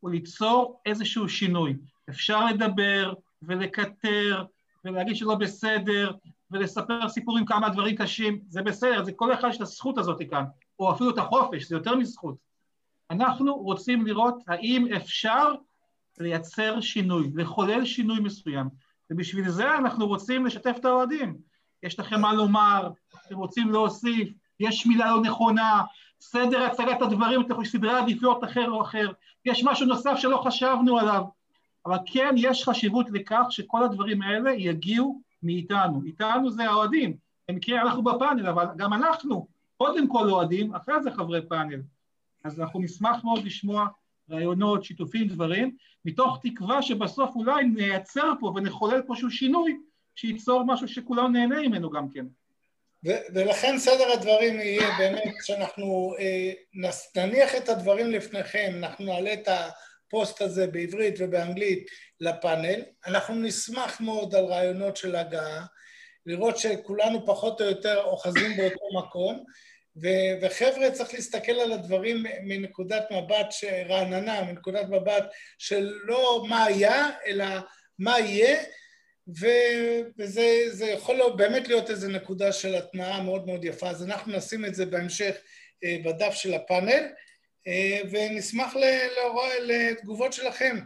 הוא 0.01 0.11
ליצור 0.11 0.81
איזשהו 0.87 1.29
שינוי. 1.29 1.77
אפשר 2.11 2.45
לדבר 2.45 3.15
ולקטר 3.43 4.45
ולהגיד 4.85 5.17
שלא 5.17 5.35
בסדר 5.35 6.13
ולספר 6.51 7.09
סיפורים 7.09 7.47
כמה 7.47 7.69
דברים 7.69 7.97
קשים, 7.97 8.41
זה 8.49 8.63
בסדר, 8.63 9.05
זה 9.05 9.13
כל 9.13 9.35
אחד 9.35 9.49
יש 9.49 9.57
את 9.57 9.61
הזכות 9.61 9.99
הזאת 9.99 10.23
כאן, 10.31 10.45
או 10.79 10.93
אפילו 10.93 11.11
את 11.11 11.19
החופש, 11.19 11.69
זה 11.69 11.77
יותר 11.77 11.97
מזכות. 11.97 12.37
אנחנו 13.11 13.55
רוצים 13.55 14.07
לראות 14.07 14.43
האם 14.49 14.87
אפשר 14.97 15.55
לייצר 16.19 16.81
שינוי, 16.81 17.31
לחולל 17.35 17.85
שינוי 17.85 18.21
מסוים, 18.21 18.69
ובשביל 19.11 19.49
זה 19.49 19.77
אנחנו 19.77 20.07
רוצים 20.07 20.47
לשתף 20.47 20.77
את 20.81 20.85
האוהדים. 20.85 21.37
יש 21.83 21.99
לכם 21.99 22.21
מה 22.21 22.35
לומר, 22.35 22.91
אתם 23.27 23.37
רוצים 23.37 23.73
להוסיף, 23.73 24.29
יש 24.61 24.87
מילה 24.87 25.11
לא 25.11 25.21
נכונה, 25.21 25.83
סדר 26.21 26.63
הצגת 26.63 27.03
הדברים, 27.03 27.41
סדרי 27.65 27.99
עדיפויות 27.99 28.45
אחר 28.45 28.71
או 28.71 28.83
אחר, 28.83 29.13
יש 29.45 29.65
משהו 29.65 29.87
נוסף 29.87 30.17
שלא 30.17 30.43
חשבנו 30.45 30.99
עליו, 30.99 31.23
אבל 31.87 31.97
כן 32.07 32.35
יש 32.37 32.65
חשיבות 32.65 33.07
לכך 33.11 33.45
שכל 33.51 33.85
הדברים 33.85 34.23
האלה 34.23 34.53
יגיעו 34.53 35.21
מאיתנו, 35.43 36.03
איתנו 36.07 36.51
זה 36.51 36.65
האוהדים, 36.65 37.17
במקרה 37.49 37.83
אנחנו 37.83 38.03
בפאנל, 38.03 38.47
אבל 38.49 38.67
גם 38.77 38.93
אנחנו 38.93 39.47
קודם 39.77 40.09
כל 40.09 40.31
אוהדים, 40.31 40.75
אחרי 40.75 41.03
זה 41.03 41.11
חברי 41.11 41.49
פאנל, 41.49 41.81
אז 42.45 42.61
אנחנו 42.61 42.81
נשמח 42.81 43.25
מאוד 43.25 43.45
לשמוע 43.45 43.87
רעיונות, 44.31 44.85
שיתופים, 44.85 45.29
דברים, 45.29 45.77
מתוך 46.05 46.39
תקווה 46.43 46.83
שבסוף 46.83 47.37
אולי 47.37 47.65
נייצר 47.65 48.33
פה 48.41 48.53
ונחולל 48.57 49.03
פה 49.07 49.15
שהוא 49.17 49.31
שינוי, 49.31 49.77
שייצור 50.15 50.65
משהו 50.67 50.89
שכולם 50.89 51.33
נהנה 51.33 51.61
ממנו 51.61 51.91
גם 51.91 52.09
כן. 52.15 52.27
ולכן 53.35 53.79
סדר 53.79 54.13
הדברים 54.13 54.61
יהיה 54.61 54.89
באמת 54.99 55.35
שאנחנו 55.43 56.15
אה, 56.19 56.53
נניח 57.17 57.55
את 57.57 57.69
הדברים 57.69 58.11
לפניכם, 58.11 58.73
אנחנו 58.77 59.05
נעלה 59.05 59.33
את 59.33 59.49
הפוסט 59.49 60.43
הזה 60.43 60.67
בעברית 60.67 61.15
ובאנגלית 61.19 61.91
לפאנל, 62.21 62.83
אנחנו 63.07 63.35
נשמח 63.35 64.01
מאוד 64.01 64.35
על 64.35 64.45
רעיונות 64.45 64.97
של 64.97 65.17
הגעה, 65.17 65.67
לראות 66.27 66.59
שכולנו 66.59 67.27
פחות 67.27 67.61
או 67.61 67.67
יותר 67.67 68.03
אוחזים 68.05 68.57
באותו 68.57 68.99
מקום, 68.99 69.37
ו- 69.37 69.43
וחבר'ה 70.43 70.91
צריך 70.91 71.15
להסתכל 71.15 71.53
על 71.53 71.73
הדברים 71.73 72.25
מנקודת 72.43 73.11
מבט 73.11 73.55
רעננה, 73.89 74.43
מנקודת 74.43 74.89
מבט 74.89 75.25
של 75.59 75.93
לא 76.05 76.45
מה 76.49 76.65
היה, 76.65 77.09
אלא 77.27 77.45
מה 77.99 78.21
יהיה 78.21 78.59
וזה 80.19 80.87
יכול 80.87 81.15
להיות, 81.15 81.37
באמת 81.37 81.69
להיות 81.69 81.91
איזו 81.91 82.09
נקודה 82.09 82.53
של 82.53 82.75
התנעה 82.75 83.23
מאוד 83.23 83.47
מאוד 83.47 83.65
יפה, 83.65 83.91
אז 83.91 84.05
אנחנו 84.05 84.37
נשים 84.37 84.65
את 84.65 84.75
זה 84.75 84.87
בהמשך 84.87 85.37
אה, 85.85 85.97
בדף 86.05 86.33
של 86.33 86.55
הפאנל, 86.55 87.05
אה, 87.67 88.01
ונשמח 88.11 88.75
לתגובות 89.63 90.33
שלכם 90.33 90.79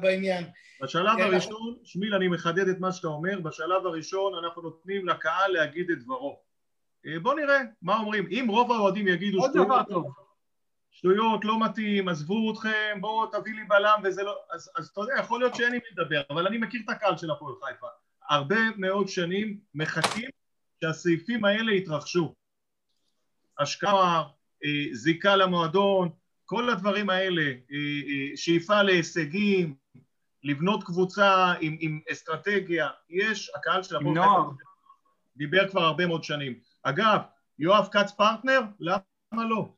בעניין. 0.00 0.44
בשלב 0.82 1.18
הראשון, 1.18 1.76
שמיל 1.84 2.14
אני 2.14 2.28
מחדד 2.28 2.68
את 2.68 2.78
מה 2.78 2.92
שאתה 2.92 3.08
אומר, 3.08 3.40
בשלב 3.40 3.86
הראשון 3.86 4.44
אנחנו 4.44 4.62
נותנים 4.62 5.08
לקהל 5.08 5.50
להגיד 5.52 5.90
את 5.90 5.98
דברו. 5.98 6.45
אה, 7.06 7.20
בוא 7.20 7.34
נראה 7.34 7.58
מה 7.82 7.98
אומרים, 7.98 8.26
אם 8.30 8.46
רוב 8.48 8.72
האוהדים 8.72 9.08
יגידו 9.08 9.38
טוב 9.52 10.06
שטויות, 10.90 11.44
לא 11.44 11.64
מתאים, 11.64 12.08
עזבו 12.08 12.52
אתכם, 12.52 12.98
בואו 13.00 13.26
תביא 13.26 13.54
לי 13.54 13.64
בלם 13.64 14.00
וזה 14.04 14.22
לא... 14.22 14.36
אז, 14.52 14.70
אז 14.76 14.88
אתה 14.88 15.00
יודע, 15.00 15.14
יכול 15.18 15.40
להיות 15.40 15.54
שאין 15.54 15.72
לי 15.72 15.78
מי 15.78 15.84
לדבר, 15.92 16.22
אבל 16.30 16.46
אני 16.46 16.58
מכיר 16.58 16.80
את 16.84 16.90
הקהל 16.90 17.16
של 17.16 17.30
הפועל 17.30 17.54
חיפה. 17.64 17.86
הרבה 18.28 18.56
מאוד 18.76 19.08
שנים 19.08 19.58
מחכים 19.74 20.30
שהסעיפים 20.80 21.44
האלה 21.44 21.72
יתרחשו. 21.72 22.34
השקעה, 23.58 24.22
אה, 24.64 24.94
זיקה 24.94 25.36
למועדון, 25.36 26.08
כל 26.44 26.70
הדברים 26.70 27.10
האלה, 27.10 27.42
אה, 27.42 28.36
שאיפה 28.36 28.82
להישגים, 28.82 29.74
לבנות 30.42 30.84
קבוצה 30.84 31.52
עם, 31.60 31.76
עם 31.80 32.00
אסטרטגיה, 32.12 32.88
יש, 33.10 33.50
הקהל 33.54 33.82
של 33.82 33.96
הפועל 33.96 34.14
חיפה 34.14 34.62
דיבר 35.36 35.68
כבר 35.68 35.80
הרבה 35.80 36.06
מאוד 36.06 36.24
שנים. 36.24 36.58
אגב, 36.88 37.20
יואב 37.58 37.88
כץ 37.92 38.12
פרטנר? 38.12 38.60
למה 38.80 39.44
לא? 39.48 39.74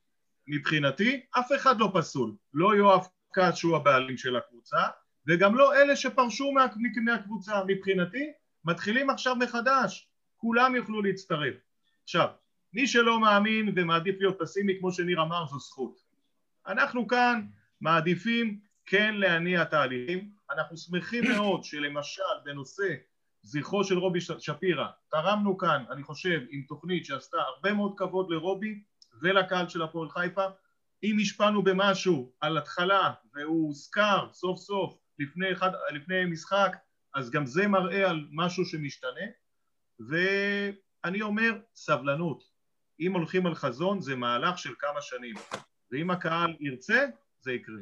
מבחינתי 0.47 1.21
אף 1.39 1.53
אחד 1.57 1.81
לא 1.81 1.91
פסול, 1.95 2.35
לא 2.55 2.77
יואב 2.77 3.07
כץ 3.33 3.55
שהוא 3.55 3.77
הבעלים 3.77 4.17
של 4.17 4.37
הקבוצה 4.37 4.79
וגם 5.27 5.55
לא 5.55 5.75
אלה 5.75 5.97
שפרשו 5.97 6.53
מה, 6.53 6.67
מהקבוצה 7.05 7.65
מבחינתי 7.67 8.33
מתחילים 8.65 9.11
עכשיו 9.11 9.37
מחדש, 9.37 10.09
כולם 10.37 10.75
יוכלו 10.75 11.03
להצטרף. 11.03 11.55
עכשיו, 12.05 12.29
מי 12.73 12.87
שלא 12.87 13.21
מאמין 13.21 13.73
ומעדיף 13.77 14.17
להיות 14.21 14.37
פסימי 14.39 14.79
כמו 14.81 14.93
שניר 14.93 15.23
אמר 15.23 15.47
זו 15.47 15.59
זכות. 15.59 16.01
אנחנו 16.67 17.09
כאן 17.09 17.47
מעדיפים 17.81 18.61
כן 18.87 19.15
להניע 19.15 19.65
תהליכים, 19.65 20.31
אנחנו 20.51 20.77
שמחים 20.77 21.25
מאוד 21.25 21.65
שלמשל 21.65 22.23
בנושא 22.45 22.95
זכרו 23.49 23.85
של 23.85 23.99
רובי 23.99 24.21
שפירא 24.21 24.87
תרמנו 25.11 25.59
כאן 25.59 25.85
אני 25.91 26.03
חושב 26.03 26.41
עם 26.51 26.63
תוכנית 26.69 27.05
שעשתה 27.05 27.37
הרבה 27.37 27.73
מאוד 27.73 27.93
כבוד 27.97 28.31
לרובי 28.31 28.83
ולקהל 29.23 29.69
של 29.69 29.83
הפועל 29.83 30.09
חיפה 30.11 30.45
אם 31.03 31.17
השפענו 31.21 31.63
במשהו 31.63 32.33
על 32.41 32.59
התחלה 32.59 33.13
והוא 33.35 33.67
הוזכר 33.67 34.29
סוף 34.33 34.59
סוף 34.59 34.99
לפני, 35.19 35.53
אחד, 35.53 35.71
לפני 35.95 36.25
משחק, 36.25 36.77
אז 37.15 37.31
גם 37.31 37.47
זה 37.47 37.69
מראה 37.69 38.11
על 38.11 38.27
משהו 38.31 38.65
שמשתנה. 38.65 39.27
ואני 40.01 41.23
אומר, 41.23 41.53
סבלנות. 41.75 42.43
אם 43.01 43.13
הולכים 43.13 43.47
על 43.47 43.55
חזון 43.55 44.01
זה 44.01 44.17
מהלך 44.17 44.59
של 44.59 44.73
כמה 44.79 45.01
שנים, 45.01 45.35
ואם 45.93 46.11
הקהל 46.11 46.57
ירצה, 46.61 47.07
זה 47.41 47.53
יקרה. 47.53 47.81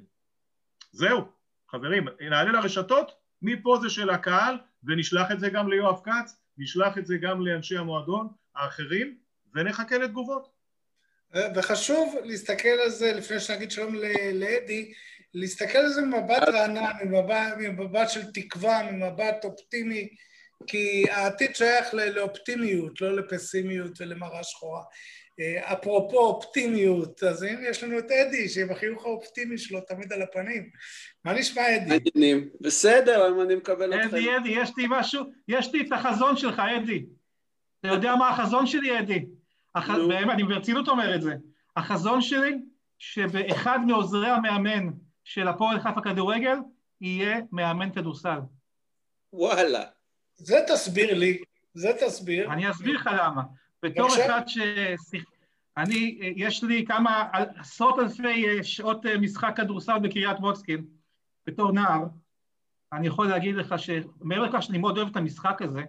זהו, 0.92 1.28
חברים, 1.70 2.08
נעלה 2.20 2.52
לרשתות, 2.52 3.25
מפה 3.42 3.78
זה 3.82 3.90
של 3.90 4.10
הקהל, 4.10 4.58
ונשלח 4.84 5.32
את 5.32 5.40
זה 5.40 5.48
גם 5.48 5.70
ליואב 5.70 6.00
כץ, 6.04 6.36
נשלח 6.58 6.98
את 6.98 7.06
זה 7.06 7.16
גם 7.16 7.46
לאנשי 7.46 7.76
המועדון 7.76 8.28
האחרים, 8.56 9.16
ונחכה 9.54 9.98
לתגובות. 9.98 10.48
וחשוב 11.54 12.14
להסתכל 12.24 12.68
על 12.68 12.90
זה, 12.90 13.12
לפני 13.12 13.40
שנגיד 13.40 13.70
שלום 13.70 13.94
לאדי, 14.32 14.92
להסתכל 15.34 15.78
על 15.78 15.88
זה 15.88 16.02
ממבט 16.02 16.42
רענן, 16.42 16.92
ממבט, 17.04 17.54
ממבט 17.58 18.10
של 18.10 18.32
תקווה, 18.32 18.92
ממבט 18.92 19.44
אופטימי, 19.44 20.08
כי 20.66 21.04
העתיד 21.10 21.56
שייך 21.56 21.94
לאופטימיות, 21.94 23.00
לא 23.00 23.16
לפסימיות 23.16 24.00
ולמראה 24.00 24.44
שחורה. 24.44 24.82
אה, 25.40 25.72
אפרופו 25.72 26.18
אופטימיות, 26.18 27.22
אז 27.22 27.42
הנה 27.42 27.68
יש 27.68 27.84
לנו 27.84 27.98
את 27.98 28.10
אדי, 28.10 28.48
שעם 28.48 28.70
החיוך 28.70 29.04
האופטימי 29.04 29.58
שלו 29.58 29.80
תמיד 29.80 30.12
על 30.12 30.22
הפנים. 30.22 30.70
מה 31.24 31.32
נשמע 31.32 31.76
אדי? 31.76 31.98
מעניינים. 32.14 32.48
בסדר, 32.60 33.28
אם 33.28 33.40
אני 33.40 33.54
מקבל 33.54 33.94
אתכם. 33.94 34.16
אדי, 34.16 34.36
אדי, 34.36 34.48
יש 34.48 34.70
לי 34.76 34.86
משהו, 34.88 35.24
יש 35.48 35.72
לי 35.72 35.80
את 35.86 35.92
החזון 35.92 36.36
שלך, 36.36 36.62
אדי. 36.82 37.06
אתה 37.80 37.88
יודע 37.88 38.14
מה 38.14 38.28
החזון 38.28 38.66
שלי, 38.66 38.98
אדי? 38.98 39.24
הח... 39.74 39.90
באמת, 39.90 40.34
אני 40.34 40.44
ברצינות 40.44 40.88
אומר 40.88 41.14
את 41.14 41.22
זה. 41.22 41.34
החזון 41.76 42.22
שלי, 42.22 42.56
שבאחד 42.98 43.78
מעוזרי 43.86 44.28
המאמן 44.28 44.90
של 45.24 45.48
הפועל 45.48 45.80
חיפה 45.80 46.00
כדורגל, 46.00 46.56
יהיה 47.00 47.40
מאמן 47.52 47.90
כדורסל. 47.90 48.38
וואלה. 49.32 49.84
זה 50.36 50.56
תסביר 50.68 51.18
לי, 51.18 51.38
זה 51.74 51.92
תסביר. 52.06 52.52
אני 52.52 52.70
אסביר 52.70 52.96
לך 52.96 53.10
למה. 53.12 53.42
בתור 53.82 54.08
אחד 54.08 54.42
ש... 54.46 54.58
אני, 55.76 56.18
יש 56.36 56.64
לי 56.64 56.84
כמה 56.86 57.28
עשרות 57.56 57.98
אלפי 57.98 58.64
שעות 58.64 59.06
משחק 59.06 59.52
כדורסל 59.56 59.98
בקריית 59.98 60.40
מוצקין, 60.40 60.84
בתור 61.46 61.72
נער, 61.72 62.04
אני 62.92 63.06
יכול 63.06 63.28
להגיד 63.28 63.54
לך 63.54 63.74
שמעבר 63.78 64.42
לכך 64.42 64.62
שאני 64.62 64.78
מאוד 64.78 64.98
אוהב 64.98 65.08
את 65.08 65.16
המשחק 65.16 65.62
הזה, 65.62 65.82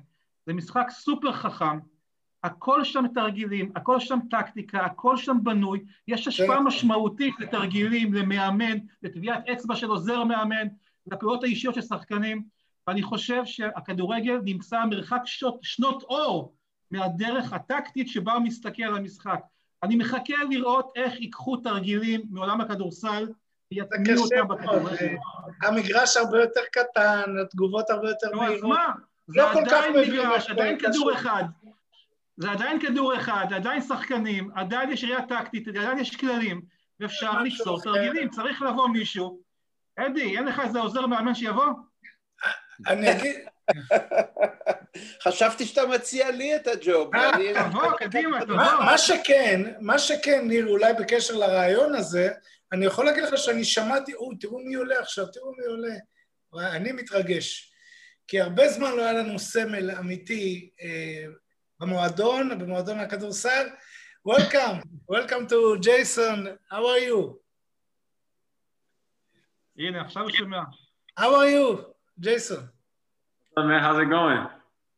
זה 0.45 0.53
משחק 0.53 0.87
סופר 0.89 1.31
חכם, 1.31 1.79
הכל 2.43 2.83
שם 2.83 3.05
תרגילים, 3.13 3.71
הכל 3.75 3.99
שם 3.99 4.19
טקטיקה, 4.29 4.85
הכל 4.85 5.17
שם 5.17 5.37
בנוי, 5.43 5.85
יש 6.07 6.27
השפעה 6.27 6.61
משמעותית 6.61 7.35
לתרגילים, 7.39 8.13
למאמן, 8.13 8.77
לטביעת 9.03 9.49
אצבע 9.49 9.75
של 9.75 9.87
עוזר 9.87 10.23
מאמן, 10.23 10.67
לפעולות 11.07 11.43
האישיות 11.43 11.75
של 11.75 11.81
שחקנים, 11.81 12.43
ואני 12.87 13.03
חושב 13.03 13.45
שהכדורגל 13.45 14.39
נמצא 14.43 14.85
מרחק 14.85 15.21
שנות, 15.25 15.59
שנות 15.61 16.03
אור 16.03 16.53
מהדרך 16.91 17.53
הטקטית 17.53 18.07
שבה 18.07 18.33
הוא 18.33 18.43
מסתכל 18.43 18.83
על 18.83 18.97
המשחק. 18.97 19.39
אני 19.83 19.95
מחכה 19.95 20.33
לראות 20.49 20.91
איך 20.95 21.19
ייקחו 21.21 21.57
תרגילים 21.57 22.21
מעולם 22.29 22.61
הכדורסל 22.61 23.27
ויטמיעו 23.71 24.23
אותם 24.23 24.47
בכדורגל. 24.47 25.15
המגרש 25.63 26.17
הרבה 26.17 26.41
יותר 26.41 26.61
קטן, 26.71 27.23
התגובות 27.41 27.89
הרבה 27.89 28.09
יותר 28.09 28.35
מהירות. 28.35 28.63
נו, 28.63 28.73
אז 28.73 28.77
מה? 28.77 28.93
זה 29.27 29.41
לא 29.41 29.51
עדיין 29.51 29.93
מגרש, 29.93 30.49
עדיין 30.49 30.79
כדור 30.79 31.13
אחד. 31.13 31.43
זה 32.37 32.51
עדיין 32.51 32.79
כדור 32.79 33.15
אחד, 33.15 33.45
עדיין 33.55 33.81
שחקנים, 33.81 34.51
עדיין 34.55 34.91
יש 34.91 35.03
ראייה 35.03 35.25
טקטית, 35.25 35.67
עדיין 35.67 35.99
יש 35.99 36.15
כללים, 36.15 36.61
ואפשר 36.99 37.41
ליצור 37.41 37.81
תרגילים. 37.81 38.29
צריך 38.29 38.61
לבוא 38.61 38.87
מישהו. 38.87 39.39
אדי, 39.95 40.37
אין 40.37 40.45
לך 40.45 40.59
איזה 40.59 40.79
עוזר 40.79 41.07
מאמן 41.07 41.35
שיבוא? 41.35 41.65
אני 42.87 43.11
אגיד... 43.11 43.35
חשבתי 45.23 45.65
שאתה 45.65 45.85
מציע 45.85 46.31
לי 46.31 46.55
את 46.55 46.67
הג'וב. 46.67 47.15
אה, 47.15 47.69
תבוא, 47.69 47.97
קדימה, 47.97 48.41
תבוא. 48.41 48.55
מה 48.55 48.97
שכן, 48.97 49.61
מה 49.79 49.99
שכן, 49.99 50.47
ניר, 50.47 50.67
אולי 50.67 50.93
בקשר 50.93 51.35
לרעיון 51.35 51.95
הזה, 51.95 52.29
אני 52.71 52.85
יכול 52.85 53.05
להגיד 53.05 53.23
לך 53.23 53.37
שאני 53.37 53.65
שמעתי, 53.65 54.13
אוי, 54.13 54.35
תראו 54.37 54.59
מי 54.59 54.75
עולה 54.75 54.99
עכשיו, 54.99 55.27
תראו 55.27 55.51
מי 55.57 55.63
עולה. 55.65 55.95
אני 56.75 56.91
מתרגש. 56.91 57.73
כי 58.27 58.41
הרבה 58.41 58.69
זמן 58.69 58.91
לא 58.91 59.01
היה 59.01 59.13
לנו 59.13 59.39
סמל 59.39 59.91
אמיתי 59.91 60.69
אה, 60.81 61.25
במועדון, 61.79 62.59
במועדון 62.59 62.99
הכדורסל. 62.99 63.67
Welcome, 64.27 64.83
welcome 65.11 65.47
to 65.49 65.79
Jason, 65.81 66.47
how 66.71 66.83
are 66.83 67.09
you? 67.09 67.37
הנה, 69.77 70.01
עכשיו 70.01 70.23
הוא 70.23 70.31
שומע. 70.31 70.61
How 71.19 71.23
are 71.23 71.49
you, 71.49 71.96
Jason? 72.19 72.67
Hello, 73.55 73.67
man. 73.67 73.81
How's 73.81 73.99
it 74.01 74.09
going? 74.09 74.47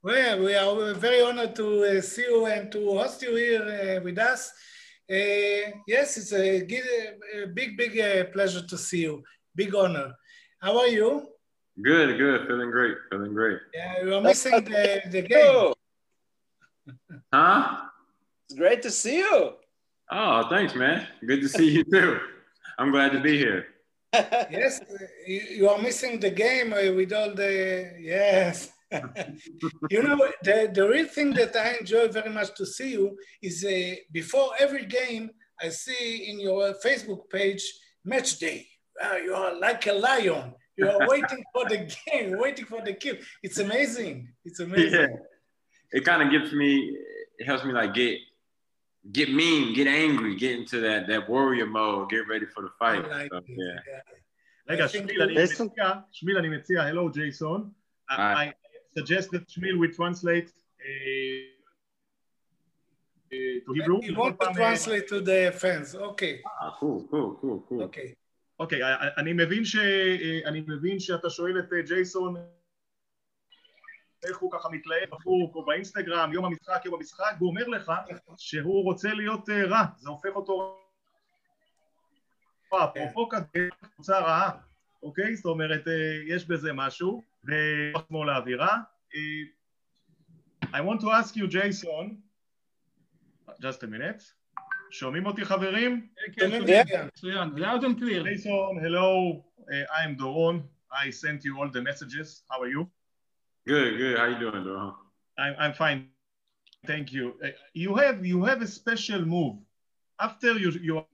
Well, 0.01 0.39
we 0.39 0.55
are 0.55 0.93
very 0.93 1.21
honored 1.21 1.53
to 1.57 1.83
uh, 1.83 2.01
see 2.01 2.21
you 2.21 2.45
and 2.45 2.71
to 2.71 2.97
host 2.97 3.21
you 3.21 3.35
here 3.35 3.97
uh, 3.99 4.03
with 4.03 4.17
us. 4.17 4.53
Uh, 5.11 5.75
yes, 5.85 6.17
it's 6.17 6.31
a, 6.31 6.61
a 6.61 7.47
big, 7.47 7.75
big 7.75 7.99
uh, 7.99 8.31
pleasure 8.31 8.65
to 8.65 8.77
see 8.77 9.01
you. 9.01 9.23
Big 9.53 9.75
honor. 9.75 10.13
How 10.61 10.79
are 10.79 10.87
you? 10.87 11.27
Good, 11.81 12.17
good. 12.17 12.47
Feeling 12.47 12.71
great. 12.71 12.95
Feeling 13.09 13.33
great. 13.33 13.59
Yeah, 13.73 14.03
you 14.03 14.15
are 14.15 14.21
missing 14.21 14.63
the, 14.63 15.01
the 15.09 15.21
game. 15.23 15.73
Huh? 17.33 17.81
It's 18.45 18.57
great 18.57 18.81
to 18.83 18.91
see 18.91 19.17
you. 19.17 19.53
Oh, 20.11 20.47
thanks, 20.49 20.73
man. 20.73 21.05
Good 21.25 21.41
to 21.41 21.49
see 21.49 21.69
you 21.69 21.83
too. 21.83 22.19
I'm 22.77 22.91
glad 22.91 23.11
to 23.11 23.19
be 23.19 23.37
here. 23.37 23.67
Yes, 24.13 24.81
you 25.27 25.69
are 25.69 25.81
missing 25.81 26.19
the 26.19 26.31
game 26.31 26.71
with 26.95 27.13
all 27.13 27.33
the 27.33 27.93
yes. 27.99 28.71
you 29.91 30.01
know, 30.01 30.27
the, 30.41 30.71
the 30.73 30.87
real 30.87 31.05
thing 31.05 31.31
that 31.33 31.55
I 31.55 31.77
enjoy 31.79 32.07
very 32.07 32.31
much 32.31 32.55
to 32.55 32.65
see 32.65 32.93
you 32.93 33.17
is 33.41 33.63
uh, 33.63 33.95
before 34.11 34.51
every 34.59 34.85
game, 34.85 35.29
I 35.61 35.69
see 35.69 36.29
in 36.29 36.39
your 36.39 36.73
Facebook 36.83 37.29
page 37.29 37.63
match 38.03 38.39
day. 38.39 38.67
Uh, 39.01 39.17
you 39.17 39.33
are 39.33 39.59
like 39.59 39.85
a 39.85 39.93
lion. 39.93 40.53
You 40.75 40.89
are 40.89 40.99
waiting 41.07 41.43
for 41.53 41.65
the 41.69 41.93
game, 42.07 42.39
waiting 42.39 42.65
for 42.65 42.81
the 42.81 42.93
kill. 42.93 43.15
It's 43.43 43.59
amazing. 43.59 44.29
It's 44.43 44.59
amazing. 44.59 45.01
Yeah. 45.01 45.07
It 45.91 46.05
kind 46.05 46.23
of 46.23 46.31
gives 46.31 46.51
me, 46.53 46.97
it 47.37 47.45
helps 47.45 47.63
me 47.65 47.73
like 47.73 47.93
get 47.93 48.17
get 49.12 49.28
mean, 49.30 49.74
get 49.74 49.86
angry, 49.86 50.32
get 50.36 50.52
into 50.60 50.80
that 50.80 51.06
that 51.08 51.28
warrior 51.28 51.66
mode, 51.66 52.10
get 52.10 52.24
ready 52.28 52.46
for 52.46 52.62
the 52.66 52.72
fight. 52.78 53.02
Like 53.08 53.30
so, 53.32 53.40
yeah. 53.46 53.80
רגע, 54.68 54.88
שמיל, 54.88 55.22
אני 55.22 55.34
מציע, 55.44 55.92
שמיל, 56.12 56.36
אני 56.36 56.48
מציע, 56.48 56.88
hello 56.88 57.08
Jason. 57.10 57.60
I 58.10 58.52
suggest 58.96 59.30
that 59.32 59.48
Shmil 59.48 59.76
will 59.78 59.92
translate 59.92 60.50
to 63.30 63.72
Hebrew. 63.74 63.98
You 64.02 64.14
want 64.16 64.40
to 64.40 64.48
translate 64.54 65.06
to 65.08 65.20
the 65.20 65.52
fans, 65.62 65.94
okay. 65.94 66.40
Ah, 66.60 66.76
cool, 66.80 66.98
cool, 67.10 67.38
cool, 67.40 67.58
cool. 67.68 67.82
Okay. 67.82 68.14
אוקיי, 68.58 68.80
אני 69.16 69.32
מבין 69.32 69.64
ש... 69.64 69.76
אני 70.44 70.64
מבין 70.68 70.98
שאתה 70.98 71.30
שואל 71.30 71.58
את 71.58 71.72
ג'ייסון 71.86 72.36
איך 74.23 74.37
הוא 74.37 74.51
ככה 74.51 74.69
מתלהב 74.69 75.09
בפוק 75.09 75.55
או 75.55 75.65
באינסטגרם, 75.65 76.33
יום 76.33 76.45
המשחק, 76.45 76.81
יום 76.85 76.95
המשחק, 76.95 77.35
והוא 77.37 77.49
אומר 77.49 77.67
לך 77.67 77.91
שהוא 78.37 78.83
רוצה 78.83 79.13
להיות 79.13 79.49
רע, 79.49 79.83
זה 79.97 80.09
הופך 80.09 80.35
אותו 80.35 80.77
רע. 82.73 82.85
אפרופו 82.85 83.29
כזה, 83.29 83.69
קבוצה 83.95 84.19
רעה, 84.19 84.51
אוקיי? 85.03 85.35
זאת 85.35 85.45
אומרת, 85.45 85.83
יש 86.27 86.45
בזה 86.45 86.73
משהו, 86.73 87.23
ושמו 87.43 88.25
לאווירה. 88.25 88.77
I 90.63 90.81
want 90.81 90.99
to 91.01 91.07
ask 91.07 91.35
you, 91.35 91.47
Jason, 91.47 92.17
just 93.61 93.83
a 93.83 93.87
minute. 93.87 94.23
שומעים 94.91 95.25
אותי 95.25 95.45
חברים? 95.45 96.09
כן, 96.33 96.49
מצוין, 97.07 97.49
loud 97.55 97.81
and 97.81 97.99
clear. 97.99 98.23
Jason, 98.23 98.79
hello, 98.83 99.43
I 99.69 100.03
am 100.05 100.15
Doron. 100.15 100.63
I 100.91 101.09
sent 101.11 101.43
you 101.45 101.57
all 101.59 101.69
the 101.69 101.81
messages. 101.81 102.43
How 102.49 102.61
are 102.61 102.71
you? 102.75 102.98
Good, 103.69 103.99
good. 103.99 104.17
How 104.17 104.25
you 104.25 104.39
doing, 104.39 104.63
Doron? 104.63 104.95
I'm, 105.37 105.55
I'm 105.59 105.73
fine. 105.73 106.07
Thank 106.87 107.13
you. 107.13 107.35
Uh, 107.43 107.49
you 107.75 107.93
have 107.93 108.25
you 108.25 108.43
have 108.43 108.63
a 108.63 108.67
special 108.67 109.23
move. 109.23 109.57
After 110.19 110.53
you 110.57 110.71
you 110.81 111.05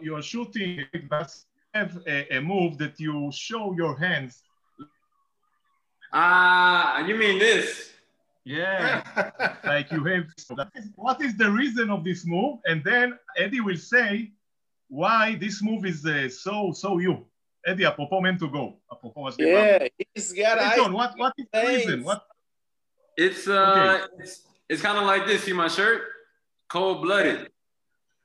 you 0.00 0.14
are 0.14 0.22
shooting, 0.22 0.86
you 0.94 1.08
have 1.74 1.98
a, 2.06 2.36
a 2.36 2.40
move 2.40 2.78
that 2.78 3.00
you 3.00 3.32
show 3.32 3.72
your 3.72 3.98
hands. 3.98 4.44
Ah, 6.12 6.98
uh, 6.98 7.06
you 7.08 7.16
mean 7.16 7.40
this? 7.40 7.90
Yeah. 8.44 9.02
like 9.64 9.90
you 9.90 10.04
have. 10.04 10.26
What 10.94 11.20
is 11.20 11.36
the 11.36 11.50
reason 11.50 11.90
of 11.90 12.04
this 12.04 12.24
move? 12.24 12.60
And 12.64 12.84
then 12.84 13.18
Eddie 13.36 13.60
will 13.60 13.76
say 13.76 14.30
why 14.86 15.34
this 15.34 15.64
move 15.64 15.84
is 15.84 16.06
uh, 16.06 16.28
so 16.28 16.70
so 16.72 16.98
you. 16.98 17.26
Eddie 17.66 17.84
Apopo 17.84 18.22
meant 18.22 18.38
to 18.40 18.48
go. 18.48 18.78
Apopo 18.90 19.16
was 19.16 19.36
yeah, 19.38 19.86
he's 20.14 20.32
got 20.32 20.58
hey, 20.58 20.76
John, 20.76 20.92
what, 20.92 21.12
what 21.16 21.32
is 21.36 21.46
the 21.52 21.60
reason? 21.60 22.04
What? 22.04 22.24
It's 23.16 23.46
uh, 23.48 24.00
okay. 24.02 24.22
it's, 24.22 24.42
it's 24.68 24.82
kind 24.82 24.98
of 24.98 25.04
like 25.04 25.26
this. 25.26 25.44
See 25.44 25.52
my 25.52 25.68
shirt? 25.68 26.02
Cold 26.68 27.02
blooded. 27.02 27.50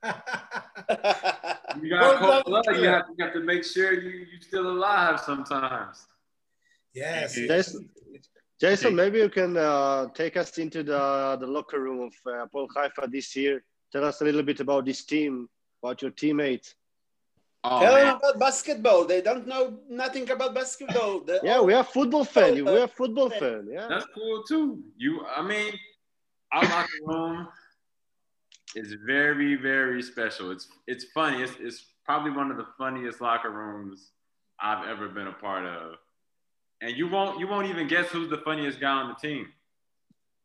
you 0.04 1.90
got 1.90 2.18
cold 2.18 2.44
blooded. 2.46 2.76
You 2.82 2.88
have, 2.88 3.04
you 3.16 3.24
have 3.24 3.34
to 3.34 3.40
make 3.40 3.64
sure 3.64 3.92
you 3.92 4.26
you 4.32 4.40
still 4.40 4.70
alive 4.70 5.20
sometimes. 5.20 6.06
Yes, 6.94 7.34
Jason. 7.34 7.90
Jason, 8.58 8.96
maybe 8.96 9.18
you 9.18 9.28
can 9.28 9.54
uh, 9.56 10.06
take 10.14 10.38
us 10.38 10.56
into 10.56 10.82
the, 10.82 11.36
the 11.38 11.46
locker 11.46 11.78
room 11.78 12.00
of 12.00 12.14
uh, 12.32 12.46
Paul 12.46 12.68
Haifa 12.74 13.06
this 13.10 13.36
year. 13.36 13.62
Tell 13.92 14.02
us 14.04 14.22
a 14.22 14.24
little 14.24 14.42
bit 14.42 14.60
about 14.60 14.86
this 14.86 15.04
team, 15.04 15.48
about 15.82 16.00
your 16.00 16.10
teammates. 16.10 16.74
Oh, 17.68 17.80
Tell 17.80 17.94
man. 17.94 18.06
them 18.06 18.16
about 18.18 18.38
basketball. 18.38 19.04
They 19.06 19.20
don't 19.20 19.44
know 19.44 19.76
nothing 19.90 20.30
about 20.30 20.54
basketball. 20.54 21.20
They're 21.26 21.40
yeah, 21.42 21.60
we 21.60 21.74
are 21.74 21.82
football 21.82 22.20
oh, 22.20 22.24
fan. 22.24 22.54
We 22.54 22.60
uh, 22.62 22.84
are 22.84 22.88
football 22.88 23.28
fan. 23.28 23.66
Yeah, 23.68 23.88
that's 23.88 24.06
cool 24.14 24.44
too. 24.44 24.84
You, 24.96 25.26
I 25.26 25.42
mean, 25.42 25.72
our 26.52 26.62
locker 26.62 27.00
room 27.04 27.48
is 28.76 28.94
very, 29.04 29.56
very 29.56 30.00
special. 30.00 30.52
It's 30.52 30.68
it's 30.86 31.06
funny. 31.12 31.42
It's 31.42 31.54
it's 31.58 31.86
probably 32.04 32.30
one 32.30 32.52
of 32.52 32.56
the 32.56 32.66
funniest 32.78 33.20
locker 33.20 33.50
rooms 33.50 34.12
I've 34.60 34.86
ever 34.86 35.08
been 35.08 35.26
a 35.26 35.32
part 35.32 35.66
of. 35.66 35.94
And 36.82 36.96
you 36.96 37.08
won't 37.08 37.40
you 37.40 37.48
won't 37.48 37.68
even 37.68 37.88
guess 37.88 38.06
who's 38.10 38.30
the 38.30 38.38
funniest 38.38 38.78
guy 38.78 38.92
on 38.92 39.08
the 39.08 39.28
team. 39.28 39.48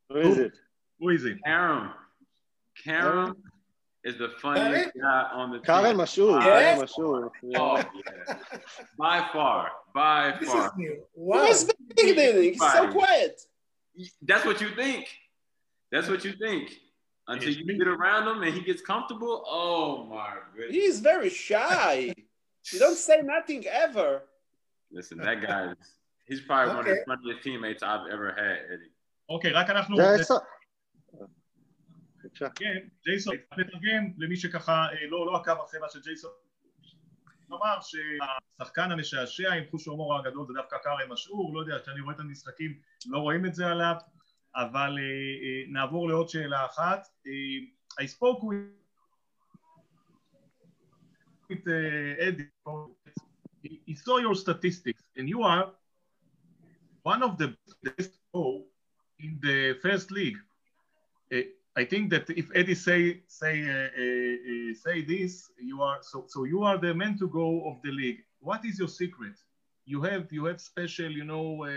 Who 0.09 0.17
is 0.21 0.37
it? 0.39 0.53
Who 0.99 1.09
is 1.09 1.23
it? 1.25 1.37
Karam. 1.45 1.91
Karam 2.83 3.35
is 4.04 4.16
the 4.18 4.28
funniest 4.40 4.90
guy 5.00 5.28
on 5.32 5.50
the 5.50 5.58
team. 5.58 5.64
Karam 5.64 5.96
Mashur. 5.98 6.40
Yes. 6.44 6.80
Mashur. 6.82 7.30
Yeah. 7.42 7.58
Oh, 7.60 7.76
yeah. 7.76 8.58
By 8.98 9.26
far. 9.32 9.70
By 9.94 10.36
This 10.40 10.48
far. 10.50 10.66
is 10.66 10.72
new. 10.76 11.02
Wow. 11.14 11.38
What's 11.44 11.64
the 11.64 11.74
thing 11.96 12.14
then? 12.14 12.42
He's 12.42 12.58
so 12.60 12.66
Fine. 12.68 12.92
quiet. 12.92 13.40
That's 14.22 14.44
what 14.44 14.60
you 14.60 14.68
think. 14.82 15.04
That's 15.92 16.08
what 16.08 16.24
you 16.24 16.32
think. 16.44 16.64
Until 17.28 17.48
It's 17.48 17.58
you 17.58 17.66
me. 17.66 17.76
get 17.78 17.88
around 17.88 18.28
him 18.28 18.42
and 18.44 18.54
he 18.54 18.60
gets 18.60 18.82
comfortable. 18.82 19.42
Oh 19.48 20.04
my 20.04 20.34
goodness. 20.54 20.74
He's 20.76 21.00
very 21.00 21.30
shy. 21.30 22.14
you 22.72 22.78
don't 22.78 22.96
say 23.08 23.18
nothing 23.22 23.64
ever. 23.66 24.22
Listen, 24.92 25.18
that 25.18 25.38
guy 25.42 25.72
is 25.72 25.76
he's 26.28 26.40
probably 26.42 26.68
one 26.74 26.80
of 26.80 26.84
the 26.86 26.92
Okay. 26.92 27.02
funniest 27.08 27.42
teammates 27.42 27.82
I've 27.82 28.06
ever 28.14 28.28
had, 28.40 28.56
Eddie. 28.72 28.92
אוקיי, 29.30 29.52
רק 29.52 29.70
אנחנו 29.70 29.96
Jason. 29.96 30.36
בבקשה. 32.31 32.45
נתרגם, 32.45 32.87
ג'ייסון, 33.03 33.35
נתרגם 33.57 34.03
למי 34.17 34.35
שככה 34.35 34.85
אה, 34.91 35.07
לא 35.09 35.25
לא 35.25 35.37
עקב 35.37 35.57
אחרי 35.65 35.79
מה 35.79 35.89
שג'ייסון 35.89 36.31
אמר 37.53 37.77
שהשחקן 37.81 38.91
המשעשע 38.91 39.53
עם 39.53 39.63
חוש 39.71 39.87
ההומור 39.87 40.17
הגדול 40.17 40.47
זה 40.47 40.53
דווקא 40.53 40.77
כרם 40.83 41.11
משעור, 41.11 41.55
לא 41.55 41.59
יודע, 41.59 41.79
כשאני 41.83 42.01
רואה 42.01 42.15
את 42.15 42.19
המשחקים 42.19 42.79
לא 43.05 43.17
רואים 43.17 43.45
את 43.45 43.55
זה 43.55 43.67
עליו, 43.67 43.95
אבל 44.55 44.97
אה, 44.99 45.03
אה, 45.03 45.63
נעבור 45.67 46.09
לעוד 46.09 46.29
שאלה 46.29 46.65
אחת. 46.65 47.07
I 48.01 48.05
spoke 48.05 48.41
with 48.43 48.71
uh, 51.67 52.25
Eddie, 52.25 52.49
he, 53.85 53.95
saw 53.95 54.17
your 54.17 54.35
statistics 54.35 55.03
and 55.17 55.27
you 55.27 55.43
are 55.43 55.65
one 57.03 57.21
of 57.21 57.37
the 57.37 57.49
best 57.83 58.11
in 59.19 59.37
the 59.41 59.77
first 59.81 60.09
league. 60.11 60.37
Uh, 61.33 61.41
I 61.77 61.85
think 61.85 62.09
that 62.09 62.29
if 62.29 62.49
Eddie 62.53 62.75
say 62.75 63.21
say 63.27 63.63
uh, 63.63 63.73
uh, 63.73 64.71
uh, 64.71 64.73
say 64.75 65.01
this, 65.03 65.49
you 65.59 65.81
are 65.81 65.99
so 66.01 66.25
so 66.27 66.43
you 66.43 66.63
are 66.63 66.77
the 66.77 66.93
man 66.93 67.17
to 67.19 67.27
go 67.27 67.69
of 67.69 67.81
the 67.81 67.91
league. 67.91 68.19
What 68.41 68.65
is 68.65 68.77
your 68.79 68.89
secret? 68.89 69.35
You 69.85 70.01
have 70.01 70.31
you 70.31 70.45
have 70.45 70.59
special 70.59 71.09
you 71.09 71.23
know 71.23 71.63
uh, 71.63 71.71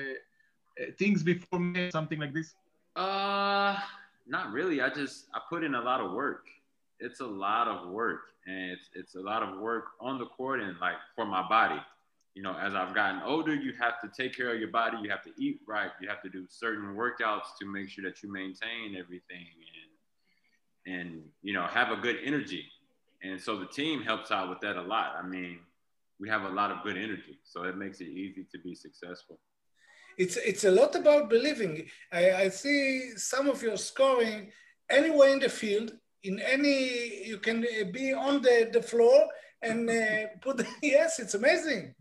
things 0.98 1.22
before 1.22 1.60
me, 1.60 1.90
something 1.92 2.18
like 2.18 2.34
this. 2.34 2.54
Uh 2.96 3.76
not 4.26 4.52
really. 4.52 4.80
I 4.80 4.88
just 4.88 5.26
I 5.32 5.40
put 5.48 5.62
in 5.62 5.74
a 5.74 5.80
lot 5.80 6.00
of 6.00 6.12
work. 6.12 6.48
It's 6.98 7.20
a 7.20 7.26
lot 7.26 7.68
of 7.68 7.90
work 7.90 8.20
and 8.46 8.72
it's 8.72 8.90
it's 8.94 9.14
a 9.14 9.20
lot 9.20 9.42
of 9.42 9.58
work 9.60 9.92
on 10.00 10.18
the 10.18 10.26
court 10.26 10.60
and 10.60 10.78
like 10.80 10.96
for 11.14 11.24
my 11.24 11.46
body. 11.48 11.80
You 12.34 12.42
know, 12.42 12.56
as 12.58 12.74
I've 12.74 12.96
gotten 12.96 13.22
older, 13.22 13.54
you 13.54 13.72
have 13.78 14.00
to 14.00 14.10
take 14.20 14.36
care 14.36 14.52
of 14.52 14.58
your 14.58 14.70
body, 14.70 14.96
you 15.00 15.08
have 15.08 15.22
to 15.22 15.30
eat 15.38 15.60
right, 15.68 15.90
you 16.00 16.08
have 16.08 16.20
to 16.22 16.28
do 16.28 16.46
certain 16.48 16.96
workouts 16.96 17.54
to 17.60 17.64
make 17.64 17.88
sure 17.88 18.02
that 18.04 18.24
you 18.24 18.32
maintain 18.32 18.96
everything 18.98 19.46
and 20.86 20.94
and 20.94 21.22
you 21.42 21.52
know, 21.52 21.66
have 21.66 21.90
a 21.90 21.96
good 21.96 22.18
energy. 22.24 22.64
And 23.22 23.40
so 23.40 23.58
the 23.58 23.66
team 23.66 24.02
helps 24.02 24.30
out 24.30 24.50
with 24.50 24.60
that 24.60 24.76
a 24.76 24.82
lot. 24.82 25.16
I 25.18 25.26
mean, 25.26 25.58
we 26.20 26.28
have 26.28 26.42
a 26.42 26.48
lot 26.48 26.70
of 26.70 26.82
good 26.82 26.96
energy, 26.96 27.38
so 27.42 27.64
it 27.64 27.76
makes 27.76 28.00
it 28.00 28.08
easy 28.08 28.46
to 28.52 28.58
be 28.58 28.74
successful. 28.74 29.38
It's 30.16 30.36
it's 30.36 30.64
a 30.64 30.70
lot 30.70 30.94
about 30.94 31.28
believing. 31.28 31.86
I, 32.12 32.32
I 32.32 32.48
see 32.48 33.16
some 33.16 33.48
of 33.48 33.62
your 33.62 33.76
scoring 33.76 34.52
anywhere 34.88 35.30
in 35.30 35.40
the 35.40 35.48
field, 35.48 35.92
in 36.22 36.38
any 36.40 37.24
you 37.26 37.38
can 37.38 37.64
uh, 37.64 37.90
be 37.90 38.12
on 38.12 38.42
the, 38.42 38.70
the 38.72 38.82
floor 38.82 39.28
and 39.62 39.90
uh, 39.90 40.26
put 40.40 40.64
yes, 40.82 41.18
it's 41.18 41.34
amazing. 41.34 41.94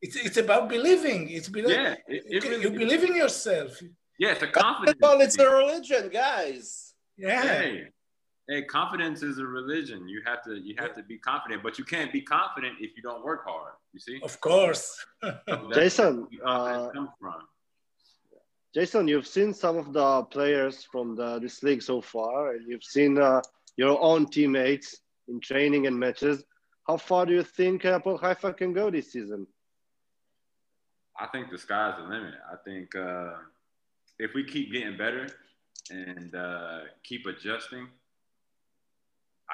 It's 0.00 0.16
it's 0.16 0.36
about 0.36 0.68
believing. 0.68 1.30
It's 1.30 1.48
believe, 1.48 1.76
Yeah, 1.76 1.94
it, 2.06 2.22
it 2.26 2.44
you, 2.44 2.50
really 2.50 2.62
you 2.62 2.70
believe 2.70 3.04
in 3.04 3.16
yourself. 3.16 3.72
Yeah, 4.18 4.32
it's 4.32 4.42
a 4.42 4.48
confidence. 4.48 4.98
Basketball, 5.00 5.20
it's 5.22 5.38
a 5.38 5.48
religion, 5.48 6.10
guys. 6.10 6.89
Yeah. 7.20 7.42
Hey, 7.42 7.84
hey, 8.48 8.62
confidence 8.62 9.22
is 9.22 9.38
a 9.38 9.44
religion. 9.44 10.08
You 10.08 10.22
have 10.24 10.42
to 10.44 10.56
you 10.56 10.74
have 10.78 10.94
to 10.96 11.02
be 11.02 11.18
confident, 11.18 11.62
but 11.62 11.78
you 11.78 11.84
can't 11.84 12.10
be 12.10 12.22
confident 12.22 12.76
if 12.80 12.96
you 12.96 13.02
don't 13.02 13.22
work 13.22 13.44
hard. 13.46 13.74
You 13.92 14.00
see? 14.00 14.20
Of 14.22 14.40
course. 14.40 15.04
So 15.22 15.70
Jason, 15.74 16.26
uh. 16.44 16.88
Jason, 18.74 19.06
you've 19.06 19.26
seen 19.26 19.52
some 19.52 19.76
of 19.76 19.92
the 19.92 20.22
players 20.24 20.86
from 20.90 21.16
the, 21.16 21.40
this 21.40 21.62
league 21.62 21.82
so 21.82 22.00
far, 22.00 22.52
and 22.52 22.66
you've 22.66 22.84
seen 22.84 23.18
uh, 23.18 23.42
your 23.76 24.00
own 24.00 24.26
teammates 24.26 24.96
in 25.28 25.40
training 25.40 25.86
and 25.88 25.98
matches. 25.98 26.44
How 26.86 26.96
far 26.96 27.26
do 27.26 27.34
you 27.34 27.42
think 27.42 27.84
uh, 27.84 27.98
Paul 27.98 28.16
Haifa 28.16 28.54
can 28.54 28.72
go 28.72 28.90
this 28.90 29.12
season? 29.12 29.46
I 31.18 31.26
think 31.26 31.50
the 31.50 31.58
sky's 31.58 31.96
the 31.98 32.04
limit. 32.04 32.34
I 32.50 32.56
think 32.64 32.94
uh, 32.94 33.32
if 34.18 34.32
we 34.34 34.44
keep 34.44 34.72
getting 34.72 34.96
better 34.96 35.26
and 35.90 36.34
uh, 36.34 36.80
keep 37.02 37.26
adjusting, 37.26 37.88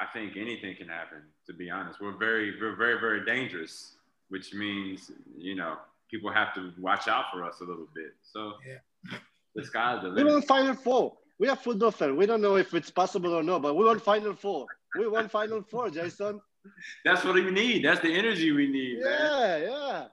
I 0.01 0.07
think 0.13 0.37
anything 0.37 0.77
can 0.77 0.89
happen. 0.89 1.19
To 1.47 1.53
be 1.53 1.71
honest, 1.71 2.01
we're 2.01 2.17
very, 2.17 2.55
we're 2.61 2.77
very, 2.77 3.01
very 3.01 3.25
dangerous, 3.25 3.97
which 4.29 4.53
means 4.55 5.11
you 5.37 5.55
know 5.55 5.77
people 6.11 6.31
have 6.33 6.55
to 6.55 6.73
watch 6.79 7.09
out 7.09 7.25
for 7.33 7.45
us 7.45 7.61
a 7.61 7.65
little 7.65 7.89
bit. 7.95 8.15
So 8.23 8.53
Yeah. 8.67 9.19
the 9.55 9.65
sky's 9.65 10.03
the 10.03 10.09
limit. 10.09 10.17
We 10.25 10.31
limit. 10.31 10.35
won 10.35 10.43
Final 10.43 10.75
Four. 10.75 11.17
We 11.39 11.49
are 11.49 11.57
football 11.57 11.91
fans. 11.91 12.17
We 12.17 12.27
don't 12.27 12.41
know 12.41 12.57
if 12.57 12.73
it's 12.75 12.91
possible 12.91 13.35
or 13.35 13.43
not, 13.43 13.63
but 13.63 13.75
we 13.77 13.85
won 13.85 13.99
Final 14.01 14.35
Four. 14.35 14.67
We 14.99 15.09
won 15.09 15.29
Final 15.29 15.63
Four, 15.63 15.91
Jason. 15.91 16.41
That's 17.05 17.25
what 17.25 17.35
we 17.35 17.51
need. 17.51 17.85
That's 17.85 18.01
the 18.01 18.13
energy 18.13 18.53
we 18.53 18.67
need, 18.69 19.01
man. 19.03 19.13
Yeah, 19.21 19.57
yeah. 19.59 20.05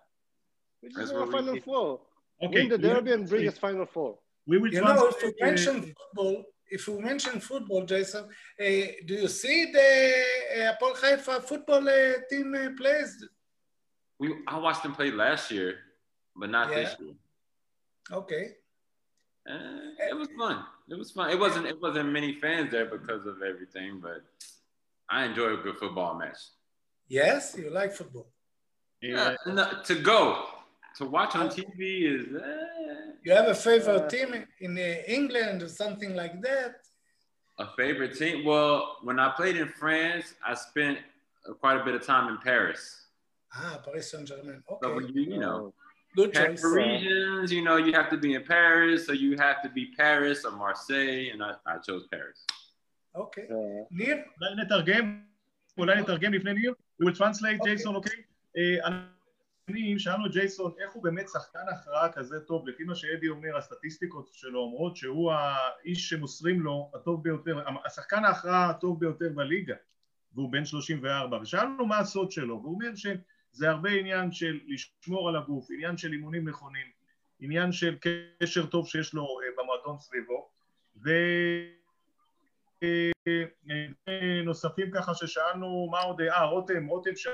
We 0.81 0.89
That's 0.89 1.09
just 1.09 1.13
won 1.13 1.19
what 1.21 1.27
we 1.29 1.33
Final 1.39 1.53
need. 1.55 1.63
Four. 1.63 2.01
Okay, 2.43 2.53
Win 2.61 2.69
the 2.69 2.77
derby 2.77 3.11
and 3.13 3.27
bring 3.27 3.47
us. 3.47 3.57
Final 3.57 3.85
Four. 3.85 4.17
We 4.45 4.57
will 4.57 4.73
You 4.73 4.81
know, 4.81 5.07
if 5.07 5.19
translate, 5.19 5.35
we 5.39 5.41
uh, 5.41 5.45
mention 5.45 5.95
football, 5.97 6.43
if 6.69 6.87
we 6.87 6.97
mention 7.01 7.39
football, 7.39 7.85
Jason, 7.85 8.25
uh, 8.25 8.63
do 9.05 9.13
you 9.13 9.27
see 9.27 9.71
the 9.71 10.65
uh, 10.65 10.73
Apol 10.73 10.95
Haifa 10.95 11.41
football 11.41 11.87
uh, 11.87 12.13
team 12.29 12.53
uh, 12.53 12.69
plays? 12.77 13.25
We 14.19 14.35
I 14.47 14.57
watched 14.57 14.83
them 14.83 14.93
play 14.93 15.11
last 15.11 15.51
year, 15.51 15.75
but 16.35 16.49
not 16.49 16.69
this 16.69 16.95
year. 16.99 17.13
Okay. 18.11 18.51
Uh, 19.49 20.07
it 20.09 20.17
was 20.17 20.29
fun. 20.37 20.63
It 20.89 20.97
was 20.97 21.11
fun. 21.11 21.29
It 21.29 21.39
wasn't 21.39 21.65
it 21.67 21.81
wasn't 21.81 22.11
many 22.11 22.33
fans 22.39 22.71
there 22.71 22.85
because 22.85 23.25
of 23.25 23.41
everything, 23.41 23.99
but 24.01 24.23
I 25.09 25.25
enjoy 25.25 25.53
a 25.53 25.57
good 25.57 25.77
football 25.77 26.15
match. 26.15 26.37
Yes, 27.07 27.55
you 27.57 27.69
like 27.69 27.93
football. 27.93 28.27
Yeah, 29.01 29.35
no, 29.45 29.81
to 29.83 29.95
go 29.95 30.45
to 30.97 31.05
watch 31.05 31.35
on 31.35 31.49
TV 31.49 31.79
is 32.13 32.35
uh, 32.35 32.82
You 33.24 33.32
have 33.38 33.48
a 33.48 33.54
favorite 33.68 34.04
Uh, 34.04 34.08
team 34.14 34.28
in 34.66 34.72
uh, 34.78 35.16
England 35.18 35.58
or 35.64 35.68
something 35.82 36.12
like 36.22 36.36
that? 36.48 36.72
a 37.58 37.66
favorite 37.80 38.14
team. 38.22 38.36
Well, 38.50 38.74
when 39.06 39.18
I 39.18 39.28
played 39.40 39.56
in 39.64 39.68
France, 39.82 40.26
I 40.50 40.54
spent 40.68 40.96
uh, 40.98 41.54
quite 41.62 41.76
a 41.80 41.84
bit 41.86 41.94
of 41.98 42.02
time 42.12 42.26
in 42.32 42.38
Paris. 42.50 42.82
Ah, 43.58 43.74
Paris 43.84 44.06
Saint 44.12 44.24
Germain. 44.30 44.60
So 44.68 44.72
Okay, 44.76 44.90
when 44.96 45.04
you 45.16 45.22
you 45.32 45.38
know 45.44 45.56
good 46.18 46.30
Pa- 46.32 46.40
choice. 46.46 46.60
Parisians, 46.66 47.48
you 47.56 47.62
know, 47.66 47.76
you 47.86 47.92
have 47.98 48.08
to 48.14 48.18
be 48.24 48.30
in 48.38 48.44
Paris, 48.56 48.98
so 49.06 49.12
you 49.24 49.30
have 49.46 49.58
to 49.64 49.68
be 49.78 49.84
Paris 50.02 50.38
or 50.46 50.52
Marseille, 50.64 51.24
and 51.32 51.38
I, 51.48 51.50
I 51.72 51.74
chose 51.86 52.04
Paris. 52.14 52.38
Okay. 53.24 53.44
Uh, 53.56 53.80
Nir? 54.00 54.16
אולי 54.40 54.54
נתרגם, 54.62 55.04
אולי 55.78 56.00
נתרגם 56.00 56.34
לפני 56.34 56.52
ניר, 56.52 56.72
we 57.02 57.06
will 57.06 57.16
translate 57.20 57.58
אוקיי. 57.58 57.58
ג'ייסון, 57.64 57.94
אוקיי? 57.94 58.16
אה, 58.56 58.88
אני, 59.69 59.99
שאלנו 59.99 60.25
את 60.25 60.31
ג'ייסון 60.31 60.71
איך 60.79 60.93
הוא 60.93 61.03
באמת 61.03 61.29
שחקן 61.29 61.59
הכרעה 61.71 62.11
כזה 62.11 62.39
טוב, 62.39 62.67
לפי 62.67 62.83
מה 62.83 62.95
שאדי 62.95 63.27
אומר, 63.29 63.57
הסטטיסטיקות 63.57 64.29
שלו 64.33 64.59
אומרות 64.59 64.95
שהוא 64.95 65.31
האיש 65.31 66.09
שמוסרים 66.09 66.61
לו 66.61 66.91
הטוב 66.93 67.23
ביותר, 67.23 67.59
השחקן 67.85 68.25
ההכרעה 68.25 68.69
הטוב 68.69 68.99
ביותר 68.99 69.29
בליגה, 69.35 69.75
והוא 70.33 70.51
בן 70.51 70.65
34, 70.65 71.37
ושאלנו 71.41 71.85
מה 71.85 71.99
הסוד 71.99 72.31
שלו, 72.31 72.59
והוא 72.61 72.73
אומר 72.73 72.95
שזה 72.95 73.69
הרבה 73.69 73.89
עניין 73.89 74.31
של 74.31 74.59
לשמור 74.67 75.29
על 75.29 75.35
הגוף, 75.35 75.67
עניין 75.71 75.97
של 75.97 76.11
אימונים 76.11 76.49
נכונים, 76.49 76.87
עניין 77.39 77.71
של 77.71 77.97
קשר 78.39 78.65
טוב 78.65 78.87
שיש 78.87 79.13
לו 79.13 79.21
אה, 79.21 79.63
במועדון 79.63 79.99
סביבו, 79.99 80.49
ו... 81.03 81.09
נוספים 84.45 84.91
ככה 84.91 85.13
ששאלנו 85.13 85.89
מה 85.91 85.99
עוד, 85.99 86.21
אה 86.21 86.45
רותם, 86.45 86.87
רותם 86.87 87.15
שאל, 87.15 87.31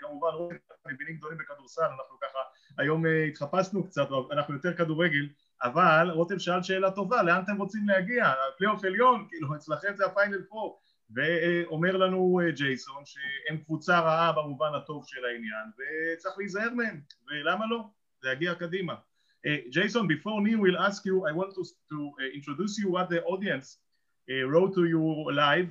כמובן 0.00 0.28
רותם 0.28 0.56
מבינים 0.86 1.16
גדולים 1.16 1.38
בכדורסל, 1.38 1.82
אנחנו 1.82 2.18
ככה 2.20 2.38
היום 2.78 3.04
התחפשנו 3.28 3.84
קצת, 3.84 4.08
אנחנו 4.32 4.54
יותר 4.54 4.76
כדורגל, 4.76 5.28
אבל 5.62 6.10
רותם 6.10 6.38
שאל 6.38 6.62
שאלה 6.62 6.90
טובה, 6.90 7.22
לאן 7.22 7.42
אתם 7.44 7.56
רוצים 7.56 7.88
להגיע? 7.88 8.32
פלייאוף 8.58 8.84
עליון, 8.84 9.26
כאילו 9.28 9.56
אצלכם 9.56 9.96
זה 9.96 10.06
הפיינל 10.06 10.42
פור 10.48 10.80
ואומר 11.10 11.96
לנו 11.96 12.40
ג'ייסון 12.54 13.02
שהם 13.04 13.56
קבוצה 13.56 14.00
רעה 14.00 14.32
במובן 14.32 14.74
הטוב 14.76 15.04
של 15.06 15.24
העניין 15.24 15.70
וצריך 15.78 16.34
להיזהר 16.38 16.74
מהם, 16.74 17.00
ולמה 17.28 17.66
לא? 17.66 17.84
להגיע 18.22 18.54
קדימה. 18.54 18.94
Jason, 19.70 20.06
before 20.08 20.40
Neil 20.40 20.58
will 20.58 20.78
ask 20.78 21.04
you, 21.04 21.26
I 21.26 21.32
want 21.32 21.54
to, 21.54 21.62
to 21.90 21.98
uh, 22.20 22.30
introduce 22.34 22.78
you 22.78 22.90
what 22.90 23.10
the 23.10 23.22
audience 23.24 23.78
uh, 24.30 24.44
wrote 24.48 24.74
to 24.74 24.84
you 24.86 25.02
live. 25.32 25.68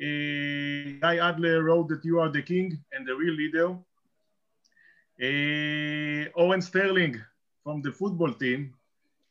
Uh, 0.00 0.98
Guy 1.00 1.18
Adler 1.18 1.64
wrote 1.64 1.88
that 1.88 2.04
you 2.04 2.20
are 2.20 2.28
the 2.28 2.42
king 2.42 2.78
and 2.92 3.06
the 3.06 3.14
real 3.14 3.34
leader. 3.34 3.76
Owen 6.36 6.62
Sterling 6.62 7.20
from 7.64 7.82
the 7.82 7.90
football 7.90 8.32
team 8.32 8.74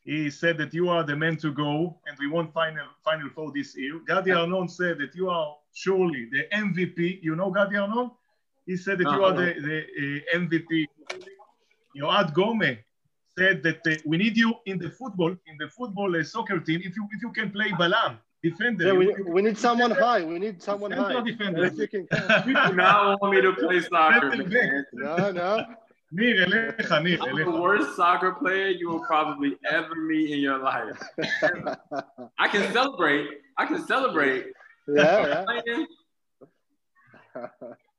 he 0.07 0.29
said 0.29 0.57
that 0.57 0.73
you 0.73 0.87
are 0.87 1.03
the 1.03 1.15
man 1.15 1.35
to 1.35 1.51
go 1.51 1.99
and 2.07 2.17
we 2.17 2.27
won 2.29 2.47
final 2.53 2.87
final 3.03 3.29
four 3.35 3.51
this 3.53 3.75
year. 3.75 3.99
Gadi 4.07 4.31
Arnon 4.31 4.69
said 4.69 4.97
that 4.99 5.13
you 5.13 5.29
are 5.29 5.53
surely 5.73 6.29
the 6.31 6.43
MVP. 6.53 7.19
You 7.21 7.35
know 7.35 7.51
Gadi 7.51 7.75
Arnon? 7.75 8.11
He 8.65 8.77
said 8.77 8.99
that 8.99 9.11
you 9.11 9.23
are 9.25 9.33
the, 9.33 9.49
the 9.67 9.77
uh, 10.33 10.39
MVP. 10.39 10.85
Yoad 11.99 12.33
Gome 12.33 12.77
said 13.37 13.61
that 13.63 13.85
uh, 13.85 13.95
we 14.05 14.15
need 14.17 14.37
you 14.37 14.53
in 14.65 14.77
the 14.77 14.89
football 14.89 15.31
in 15.51 15.55
the 15.59 15.67
football 15.67 16.15
uh, 16.15 16.23
soccer 16.23 16.59
team 16.61 16.79
if 16.85 16.95
you 16.95 17.05
if 17.11 17.21
you 17.21 17.31
can 17.33 17.51
play 17.51 17.69
balam 17.71 18.17
defender. 18.43 18.87
Yeah, 18.87 18.93
we, 18.93 19.05
you, 19.07 19.25
we 19.27 19.41
need 19.41 19.57
someone 19.57 19.91
high. 19.91 20.23
We 20.23 20.39
need 20.39 20.61
someone 20.61 20.91
high. 20.91 21.21
Defender. 21.21 21.67
you 21.67 22.07
now 22.75 23.17
want 23.21 23.35
me 23.35 23.41
to 23.41 23.53
play 23.53 23.81
soccer. 23.81 24.35
no, 24.93 25.31
no. 25.31 25.65
Nir, 26.09 26.45
elecha, 26.45 27.03
Nir, 27.03 27.17
I'm 27.21 27.35
the 27.35 27.59
worst 27.59 27.97
soccer 27.97 28.31
player 28.31 28.69
you 28.69 28.87
will 28.89 29.01
probably 29.01 29.57
ever 29.69 29.93
meet 29.95 30.31
in 30.31 30.39
your 30.39 30.57
life. 30.59 30.97
I 32.39 32.47
can 32.47 32.71
celebrate. 32.71 33.27
I 33.57 33.65
can 33.65 33.85
celebrate. 33.85 34.45
Yeah, 34.87 35.43
yeah. 35.45 35.85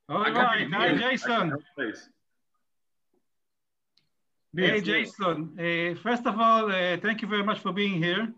All 0.09 0.23
right, 0.23 0.67
hi 0.71 0.95
Jason. 0.97 1.53
Hey 4.55 4.81
Jason, 4.81 5.53
uh, 5.59 6.01
first 6.01 6.25
of 6.25 6.39
all, 6.39 6.71
uh, 6.71 6.97
thank 6.97 7.21
you 7.21 7.27
very 7.27 7.43
much 7.43 7.59
for 7.59 7.71
being 7.71 8.01
here. 8.01 8.33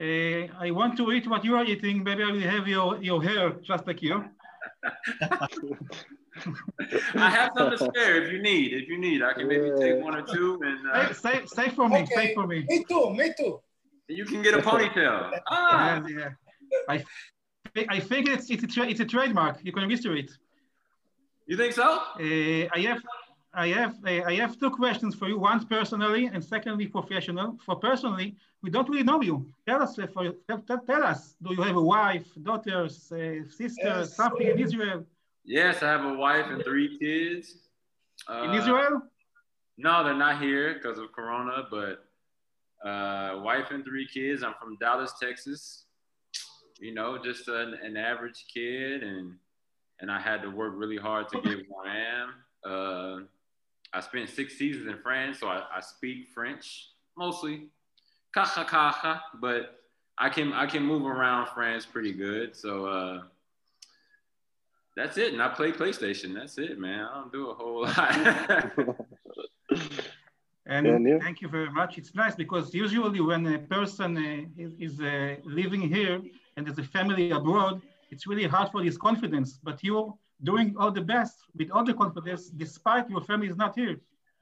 Uh, 0.00 0.46
I 0.58 0.70
want 0.72 0.96
to 0.98 1.10
eat 1.12 1.26
what 1.26 1.44
you 1.44 1.56
are 1.56 1.64
eating. 1.64 2.04
Maybe 2.04 2.22
I 2.22 2.30
will 2.30 2.40
have 2.40 2.68
your, 2.68 3.02
your 3.02 3.22
hair 3.22 3.50
just 3.62 3.86
like 3.86 4.02
you. 4.02 4.24
I 7.14 7.30
have 7.30 7.52
some 7.56 7.70
to 7.70 7.78
spare 7.78 8.22
if 8.22 8.32
you 8.32 8.42
need. 8.42 8.74
If 8.74 8.88
you 8.88 8.98
need, 8.98 9.22
I 9.22 9.32
can 9.32 9.48
maybe 9.48 9.70
take 9.78 10.02
one 10.02 10.14
or 10.14 10.22
two 10.22 10.60
and 10.62 10.78
uh, 10.92 11.12
stay, 11.14 11.40
stay 11.46 11.70
for 11.70 11.88
me. 11.88 12.02
Okay. 12.02 12.14
Stay 12.14 12.34
for 12.34 12.46
me. 12.46 12.66
Me 12.68 12.84
too. 12.84 13.10
Me 13.14 13.32
too. 13.38 13.60
You 14.08 14.24
can 14.24 14.42
get 14.42 14.54
a 14.54 14.58
ponytail. 14.58 15.38
ah. 15.48 16.02
Yeah, 16.06 16.18
yeah. 16.18 16.30
I, 16.88 17.04
I 17.88 18.00
think 18.00 18.28
it's 18.28 18.50
it's 18.50 18.62
a 18.62 18.66
tra- 18.66 18.88
it's 18.88 19.00
a 19.00 19.04
trademark. 19.04 19.58
You 19.62 19.72
can 19.72 19.82
register 19.82 20.14
it. 20.14 20.30
You 21.46 21.56
think 21.56 21.72
so? 21.72 21.88
Uh, 22.20 22.68
I 22.72 22.80
have 22.88 23.02
I 23.54 23.68
have 23.68 23.94
uh, 24.04 24.24
I 24.26 24.34
have 24.34 24.58
two 24.58 24.70
questions 24.70 25.14
for 25.14 25.26
you. 25.28 25.38
One 25.38 25.64
personally, 25.66 26.26
and 26.26 26.44
secondly 26.44 26.86
professional. 26.86 27.58
For 27.64 27.76
personally, 27.76 28.36
we 28.66 28.72
don't 28.72 28.88
really 28.88 29.04
know 29.04 29.22
you. 29.22 29.46
Tell 29.64 29.80
us 29.80 29.96
uh, 29.96 30.08
for 30.12 30.32
tell, 30.48 30.80
tell, 30.90 31.04
us. 31.04 31.36
Do 31.40 31.54
you 31.54 31.62
have 31.62 31.76
a 31.76 31.80
wife, 31.96 32.26
daughters, 32.42 33.12
uh, 33.12 33.48
sisters, 33.48 34.08
yes. 34.08 34.16
something 34.16 34.44
in 34.44 34.58
Israel? 34.58 35.04
Yes, 35.44 35.84
I 35.84 35.88
have 35.94 36.04
a 36.04 36.14
wife 36.14 36.46
and 36.48 36.64
three 36.64 36.98
kids. 36.98 37.54
Uh, 38.28 38.42
in 38.48 38.54
Israel? 38.60 39.02
No, 39.78 40.02
they're 40.02 40.14
not 40.14 40.42
here 40.42 40.74
because 40.74 40.98
of 40.98 41.12
Corona, 41.12 41.68
but 41.70 41.94
uh, 42.84 43.40
wife 43.48 43.70
and 43.70 43.84
three 43.84 44.08
kids. 44.12 44.42
I'm 44.42 44.54
from 44.60 44.76
Dallas, 44.80 45.12
Texas. 45.22 45.84
You 46.80 46.92
know, 46.92 47.18
just 47.22 47.46
an, 47.46 47.74
an, 47.84 47.96
average 47.96 48.46
kid, 48.52 49.04
and 49.04 49.34
and 50.00 50.10
I 50.10 50.20
had 50.20 50.42
to 50.42 50.50
work 50.50 50.72
really 50.74 50.96
hard 50.96 51.28
to 51.28 51.40
get 51.40 51.58
where 51.68 51.86
I 51.86 51.98
am. 52.20 52.28
Uh, 52.68 53.18
I 53.92 54.00
spent 54.00 54.28
six 54.28 54.58
seasons 54.58 54.88
in 54.88 54.98
France, 55.04 55.38
so 55.38 55.46
I, 55.46 55.62
I 55.72 55.80
speak 55.80 56.26
French 56.34 56.88
mostly, 57.16 57.68
kacha 58.36 58.64
kacha, 58.64 59.22
but 59.40 59.80
I 60.18 60.28
can 60.28 60.52
I 60.52 60.66
can 60.66 60.82
move 60.82 61.04
around 61.06 61.48
France 61.54 61.86
pretty 61.86 62.12
good. 62.12 62.54
So 62.54 62.86
uh, 62.86 63.22
that's 64.96 65.16
it. 65.16 65.32
And 65.32 65.42
I 65.42 65.48
play 65.48 65.72
PlayStation. 65.72 66.34
That's 66.34 66.58
it, 66.58 66.78
man. 66.78 67.00
I 67.10 67.14
don't 67.18 67.32
do 67.32 67.50
a 67.50 67.54
whole 67.54 67.80
lot. 67.86 68.12
and 70.66 70.84
yeah, 70.86 71.18
thank 71.18 71.40
you 71.42 71.48
very 71.48 71.70
much. 71.70 71.96
It's 72.00 72.14
nice 72.14 72.34
because 72.34 72.74
usually 72.74 73.20
when 73.20 73.42
a 73.46 73.58
person 73.58 74.10
uh, 74.18 74.62
is, 74.64 74.72
is 74.86 75.00
uh, 75.00 75.36
living 75.44 75.82
here 75.96 76.20
and 76.56 76.66
there's 76.66 76.78
a 76.78 76.88
family 76.96 77.30
abroad, 77.30 77.80
it's 78.10 78.26
really 78.26 78.46
hard 78.46 78.68
for 78.70 78.82
his 78.82 78.96
confidence. 78.98 79.58
But 79.62 79.82
you're 79.82 80.14
doing 80.42 80.74
all 80.78 80.92
the 80.92 81.06
best 81.14 81.36
with 81.58 81.70
all 81.70 81.84
the 81.84 81.94
confidence, 81.94 82.42
despite 82.64 83.08
your 83.08 83.22
family 83.22 83.48
is 83.48 83.56
not 83.56 83.74
here. 83.74 83.96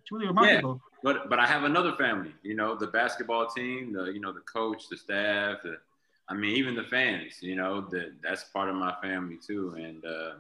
It's 0.05 0.13
really 0.13 0.27
remarkable. 0.27 0.83
Yeah, 0.83 1.01
but 1.03 1.31
but 1.31 1.39
I 1.39 1.47
have 1.47 1.65
another 1.65 1.95
family. 1.97 2.35
You 2.43 2.55
know, 2.55 2.75
the 2.75 2.89
basketball 2.89 3.47
team, 3.47 3.95
the 3.95 4.05
you 4.13 4.21
know 4.21 4.33
the 4.33 4.41
coach, 4.41 4.91
the 4.91 4.99
staff, 4.99 5.63
the 5.63 5.79
I 6.29 6.35
mean, 6.35 6.57
even 6.57 6.75
the 6.75 6.85
fans, 6.85 7.43
you 7.43 7.57
know, 7.57 7.81
that 7.91 8.13
that's 8.23 8.45
part 8.45 8.69
of 8.69 8.75
my 8.75 8.95
family 9.03 9.39
too. 9.39 9.75
And 9.79 10.05
uh, 10.05 10.33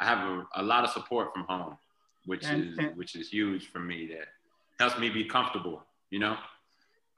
I 0.00 0.04
have 0.04 0.18
a, 0.18 0.46
a, 0.56 0.62
lot 0.62 0.84
of 0.84 0.90
support 0.90 1.32
from 1.32 1.44
home, 1.44 1.78
which 2.26 2.44
and, 2.44 2.72
is 2.72 2.78
and, 2.78 2.94
which 2.94 3.16
is 3.16 3.30
huge 3.30 3.70
for 3.70 3.80
me. 3.80 4.06
That 4.08 4.28
helps 4.78 4.98
me 5.00 5.08
be 5.08 5.24
comfortable, 5.24 5.82
you 6.10 6.18
know. 6.18 6.36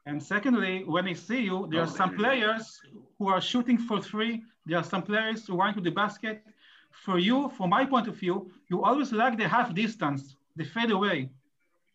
And 0.07 0.23
secondly, 0.23 0.85
when 0.85 1.05
they 1.05 1.15
see 1.15 1.41
you, 1.41 1.67
there 1.69 1.81
oh, 1.81 1.85
are 1.85 1.89
some 1.89 2.11
man. 2.11 2.19
players 2.19 2.81
who 3.19 3.27
are 3.27 3.41
shooting 3.41 3.77
for 3.77 4.01
three. 4.01 4.45
There 4.67 4.79
are 4.79 4.85
some 4.85 5.03
players 5.03 5.49
who 5.49 5.57
run 5.57 5.75
to 5.75 5.81
the 5.81 5.91
basket. 5.91 6.45
For 6.93 7.19
you, 7.19 7.51
from 7.57 7.71
my 7.71 7.85
point 7.85 8.07
of 8.07 8.17
view, 8.17 8.51
you 8.71 8.85
always 8.85 9.13
like 9.13 9.37
the 9.37 9.49
half 9.49 9.75
distance, 9.75 10.37
the 10.57 10.65
fade 10.65 10.93
away. 10.93 11.31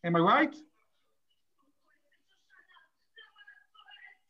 Am 0.06 0.16
I 0.16 0.20
right? 0.20 0.56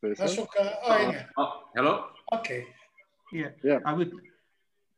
Oh, 0.04 0.48
uh, 0.60 1.12
uh, 1.38 1.50
hello? 1.74 2.04
Okay. 2.32 2.66
Yeah. 3.32 3.48
yeah. 3.64 3.78
I 3.84 3.92
would. 3.92 4.10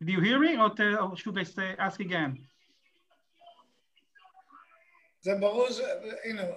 Do 0.05 0.13
you 0.13 0.21
hear 0.21 0.39
me 0.39 0.59
or, 0.59 0.71
tell, 0.71 1.13
or 1.13 1.17
should 1.17 1.39
I 1.39 1.45
say, 1.45 1.75
ask 1.79 2.01
again? 2.01 2.39
The 5.25 5.37
you 6.27 6.35
know. 6.35 6.57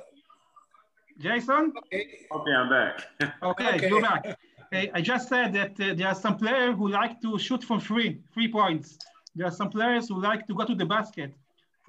Jason? 1.20 1.74
Okay. 1.78 2.54
I'm 2.56 2.70
back. 2.70 3.08
okay, 3.44 3.76
okay, 3.76 3.90
you're 3.90 4.02
back. 4.02 4.38
I 4.94 5.02
just 5.02 5.30
said 5.30 5.54
that 5.54 5.80
uh, 5.80 5.94
there 5.96 6.08
are 6.08 6.16
some 6.16 6.38
players 6.38 6.76
who 6.76 6.90
like 6.90 7.22
to 7.22 7.40
shoot 7.40 7.64
from 7.64 7.80
free, 7.80 8.22
three 8.34 8.52
points. 8.52 8.98
There 9.36 9.48
are 9.48 9.52
some 9.52 9.70
players 9.70 10.10
who 10.10 10.22
like 10.22 10.46
to 10.48 10.54
go 10.54 10.66
to 10.66 10.76
the 10.76 10.86
basket. 10.86 11.34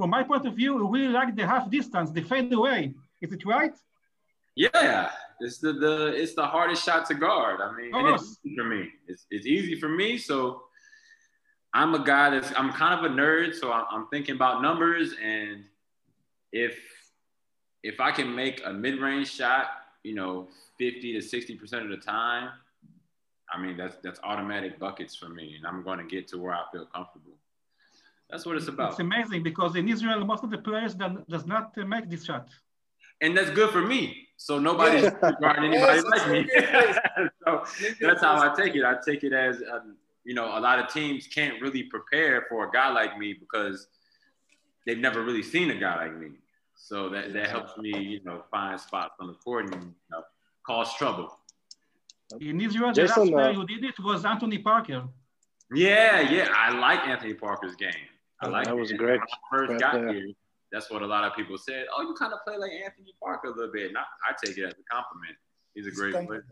From 0.00 0.08
my 0.08 0.22
point 0.22 0.46
of 0.46 0.54
view, 0.54 0.72
we 0.86 1.00
really 1.00 1.12
like 1.12 1.36
the 1.36 1.46
half 1.46 1.70
distance, 1.70 2.10
the 2.10 2.22
fade 2.22 2.50
away. 2.54 2.94
Is 3.20 3.34
it 3.34 3.44
right? 3.44 3.74
Yeah, 4.56 5.10
it's 5.40 5.58
the, 5.58 5.74
the 5.74 6.06
it's 6.16 6.34
the 6.34 6.46
hardest 6.46 6.82
shot 6.82 7.04
to 7.08 7.14
guard. 7.14 7.60
I 7.60 7.70
mean, 7.76 7.90
it's 8.14 8.38
easy 8.42 8.56
for 8.56 8.64
me. 8.64 8.88
It's, 9.06 9.26
it's 9.30 9.44
easy 9.44 9.78
for 9.78 9.90
me. 9.90 10.16
So 10.16 10.62
I'm 11.74 11.94
a 11.94 12.02
guy 12.02 12.30
that's 12.30 12.50
I'm 12.56 12.72
kind 12.72 12.94
of 12.98 13.12
a 13.12 13.14
nerd. 13.14 13.54
So 13.54 13.70
I'm, 13.70 13.84
I'm 13.90 14.06
thinking 14.06 14.36
about 14.36 14.62
numbers, 14.62 15.12
and 15.22 15.64
if 16.50 16.78
if 17.82 18.00
I 18.00 18.10
can 18.10 18.34
make 18.34 18.62
a 18.64 18.72
mid-range 18.72 19.30
shot, 19.30 19.66
you 20.02 20.14
know, 20.14 20.48
50 20.78 21.12
to 21.12 21.20
60 21.20 21.56
percent 21.56 21.84
of 21.84 21.90
the 21.90 21.98
time, 21.98 22.48
I 23.52 23.60
mean 23.60 23.76
that's 23.76 23.96
that's 24.02 24.20
automatic 24.22 24.78
buckets 24.78 25.14
for 25.14 25.28
me, 25.28 25.56
and 25.56 25.66
I'm 25.66 25.82
going 25.82 25.98
to 25.98 26.06
get 26.06 26.26
to 26.28 26.38
where 26.38 26.54
I 26.54 26.62
feel 26.72 26.86
comfortable. 26.86 27.34
That's 28.30 28.46
what 28.46 28.56
it's 28.56 28.68
about. 28.68 28.90
It's 28.90 29.00
amazing 29.00 29.42
because 29.42 29.76
in 29.76 29.88
Israel, 29.88 30.24
most 30.24 30.44
of 30.44 30.50
the 30.50 30.58
players 30.58 30.94
that 30.96 31.28
does 31.28 31.46
not 31.46 31.76
make 31.76 32.08
this 32.08 32.24
shot 32.24 32.48
and 33.20 33.36
that's 33.36 33.50
good 33.50 33.70
for 33.70 33.82
me. 33.82 34.28
So 34.36 34.58
nobody's 34.58 35.04
regarding 35.04 35.74
anybody 35.74 36.00
like 36.00 36.30
me. 36.30 36.48
so 37.44 37.64
that's 38.00 38.22
how 38.22 38.36
I 38.40 38.54
take 38.54 38.74
it. 38.74 38.84
I 38.84 38.96
take 39.04 39.22
it 39.24 39.32
as 39.32 39.62
um, 39.72 39.96
you 40.24 40.34
know, 40.34 40.46
a 40.58 40.60
lot 40.60 40.78
of 40.78 40.92
teams 40.92 41.26
can't 41.26 41.60
really 41.60 41.84
prepare 41.84 42.46
for 42.48 42.68
a 42.68 42.70
guy 42.70 42.90
like 42.90 43.18
me 43.18 43.34
because 43.34 43.88
they've 44.86 44.98
never 44.98 45.22
really 45.22 45.42
seen 45.42 45.70
a 45.70 45.74
guy 45.74 46.04
like 46.04 46.16
me. 46.16 46.28
So 46.74 47.10
that, 47.10 47.34
that 47.34 47.50
helps 47.50 47.76
me, 47.76 47.90
you 47.98 48.20
know, 48.24 48.42
find 48.50 48.80
spots 48.80 49.14
on 49.20 49.26
the 49.26 49.34
court 49.34 49.66
and 49.66 49.74
you 49.74 49.94
know, 50.10 50.22
cause 50.66 50.94
trouble. 50.94 51.38
In 52.40 52.60
Israel, 52.60 52.92
the 52.92 53.02
last 53.02 53.14
player 53.14 53.50
uh, 53.50 53.52
who 53.52 53.66
did 53.66 53.84
it 53.84 53.98
was 53.98 54.24
Anthony 54.24 54.58
Parker. 54.58 55.08
Yeah, 55.72 56.20
yeah, 56.20 56.48
I 56.56 56.70
like 56.78 57.00
Anthony 57.00 57.34
Parker's 57.34 57.76
game. 57.76 57.90
I 58.41 58.47
like 58.47 58.65
that 58.65 58.77
was 58.77 58.91
great. 58.91 59.19
When 59.19 59.29
I 59.45 59.67
first 59.67 59.79
got 59.79 59.93
there 59.93 60.27
that's 60.75 60.91
what 60.91 61.01
a 61.01 61.07
lot 61.15 61.23
of 61.23 61.31
people 61.35 61.57
said. 61.57 61.85
Oh, 61.93 62.01
you 62.01 62.13
kind 62.19 62.33
of 62.33 62.39
play 62.45 62.57
like 62.57 62.71
Anthony 62.85 63.13
Parker 63.23 63.47
a 63.47 63.55
little 63.55 63.71
bit. 63.71 63.87
And 63.89 63.97
I, 63.97 64.05
I 64.27 64.33
take 64.43 64.57
it 64.57 64.65
as 64.65 64.73
a 64.73 64.85
compliment. 64.95 65.37
He's 65.73 65.87
a 65.87 65.91
great 65.91 66.13
player. 66.27 66.45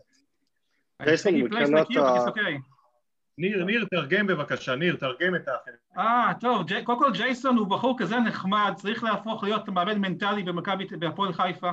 Jason, 1.04 1.34
we 1.34 1.48
cannot. 1.48 1.70
Like 1.70 1.90
you, 1.90 2.00
uh, 2.00 2.30
okay. 2.30 2.62
ניר, 3.38 3.64
ניר, 3.64 3.84
תרגם 3.90 4.26
בבקשה, 4.26 4.74
ניר, 4.74 4.96
תרגם 4.96 5.34
את 5.34 5.48
האחרים. 5.48 5.76
אה, 5.98 6.32
טוב, 6.40 6.66
קודם 6.84 6.98
כל 6.98 7.10
ג'ייסון 7.12 7.56
הוא 7.56 7.66
בחור 7.66 7.96
כזה 7.98 8.16
נחמד, 8.16 8.72
צריך 8.76 9.04
להפוך 9.04 9.44
להיות 9.44 9.68
מאמן 9.68 9.98
מנטלי 9.98 10.42
במכבי, 10.42 10.86
בהפועל 10.98 11.32
חיפה. 11.32 11.70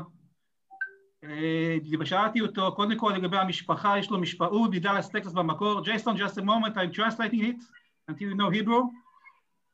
ושאלתי 1.99 2.41
אותו, 2.41 2.75
קודם 2.75 2.97
כל 2.97 3.13
לגבי 3.17 3.37
המשפחה, 3.37 3.99
יש 3.99 4.11
לו 4.11 4.19
משפחה, 4.19 4.49
הוא 4.49 4.67
מדאלאס 4.71 5.09
טקסס 5.09 5.33
במקור. 5.33 5.83
ג'ייסון, 5.83 6.17
just 6.17 6.37
a 6.37 6.41
moment, 6.41 6.77
I'm 6.77 6.95
translating 6.95 7.41
it 7.41 7.61
until 8.09 8.27
you 8.29 8.35
know 8.35 8.49
Hebrew. 8.49 8.81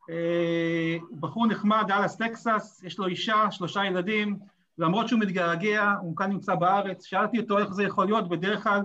הוא 0.06 1.18
בחור 1.20 1.46
נחמד, 1.46 1.84
דאלאס 1.88 2.16
טקסס, 2.16 2.82
יש 2.84 2.98
לו 2.98 3.06
אישה, 3.06 3.50
שלושה 3.50 3.84
ילדים, 3.84 4.38
למרות 4.78 5.08
שהוא 5.08 5.20
מתגעגע, 5.20 5.94
הוא 6.00 6.16
כאן 6.16 6.30
נמצא 6.30 6.54
בארץ. 6.54 7.04
שאלתי 7.04 7.38
אותו 7.38 7.58
איך 7.58 7.72
זה 7.72 7.84
יכול 7.84 8.06
להיות, 8.06 8.28
בדרך 8.28 8.62
כלל 8.62 8.80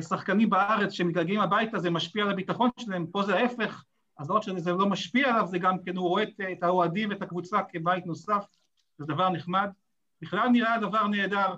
שחקנים 0.00 0.50
בארץ 0.50 0.92
שמתגעגעים 0.92 1.40
הביתה 1.40 1.78
זה 1.78 1.90
משפיע 1.90 2.24
על 2.24 2.30
הביטחון 2.30 2.70
שלהם, 2.80 3.06
פה 3.06 3.22
זה 3.22 3.36
ההפך, 3.36 3.84
אז 4.18 4.30
לא 4.30 4.34
רק 4.34 4.42
שזה 4.42 4.72
לא 4.72 4.86
משפיע 4.86 5.28
עליו, 5.28 5.46
זה 5.46 5.58
גם 5.58 5.78
כן 5.78 5.96
הוא 5.96 6.08
רואה 6.08 6.22
את 6.52 6.62
האוהדים 6.62 7.10
ואת 7.10 7.22
הקבוצה 7.22 7.58
כבית 7.72 8.06
נוסף, 8.06 8.44
זה 8.98 9.04
דבר 9.06 9.28
נחמד. 9.28 9.70
בכלל 10.22 10.48
נראה 10.48 10.78
דבר 10.78 11.06
נהדר, 11.06 11.54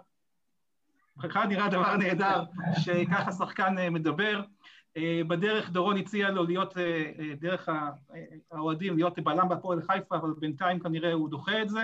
בכלל 1.17 1.47
נראה 1.47 1.69
דבר 1.69 1.97
נהדר 1.97 2.45
שככה 2.79 3.33
שחקן 3.33 3.75
מדבר. 3.91 4.43
בדרך 5.29 5.71
דורון 5.71 5.97
הציע 5.97 6.31
לו 6.31 6.45
להיות 6.45 6.75
דרך 7.41 7.69
האוהדים, 8.51 8.97
להיות 8.97 9.19
בלם 9.19 9.49
בהפועל 9.49 9.83
חיפה, 9.83 10.17
אבל 10.17 10.33
בינתיים 10.39 10.81
כנראה 10.81 11.13
הוא 11.13 11.29
דוחה 11.29 11.63
את 11.63 11.69
זה. 11.69 11.83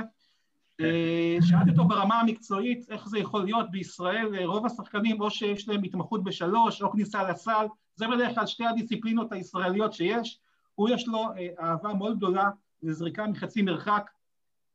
שאלתי 1.40 1.70
אותו 1.70 1.84
ברמה 1.84 2.20
המקצועית 2.20 2.90
איך 2.90 3.08
זה 3.08 3.18
יכול 3.18 3.44
להיות 3.44 3.70
בישראל, 3.70 4.44
רוב 4.44 4.66
השחקנים 4.66 5.20
או 5.20 5.30
שיש 5.30 5.68
להם 5.68 5.82
התמחות 5.82 6.24
בשלוש 6.24 6.82
או 6.82 6.90
כניסה 6.90 7.30
לסל, 7.30 7.66
זה 7.94 8.06
בדרך 8.08 8.34
כלל 8.34 8.46
שתי 8.46 8.66
הדיסציפלינות 8.66 9.32
הישראליות 9.32 9.92
שיש, 9.92 10.40
הוא 10.74 10.88
יש 10.88 11.08
לו 11.08 11.28
אהבה 11.60 11.94
מאוד 11.94 12.16
גדולה 12.16 12.50
לזריקה 12.82 13.26
מחצי 13.26 13.62
מרחק, 13.62 14.10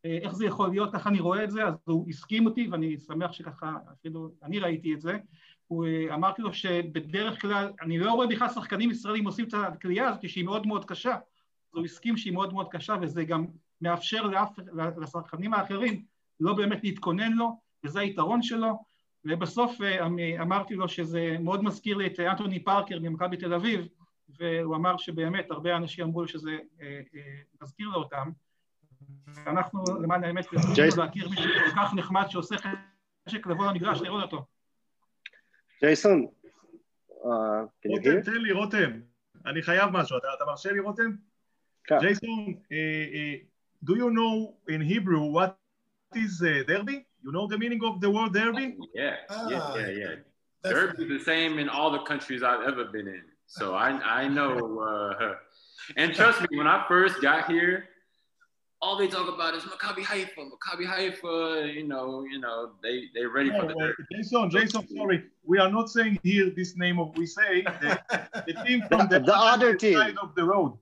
איך 0.04 0.36
זה 0.36 0.46
יכול 0.46 0.70
להיות, 0.70 0.94
ככה 0.94 1.10
אני 1.10 1.20
רואה 1.20 1.44
את 1.44 1.52
זה, 1.52 1.66
אז 1.66 1.74
הוא 1.86 2.10
הסכים 2.10 2.46
אותי 2.46 2.68
ואני 2.72 2.98
שמח 2.98 3.32
שככה, 3.32 3.76
אפילו 3.94 4.30
אני 4.44 4.60
ראיתי 4.60 4.94
את 4.94 5.02
זה, 5.02 5.18
הוא 5.68 5.86
אמרתי 6.13 6.41
לו 6.41 6.53
שבדרך 6.53 7.41
כלל, 7.41 7.72
אני 7.82 7.99
לא 7.99 8.11
רואה 8.11 8.28
בכלל 8.28 8.49
שחקנים 8.49 8.91
ישראלים 8.91 9.26
עושים 9.26 9.47
את 9.47 9.53
הקליעה 9.53 10.09
הזאת 10.09 10.30
שהיא 10.30 10.45
מאוד 10.45 10.68
מאוד 10.68 10.86
קשה, 10.86 11.13
אז 11.13 11.78
הוא 11.78 11.86
הסכים 11.86 12.18
שהיא 12.18 12.34
מאוד 12.34 12.53
מאוד 12.53 12.68
קשה 12.72 12.95
וזה 13.01 13.24
גם 13.24 13.45
מאפשר 13.82 14.24
לאף, 14.24 14.49
לשחקנים 14.97 15.53
האחרים 15.53 16.03
לא 16.39 16.53
באמת 16.53 16.84
להתכונן 16.84 17.32
לו, 17.32 17.59
וזה 17.84 17.99
היתרון 17.99 18.41
שלו, 18.41 18.84
ובסוף 19.26 19.78
אמרתי 20.41 20.76
לו 20.76 20.88
שזה 20.88 21.38
מאוד 21.39 21.63
מזכיר 21.63 21.97
לי 21.97 22.07
את 22.07 22.20
אנטוני 22.20 22.63
פארקר 22.63 22.99
ממכבי 22.99 23.38
תל 23.38 23.53
אביב, 23.53 23.88
והוא 24.39 24.76
אמר 24.76 24.97
שבאמת 24.97 25.51
הרבה 25.51 25.78
אנשים 25.78 26.05
אמרו 26.05 26.22
לו 26.22 26.28
שזה 26.28 26.57
מזכיר 27.61 27.88
לו 27.88 27.95
אותם, 27.95 28.30
ואנחנו 29.28 29.84
למען 30.01 30.24
האמת 30.24 30.45
צריכים 30.45 30.89
להכיר 30.97 31.30
מישהו 31.30 31.51
כל 31.53 31.76
כך 31.76 31.93
נחמד 31.93 32.26
שעושה 32.30 32.55
חשק 33.30 33.47
לבוא 33.47 33.65
למגרש 33.68 34.01
לראות 34.01 34.24
אותו. 34.24 34.57
ג'ייסון, 35.83 36.27
רותם, 37.85 38.20
תן 38.25 38.33
לי 38.33 38.53
רותם, 38.53 38.91
אני 39.47 39.62
חייב 39.62 39.91
משהו, 39.91 40.18
אתה 40.18 40.45
מרשה 40.47 40.73
לי 40.73 40.79
רותם? 40.81 41.11
ג'ייסון, 42.01 42.55
do 43.85 43.95
you 43.97 44.11
know 44.11 44.55
in 44.68 44.81
Hebrew 44.81 45.25
what 45.37 45.57
is 46.14 46.43
uh, 46.43 46.62
derby? 46.66 47.07
You 47.25 47.33
know 47.33 47.47
the 47.47 47.59
meaning 47.59 47.83
of 47.85 48.01
the 48.01 48.11
word 48.11 48.33
derby? 48.33 48.77
Yeah, 48.95 49.16
ah, 49.31 49.49
yeah, 49.49 49.77
yeah, 49.77 49.91
yeah. 50.01 50.14
Derby 50.62 51.03
is 51.05 51.09
the 51.18 51.25
same 51.33 51.59
in 51.59 51.68
all 51.68 51.91
the 51.91 52.03
countries 52.11 52.43
I've 52.43 52.64
ever 52.70 52.85
been 52.97 53.09
in. 53.09 53.25
So 53.47 53.75
I, 53.75 53.89
I 54.20 54.29
know, 54.29 54.55
uh, 54.81 55.35
and 55.97 56.14
trust 56.14 56.41
me, 56.43 56.59
when 56.59 56.66
I 56.66 56.85
first 56.89 57.20
got 57.20 57.51
here, 57.51 57.89
all 58.82 58.98
they 58.98 59.08
talk 59.08 59.28
about 59.34 59.56
is 59.56 59.64
Maccabi 59.64 60.04
Haifa, 60.04 60.42
Maccabi 60.42 60.86
Haifa. 60.86 61.74
You 61.74 61.88
know, 61.88 62.24
you 62.24 62.40
know, 62.40 62.72
they 62.84 63.06
they're 63.14 63.30
ready 63.30 63.50
no, 63.50 63.62
for 63.62 63.68
the. 63.68 63.76
Well, 63.76 63.94
Jason, 64.12 64.50
Jason, 64.50 64.88
sorry, 64.96 65.24
we 65.44 65.58
are 65.60 65.72
not 65.72 65.90
saying 65.90 66.20
here 66.24 66.52
this 66.56 66.78
name 66.78 67.00
of. 67.00 67.16
We 67.18 67.26
say 67.26 67.64
the, 67.64 68.00
the 68.46 68.54
team 68.66 68.84
from 68.88 69.08
the, 69.08 69.20
the 69.20 69.36
other 69.36 69.76
team 69.76 69.96
side 69.96 70.18
of 70.22 70.36
the 70.36 70.44
road. 70.44 70.74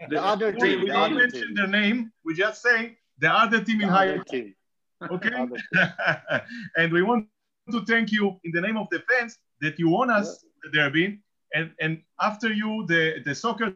The, 0.00 0.16
the 0.16 0.22
other 0.22 0.52
team. 0.52 0.80
We 0.80 0.86
the 0.88 0.92
don't 0.92 1.14
mention 1.14 1.48
team. 1.48 1.54
their 1.54 1.68
name. 1.68 2.12
We 2.24 2.34
just 2.34 2.62
say 2.62 2.98
the 3.18 3.30
other 3.30 3.62
team 3.62 3.80
in 3.80 3.88
The 3.88 3.94
other 3.94 4.16
Haifa. 4.18 4.24
team. 4.24 4.54
Okay. 5.10 5.30
and 6.78 6.90
we 6.90 7.02
want 7.02 7.26
to 7.70 7.84
thank 7.84 8.10
you 8.10 8.40
in 8.44 8.52
the 8.52 8.60
name 8.60 8.78
of 8.78 8.86
the 8.90 9.00
fans 9.00 9.38
that 9.60 9.78
you 9.78 9.90
won 9.90 10.08
us 10.08 10.44
the 10.62 10.70
derby, 10.70 11.20
and 11.52 11.72
and 11.80 12.00
after 12.20 12.50
you 12.52 12.86
the 12.88 13.20
the 13.24 13.34
soccer 13.34 13.74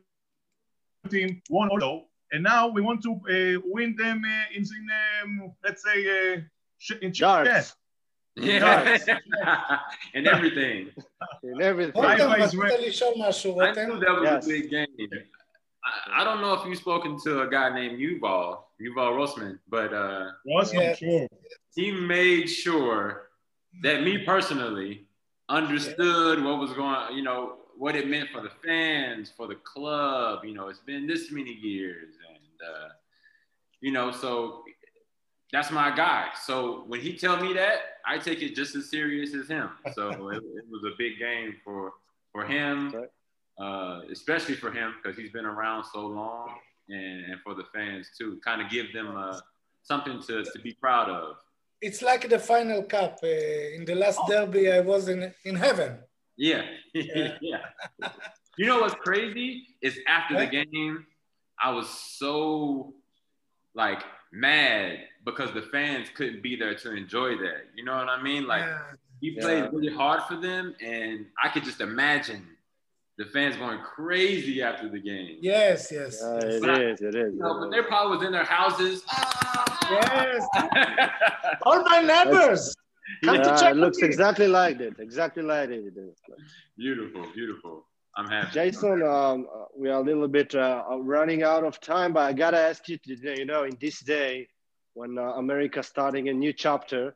team 1.10 1.42
won 1.50 1.68
also, 1.68 2.07
and 2.32 2.42
now 2.42 2.68
we 2.68 2.80
want 2.80 3.02
to 3.02 3.12
uh, 3.12 3.60
win 3.64 3.94
them 3.96 4.22
uh, 4.24 4.56
in, 4.56 4.62
in 4.62 4.88
um, 5.22 5.52
let's 5.64 5.82
say 5.82 6.36
uh, 6.36 6.40
in 7.02 7.12
chess. 7.12 7.74
Yeah. 8.36 9.80
and 10.14 10.26
everything. 10.28 10.90
and 11.42 11.60
everything. 11.60 12.00
I, 12.00 12.16
knew 13.86 13.98
that 13.98 14.20
was 14.20 14.46
a 14.46 14.48
big 14.48 14.70
game. 14.70 14.86
I, 16.14 16.22
don't 16.22 16.40
know 16.40 16.54
if 16.54 16.66
you've 16.66 16.78
spoken 16.78 17.18
to 17.24 17.42
a 17.42 17.50
guy 17.50 17.74
named 17.74 17.98
Yuval, 17.98 18.58
Yuval 18.80 19.16
Rossman, 19.16 19.58
but 19.68 19.92
uh, 19.92 20.30
Rossman, 20.46 21.00
yeah. 21.00 21.26
he 21.74 21.90
made 21.90 22.46
sure 22.46 23.28
that 23.82 24.02
me 24.02 24.18
personally 24.18 25.06
understood 25.48 26.38
yeah. 26.38 26.44
what 26.44 26.58
was 26.58 26.72
going 26.72 27.16
you 27.16 27.22
know, 27.22 27.54
what 27.76 27.96
it 27.96 28.08
meant 28.08 28.28
for 28.30 28.42
the 28.42 28.50
fans, 28.64 29.32
for 29.36 29.46
the 29.46 29.54
club. 29.56 30.44
You 30.44 30.54
know, 30.54 30.68
it's 30.68 30.80
been 30.80 31.06
this 31.06 31.30
many 31.30 31.52
years 31.52 32.14
uh, 32.66 32.88
you 33.80 33.92
know 33.92 34.10
so 34.10 34.62
that's 35.52 35.70
my 35.70 35.94
guy 35.94 36.28
so 36.42 36.84
when 36.86 37.00
he 37.00 37.16
tell 37.16 37.40
me 37.40 37.52
that 37.52 37.78
i 38.06 38.18
take 38.18 38.42
it 38.42 38.54
just 38.54 38.74
as 38.74 38.90
serious 38.90 39.34
as 39.34 39.48
him 39.48 39.70
so 39.94 40.08
it, 40.30 40.36
it 40.36 40.64
was 40.70 40.82
a 40.84 40.94
big 40.98 41.18
game 41.18 41.54
for 41.64 41.92
for 42.32 42.44
him 42.44 42.94
uh, 43.60 44.00
especially 44.12 44.54
for 44.54 44.70
him 44.70 44.94
because 45.02 45.18
he's 45.18 45.32
been 45.32 45.46
around 45.46 45.84
so 45.92 46.06
long 46.06 46.54
and, 46.88 47.24
and 47.24 47.40
for 47.42 47.54
the 47.54 47.64
fans 47.74 48.08
too 48.16 48.38
kind 48.44 48.60
of 48.62 48.70
give 48.70 48.92
them 48.92 49.16
uh, 49.16 49.38
something 49.82 50.20
to, 50.22 50.44
to 50.44 50.58
be 50.62 50.74
proud 50.74 51.08
of 51.08 51.36
It's 51.80 52.02
like 52.02 52.28
the 52.28 52.38
final 52.38 52.82
cup. 52.82 53.20
Uh, 53.22 53.76
in 53.76 53.84
the 53.84 53.94
last 53.94 54.18
derby, 54.28 54.70
I 54.70 54.80
was 54.80 55.08
in, 55.08 55.32
in 55.44 55.54
heaven. 55.54 55.98
Yeah. 56.36 56.62
Yeah. 56.94 57.38
yeah. 57.40 57.62
You 58.58 58.66
know 58.66 58.80
what's 58.80 58.96
crazy 58.96 59.68
is 59.80 60.00
after 60.08 60.34
the 60.36 60.46
game, 60.46 61.06
I 61.62 61.70
was 61.70 61.88
so 61.88 62.94
like 63.74 64.02
mad 64.32 64.98
because 65.24 65.52
the 65.52 65.62
fans 65.62 66.08
couldn't 66.14 66.42
be 66.42 66.56
there 66.56 66.74
to 66.74 66.92
enjoy 66.94 67.36
that. 67.38 67.62
You 67.76 67.84
know 67.84 67.96
what 67.96 68.08
I 68.08 68.20
mean? 68.22 68.46
Like 68.46 68.62
Yeah. 68.64 68.78
he 69.20 69.30
played 69.40 69.64
Yeah. 69.64 69.70
really 69.72 69.92
hard 69.94 70.22
for 70.24 70.36
them, 70.36 70.74
and 70.80 71.26
I 71.42 71.48
could 71.48 71.64
just 71.64 71.80
imagine 71.80 72.46
the 73.16 73.24
fans 73.26 73.56
going 73.56 73.80
crazy 73.80 74.62
after 74.62 74.88
the 74.88 75.00
game. 75.00 75.38
Yes, 75.40 75.90
yes. 75.90 76.20
Yeah, 76.22 76.38
it 76.38 76.60
But 76.60 76.70
I- 76.70 76.82
is, 76.84 77.00
it 77.00 77.14
is. 77.16 77.34
You 77.34 77.40
know, 77.40 77.58
but 77.60 77.70
they 77.70 77.82
probably 77.82 78.16
was 78.18 78.24
in 78.26 78.32
their 78.32 78.44
houses. 78.44 79.04
Ah! 79.10 79.88
Yes. 79.90 80.46
All 81.62 81.82
my 81.84 82.00
neighbors. 82.00 82.74
Come 83.24 83.38
to 83.38 83.56
check 83.58 83.72
it 83.74 83.76
looks 83.78 83.98
me. 83.98 84.06
exactly 84.06 84.46
like 84.46 84.78
it. 84.80 84.94
Exactly 85.00 85.42
like 85.42 85.70
it. 85.70 85.82
beautiful, 86.76 87.26
beautiful. 87.34 87.87
I'm 88.18 88.28
happy. 88.28 88.50
Jason, 88.52 89.02
um, 89.04 89.46
uh, 89.54 89.66
we 89.76 89.88
are 89.88 90.00
a 90.00 90.04
little 90.04 90.26
bit 90.26 90.52
uh, 90.52 90.82
running 90.98 91.44
out 91.44 91.62
of 91.62 91.80
time, 91.80 92.12
but 92.12 92.24
I 92.24 92.32
gotta 92.32 92.58
ask 92.58 92.88
you 92.88 92.98
today. 92.98 93.36
You 93.38 93.44
know, 93.44 93.62
in 93.62 93.78
this 93.80 94.00
day, 94.00 94.48
when 94.94 95.16
uh, 95.16 95.34
America 95.34 95.84
starting 95.84 96.28
a 96.28 96.32
new 96.32 96.52
chapter, 96.52 97.14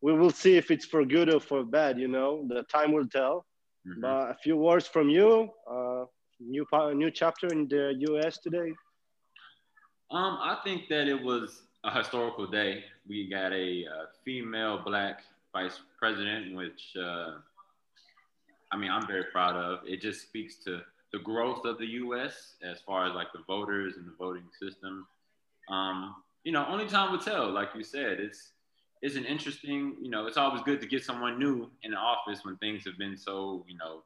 we 0.00 0.14
will 0.14 0.30
see 0.30 0.56
if 0.56 0.70
it's 0.70 0.86
for 0.86 1.04
good 1.04 1.28
or 1.28 1.40
for 1.40 1.64
bad. 1.64 1.98
You 1.98 2.08
know, 2.08 2.46
the 2.48 2.62
time 2.62 2.92
will 2.92 3.06
tell. 3.06 3.44
Mhm. 3.86 4.00
But 4.00 4.30
a 4.30 4.36
few 4.42 4.56
words 4.56 4.88
from 4.88 5.10
you. 5.10 5.50
Uh, 5.70 6.06
new 6.40 6.66
new 6.94 7.10
chapter 7.10 7.48
in 7.48 7.68
the 7.68 7.94
U.S. 8.08 8.38
today. 8.38 8.72
Um, 10.10 10.38
I 10.40 10.56
think 10.64 10.88
that 10.88 11.08
it 11.08 11.22
was 11.22 11.60
a 11.84 11.90
historical 11.90 12.46
day. 12.46 12.84
We 13.06 13.28
got 13.28 13.52
a 13.52 13.84
uh, 13.84 14.06
female 14.24 14.78
black 14.82 15.24
vice 15.52 15.78
president, 15.98 16.56
which 16.56 16.96
uh, 16.96 17.40
I 18.70 18.76
mean, 18.76 18.90
I'm 18.90 19.06
very 19.06 19.24
proud 19.24 19.56
of. 19.56 19.80
It 19.86 20.00
just 20.00 20.22
speaks 20.22 20.56
to 20.64 20.80
the 21.12 21.18
growth 21.18 21.64
of 21.64 21.78
the 21.78 21.86
U.S. 21.86 22.54
as 22.62 22.80
far 22.80 23.06
as 23.08 23.14
like 23.14 23.28
the 23.32 23.42
voters 23.46 23.96
and 23.96 24.06
the 24.06 24.12
voting 24.18 24.44
system. 24.60 25.06
Um, 25.70 26.16
you 26.44 26.52
know, 26.52 26.66
only 26.68 26.86
time 26.86 27.12
will 27.12 27.18
tell. 27.18 27.50
Like 27.50 27.70
you 27.74 27.82
said, 27.82 28.20
it's 28.20 28.52
it's 29.02 29.16
an 29.16 29.24
interesting. 29.24 29.96
You 30.00 30.10
know, 30.10 30.26
it's 30.26 30.36
always 30.36 30.62
good 30.62 30.80
to 30.80 30.86
get 30.86 31.04
someone 31.04 31.38
new 31.38 31.70
in 31.82 31.92
the 31.92 31.96
office 31.96 32.44
when 32.44 32.56
things 32.58 32.84
have 32.84 32.98
been 32.98 33.16
so 33.16 33.64
you 33.68 33.76
know 33.76 34.02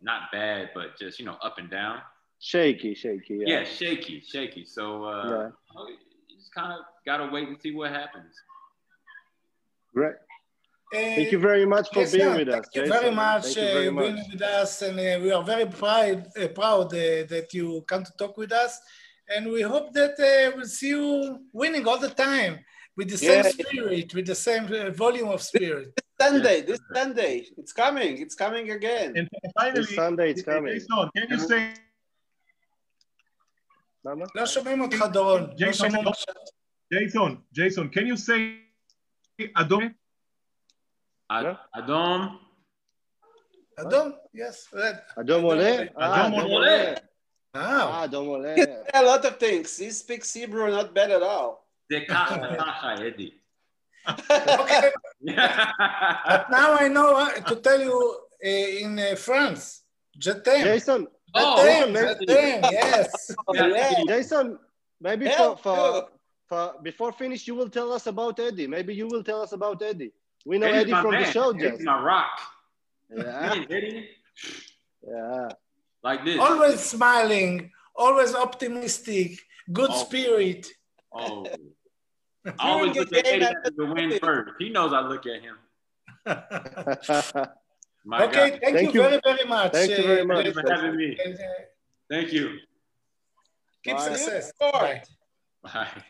not 0.00 0.30
bad, 0.32 0.70
but 0.74 0.98
just 0.98 1.18
you 1.18 1.24
know 1.24 1.36
up 1.42 1.58
and 1.58 1.70
down. 1.70 2.00
Shaky, 2.38 2.94
shaky. 2.94 3.36
Yeah, 3.46 3.60
Yeah. 3.60 3.64
shaky, 3.64 4.20
shaky. 4.20 4.64
So 4.64 5.04
uh, 5.04 5.28
Yeah. 5.76 5.84
you 6.28 6.36
just 6.36 6.52
kind 6.54 6.72
of 6.72 6.80
gotta 7.06 7.28
wait 7.32 7.48
and 7.48 7.60
see 7.60 7.72
what 7.72 7.90
happens. 7.90 8.34
Great. 9.94 10.14
Thank 10.91 11.31
you 11.33 11.39
very 11.39 11.65
much 11.65 11.87
for 11.93 11.99
yes, 12.01 12.11
being 12.13 12.27
yeah, 12.29 12.37
with 12.37 12.47
thank 12.49 12.63
us. 12.65 12.69
you 12.75 12.81
Jason. 12.83 12.97
very 12.99 13.11
much 13.25 13.43
Thank 13.43 13.55
you 13.57 13.63
uh, 13.63 13.73
very 13.73 13.89
being 14.01 14.15
much. 14.15 14.27
with 14.31 14.41
us, 14.41 14.81
and 14.87 14.95
uh, 14.99 15.19
we 15.23 15.29
are 15.37 15.43
very 15.43 15.65
proud, 15.65 16.17
uh, 16.41 16.47
proud 16.61 16.87
uh, 16.93 16.97
that 17.33 17.47
you 17.57 17.83
come 17.91 18.03
to 18.05 18.13
talk 18.21 18.37
with 18.37 18.53
us, 18.53 18.79
and 19.33 19.41
we 19.55 19.61
hope 19.73 19.91
that 19.99 20.15
uh, 20.19 20.55
we'll 20.55 20.65
see 20.79 20.89
you 20.97 21.39
winning 21.51 21.85
all 21.89 21.99
the 22.07 22.13
time 22.27 22.53
with 22.95 23.09
the 23.09 23.17
same 23.17 23.43
Yeah. 23.43 23.51
spirit, 23.57 24.07
with 24.17 24.27
the 24.33 24.39
same 24.47 24.65
uh, 24.71 24.91
volume 24.91 25.27
of 25.35 25.41
spirit. 25.41 25.89
Sunday, 26.21 26.61
this 26.61 26.79
Sunday. 26.95 27.33
It's 27.57 27.73
coming. 27.73 28.13
It's 28.23 28.33
coming 28.43 28.71
again. 28.71 29.09
And 29.17 29.27
finally, 29.59 29.81
This 29.81 29.93
Sunday 30.01 30.27
it's 30.31 30.41
coming. 30.53 30.73
Jason, 30.73 31.09
can 31.15 31.27
you 31.33 31.39
say, 31.51 31.61
למה? 34.05 34.25
לא 34.35 34.45
שומעים 34.45 34.81
אותך, 34.81 35.05
דורון. 35.13 35.41
לא 35.41 35.53
ג'ייסון, 35.55 35.87
שומעים 35.89 36.05
לא- 36.05 36.09
אותך. 36.09 36.21
Jason, 36.93 37.31
Jason, 37.53 37.89
can 37.95 38.05
you 38.07 38.17
say 38.17 38.39
אדום? 39.55 39.83
Ad- 41.31 41.57
Adom. 41.75 42.21
אדום? 43.79 44.11
Yes, 44.35 44.73
red. 44.73 45.19
אדום 45.19 45.43
עולה? 45.43 45.63
אה, 45.65 45.83
אדום 46.25 46.33
אדום 46.33 46.51
עולה. 46.51 46.71
עולה. 46.71 46.93
Ah, 47.55 47.59
אה, 47.59 48.03
אדום 48.03 48.27
עולה. 48.27 48.55
a 48.93 49.01
lot 49.01 49.25
of 49.25 49.37
things. 49.39 49.77
He 49.77 49.89
speaks 49.91 50.33
Hebrew 50.33 50.67
not 50.71 50.93
bad 50.93 51.11
at 51.11 51.21
all. 51.23 51.63
זה 51.91 51.97
ככה, 52.09 52.35
ככה, 52.57 52.93
אדי. 53.07 53.31
okay. 54.07 54.91
But 56.27 56.49
now 56.49 56.73
I 56.79 56.87
know 56.87 57.09
uh, 57.15 57.29
to 57.49 57.55
tell 57.57 57.81
you 57.81 57.97
uh, 58.43 58.83
in 58.83 58.99
uh, 58.99 59.15
France, 59.15 59.83
Jetem. 60.19 60.63
ג'ייסון, 60.63 61.05
Oh, 61.35 61.55
Jetem, 61.59 61.91
maybe- 61.91 62.25
Jetem, 62.25 62.71
yes. 62.71 63.31
Yeah. 63.53 64.03
Jason, 64.07 64.57
maybe 65.01 65.25
for, 65.25 65.31
Hell, 65.35 65.55
for, 65.57 65.75
sure. 65.75 66.07
for 66.49 66.63
before 66.81 67.11
finish, 67.11 67.47
you 67.47 67.55
will 67.55 67.69
tell 67.69 67.91
us 67.91 68.07
about 68.07 68.39
Eddie. 68.39 68.67
Maybe 68.67 68.93
you 68.95 69.07
will 69.11 69.23
tell 69.23 69.41
us 69.41 69.51
about 69.51 69.81
Eddie. 69.81 70.11
We 70.46 70.58
know 70.58 70.66
Eddie's 70.66 70.82
Eddie 70.82 70.92
my 70.92 71.02
from 71.02 71.10
the 71.12 71.24
show, 71.24 71.50
Eddie's 71.50 71.70
just. 71.70 71.82
my 71.82 72.02
rock. 72.02 72.40
Yeah, 73.14 73.64
Eddie, 73.70 74.08
yeah. 75.06 75.48
like 76.02 76.24
this. 76.24 76.38
Always 76.38 76.80
smiling, 76.80 77.70
always 77.94 78.34
optimistic, 78.34 79.38
good 79.72 79.90
Oh. 79.92 80.04
spirit. 80.04 80.66
Oh. 81.12 81.46
I 82.58 82.70
always 82.70 82.96
look 82.96 83.12
at 83.12 83.26
Eddie 83.26 83.44
I- 83.44 83.50
after 83.50 83.70
the 83.76 83.86
win 83.86 84.18
first. 84.18 84.52
He 84.58 84.70
knows 84.70 84.92
I 84.92 85.00
look 85.00 85.24
at 85.26 85.42
him. 85.42 85.56
My 88.04 88.24
okay, 88.24 88.50
God. 88.50 88.60
thank, 88.62 88.76
Thank 88.76 88.94
you 88.94 89.02
you. 89.02 89.08
very, 89.08 89.20
very 89.22 89.44
much. 89.48 89.72
Thank 89.72 89.90
you 89.90 90.02
very 90.02 90.20
uh, 90.22 90.24
much. 90.24 90.44
Thank 90.44 90.56
you 90.56 90.62
for 90.62 90.72
having 90.74 90.96
me. 90.96 91.16
uh, 91.24 91.30
uh, 91.30 91.36
Thank 92.10 92.32
you. 92.32 92.58
keep 93.84 93.96
Bye. 93.96 94.02
success. 94.08 94.48
Sport. 94.48 94.72
Bye. 94.72 95.06
Bye. 95.72 96.02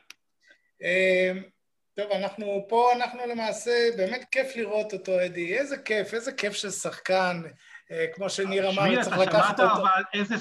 אה, 0.83 1.52
טוב, 1.97 2.11
אנחנו 2.11 2.67
פה, 2.69 2.93
אנחנו 2.93 3.21
למעשה, 3.27 3.71
באמת 3.97 4.25
כיף 4.31 4.57
לראות 4.57 4.93
אותו, 4.93 5.13
אדי. 5.27 5.59
איזה 5.59 5.77
כיף, 5.79 6.15
איזה 6.15 6.33
כיף 6.33 6.53
של 6.53 6.71
שחקן, 6.71 7.43
אה, 7.91 8.07
כמו 8.15 8.31
שניר 8.31 8.71
אמר, 8.71 9.03
צריך 9.03 9.19
לקחת 9.19 9.57
שמעת 9.57 9.61
אותו. 9.71 9.81
אבל 9.83 10.03
איזה... 10.15 10.35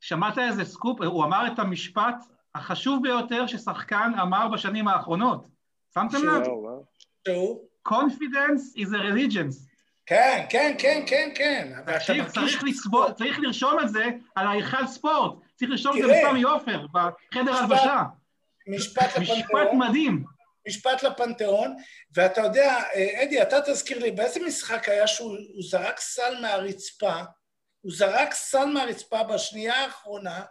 שמעת 0.00 0.38
איזה 0.38 0.64
סקופ? 0.64 1.00
הוא 1.00 1.24
אמר 1.24 1.46
את 1.52 1.58
המשפט 1.58 2.14
החשוב 2.54 3.02
ביותר 3.02 3.46
ששחקן 3.46 4.12
אמר 4.22 4.48
בשנים 4.48 4.88
האחרונות. 4.88 5.48
שמתם 5.94 6.16
לב? 6.28 6.44
שהוא- 7.24 7.60
Confidence 7.88 8.78
is 8.78 8.88
a 8.88 8.98
religion. 9.12 9.54
כן, 10.06 10.44
כן, 10.50 10.74
כן, 10.78 11.02
כן, 11.06 11.30
כן. 11.34 11.72
תקשיב, 11.86 12.28
צריך 12.28 12.64
לצבוע, 12.64 13.12
צריך 13.12 13.38
לרשום 13.42 13.80
את 13.80 13.88
זה 13.88 14.04
על 14.34 14.46
ההיכל 14.46 14.86
ספורט. 14.86 15.32
צריך 15.54 15.70
לרשום 15.70 15.96
את 15.98 16.02
זה. 16.06 16.22
בסמי 16.26 16.42
עופר, 16.42 16.86
בחדר 16.92 17.42
משפט 17.52 17.60
הלבשה. 17.60 18.02
משפט 18.68 19.18
משפט 19.18 19.18
לפנתיאון, 19.46 19.78
מדהים. 19.78 20.24
משפט 20.68 21.02
לפנתיאון, 21.02 21.76
ואתה 22.14 22.40
יודע, 22.40 22.76
אה, 22.94 23.22
אדי, 23.22 23.42
אתה 23.42 23.60
תזכיר 23.60 23.98
לי, 23.98 24.10
באיזה 24.10 24.40
משחק 24.40 24.88
היה 24.88 25.06
שהוא 25.06 25.36
הוא 25.54 25.62
זרק 25.70 26.00
סל 26.00 26.40
מהרצפה, 26.40 27.22
הוא 27.80 27.92
זרק 27.94 28.34
סל 28.34 28.64
מהרצפה 28.64 29.22
בשנייה 29.22 29.74
האחרונה, 29.74 30.44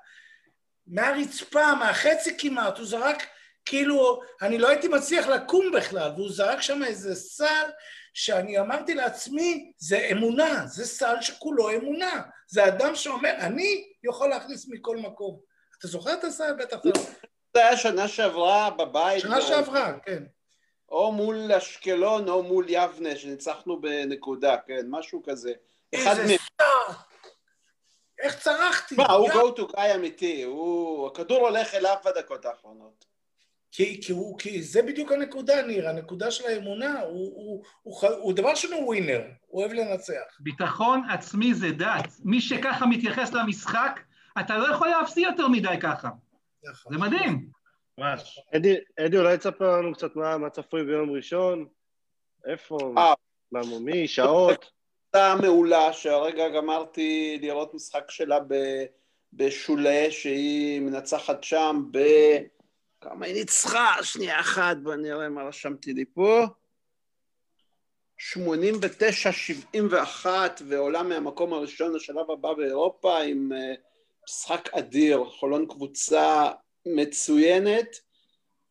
מהרצפה, 0.88 1.76
מהחצי 1.76 2.38
כמעט, 2.38 2.78
הוא 2.78 2.86
זרק 2.86 3.24
כאילו, 3.66 4.22
אני 4.42 4.58
לא 4.58 4.70
הייתי 4.70 4.88
מצליח 4.88 5.28
לקום 5.28 5.72
בכלל, 5.72 6.12
והוא 6.16 6.32
זרק 6.32 6.62
שם 6.62 6.84
איזה 6.84 7.16
סל 7.16 7.70
שאני 8.14 8.60
אמרתי 8.60 8.94
לעצמי, 8.94 9.72
זה 9.78 10.08
אמונה, 10.12 10.66
זה 10.66 10.86
סל 10.86 11.16
שכולו 11.22 11.76
אמונה. 11.76 12.22
זה 12.48 12.68
אדם 12.68 12.96
שאומר, 12.96 13.32
אני 13.40 13.84
יכול 14.04 14.30
להכניס 14.30 14.68
מכל 14.70 14.98
מקום. 14.98 15.40
אתה 15.80 15.88
זוכר 15.88 16.14
את 16.14 16.24
הסל? 16.24 16.54
בטח 16.54 16.78
לא. 16.86 16.92
זה 17.58 17.68
היה 17.68 17.78
שנה 17.78 18.08
שעברה 18.08 18.70
בבית. 18.70 19.22
שנה 19.22 19.42
שעברה, 19.42 19.94
כן. 20.00 20.24
או 20.90 21.12
מול 21.12 21.52
אשקלון 21.52 22.30
או 22.30 22.44
מול 22.44 22.66
יבנה, 22.70 23.16
שניצחנו 23.16 23.82
בנקודה, 23.82 24.56
כן, 24.68 24.86
משהו 24.90 25.24
כזה. 25.24 25.54
אחד 25.96 26.18
איזה. 26.18 26.36
סטאר! 26.46 26.96
איך 28.20 28.40
צרחתי? 28.40 28.96
מה, 28.96 29.12
הוא 29.12 29.30
go 29.30 29.60
to 29.60 29.74
guy 29.74 29.96
אמיתי, 29.96 30.44
הוא... 30.44 31.08
הכדור 31.08 31.48
הולך 31.48 31.74
אליו 31.74 31.96
בדקות 32.06 32.46
האחרונות. 32.46 33.06
כי, 33.72 34.02
כי, 34.04 34.12
הוא, 34.12 34.40
כי 34.40 34.64
זה 34.64 34.82
בדיוק 34.82 35.12
הנקודה, 35.12 35.62
ניר, 35.62 35.90
הנקודה 35.90 36.32
של 36.32 36.46
האמונה, 36.46 37.02
הוא, 37.02 37.10
הוא, 37.10 37.64
הוא, 37.84 38.02
הוא, 38.02 38.10
הוא 38.10 38.34
דבר 38.34 38.56
שנו 38.56 38.78
ווינר, 38.86 39.22
הוא 39.48 39.62
אוהב 39.62 39.74
לנצח. 39.74 40.38
ביטחון 40.40 41.02
עצמי 41.10 41.54
זה 41.54 41.72
דת. 41.72 42.08
מי 42.24 42.42
שככה 42.42 42.86
מתייחס 42.86 43.34
למשחק, 43.34 44.00
אתה 44.40 44.58
לא 44.58 44.72
יכול 44.74 44.88
להפסיד 44.88 45.24
יותר 45.24 45.48
מדי 45.48 45.78
ככה. 45.82 46.10
נכון. 46.64 46.94
זה 46.94 47.00
מדהים. 47.00 47.50
ממש. 47.98 48.40
אדי, 48.56 48.76
אדי, 49.00 49.18
אולי 49.18 49.38
תספר 49.38 49.78
לנו 49.78 49.94
קצת 49.94 50.16
מה, 50.16 50.38
מה 50.38 50.50
צפוי 50.50 50.86
ביום 50.86 51.12
ראשון? 51.12 51.66
איפה? 52.46 52.78
אה. 52.98 53.14
מה, 53.52 53.62
מי? 53.80 54.08
שעות? 54.08 54.72
הייתה 55.14 55.36
מעולה, 55.42 55.94
שהרגע 55.94 56.50
גמרתי 56.50 57.40
לראות 57.42 57.74
משחק 57.74 58.12
שלה 58.12 58.40
ב... 58.48 58.56
בשולה, 59.34 60.08
שהיא 60.10 60.82
מנצחת 60.82 61.44
שם 61.44 61.84
ב... 61.92 62.00
כמה 63.02 63.26
היא 63.26 63.34
ניצחה? 63.34 63.96
שנייה 64.02 64.40
אחת, 64.40 64.78
בוא 64.78 64.96
נראה 64.96 65.30
מה 65.30 65.44
רשמתי 65.44 65.94
לי 65.94 66.06
פה. 66.14 66.46
89-71 68.20 70.26
ועולה 70.68 71.04
מהמקום 71.04 71.54
הראשון 71.54 71.96
לשלב 71.96 72.32
הבא 72.32 72.54
באירופה 72.54 73.20
עם 73.20 73.52
אה, 73.54 73.74
משחק 74.30 74.70
אדיר, 74.74 75.26
חולון 75.26 75.66
קבוצה 75.66 76.52
מצוינת. 76.86 78.00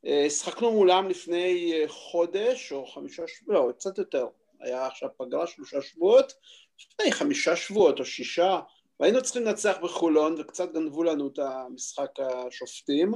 אה, 0.06 0.30
שחקנו 0.30 0.72
מולם 0.72 1.08
לפני 1.08 1.72
אה, 1.72 1.88
חודש 1.88 2.72
או 2.72 2.86
חמישה 2.86 3.22
שבועות, 3.26 3.66
לא, 3.66 3.72
קצת 3.72 3.98
יותר, 3.98 4.26
היה 4.60 4.86
עכשיו 4.86 5.08
פגרה 5.16 5.46
שלושה 5.46 5.82
שבועות, 5.82 6.32
לפני 6.80 7.12
חמישה 7.12 7.56
שבועות 7.56 8.00
או 8.00 8.04
שישה, 8.04 8.60
והיינו 9.00 9.22
צריכים 9.22 9.44
לנצח 9.44 9.76
בחולון 9.82 10.34
וקצת 10.38 10.72
גנבו 10.72 11.04
לנו 11.04 11.28
את 11.28 11.38
המשחק 11.38 12.10
השופטים, 12.20 13.12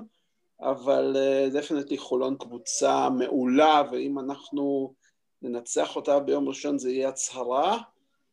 אבל 0.60 1.16
דפנטלי 1.52 1.98
חולון 1.98 2.36
קבוצה 2.38 3.08
מעולה, 3.10 3.82
ואם 3.92 4.18
אנחנו 4.18 4.94
ננצח 5.42 5.96
אותה 5.96 6.20
ביום 6.20 6.48
ראשון 6.48 6.78
זה 6.78 6.90
יהיה 6.90 7.08
הצהרה. 7.08 7.78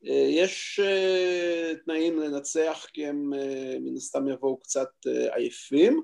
יש 0.04 0.80
אה, 0.84 1.74
תנאים 1.86 2.20
לנצח 2.20 2.86
כי 2.94 3.06
הם 3.06 3.34
אה, 3.34 3.78
מן 3.80 3.96
הסתם 3.96 4.28
יבואו 4.28 4.58
קצת 4.58 4.90
אה, 5.08 5.36
עייפים, 5.36 6.02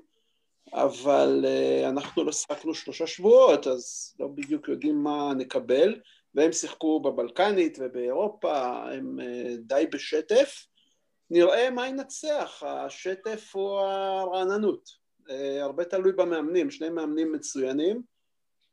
אבל 0.72 1.46
אנחנו 1.88 2.24
לא 2.24 2.32
שיחקנו 2.32 2.74
שלושה 2.74 3.06
שבועות, 3.06 3.66
אז 3.66 4.14
לא 4.20 4.26
בדיוק 4.26 4.68
יודעים 4.68 5.02
מה 5.02 5.32
נקבל, 5.36 6.00
והם 6.34 6.52
שיחקו 6.52 7.00
בבלקנית 7.00 7.78
ובאירופה, 7.80 8.74
הם 8.92 9.18
די 9.58 9.86
בשטף. 9.92 10.66
נראה 11.30 11.70
מה 11.70 11.88
ינצח, 11.88 12.62
השטף 12.66 13.52
או 13.54 13.80
הרעננות. 13.80 14.90
הרבה 15.60 15.84
תלוי 15.84 16.12
במאמנים, 16.12 16.70
שני 16.70 16.90
מאמנים 16.90 17.32
מצוינים, 17.32 18.02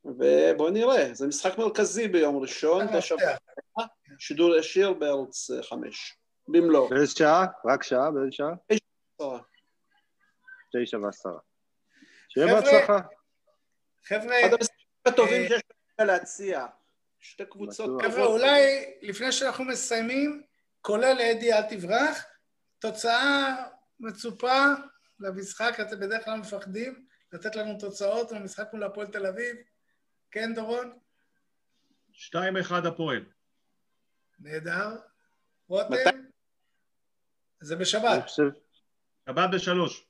ובואו 0.06 0.70
נראה, 0.70 1.14
זה 1.14 1.28
משחק 1.28 1.58
מרכזי 1.58 2.08
ביום 2.08 2.38
ראשון, 2.38 2.98
תשע 2.98 3.16
שידור 4.20 4.56
ישיר 4.56 4.94
בערוץ 4.94 5.52
אה, 5.52 5.64
חמש, 5.64 6.18
במלואו. 6.48 6.90
באיזה 6.90 7.12
שעה? 7.16 7.46
רק 7.66 7.84
שעה? 7.84 8.12
באיזה 8.12 8.32
שעה? 8.32 8.54
עשרה. 8.70 9.40
תשע 10.74 10.98
ועשרה. 10.98 11.40
שיהיה 12.30 12.56
בהצלחה. 12.56 12.98
חבר'ה, 14.04 14.46
אחד 14.46 14.54
המשחקים 14.54 14.88
הטובים 15.06 15.42
אה, 15.42 15.48
שיש 15.48 15.62
לך 16.00 16.08
להציע. 16.08 16.66
שתי 17.20 17.46
קבוצות. 17.46 18.02
חבר'ה. 18.02 18.26
אולי 18.26 18.86
לפני 19.02 19.32
שאנחנו 19.32 19.64
מסיימים, 19.64 20.44
כולל 20.82 21.18
אדי 21.32 21.54
אל 21.54 21.62
תברח, 21.62 22.26
תוצאה 22.80 23.56
מצופה 24.00 24.64
למשחק, 25.20 25.78
אתם 25.82 26.00
בדרך 26.00 26.26
כלל 26.26 26.40
מפחדים 26.40 27.06
לתת 27.34 27.56
לנו 27.56 27.80
תוצאות 27.80 28.32
למשחק 28.32 28.68
מול 28.74 28.84
הפועל 28.84 29.08
תל 29.08 29.26
אביב. 29.26 29.56
כן, 30.32 30.54
דורון? 30.54 30.94
2-1 32.14 32.88
הפועל. 32.88 33.26
נהדר. 34.44 34.96
רותם? 35.68 35.96
זה 37.62 37.76
אני 37.76 37.82
בשבת. 37.82 38.30
שבת 38.30 39.50
בשלוש. 39.54 40.08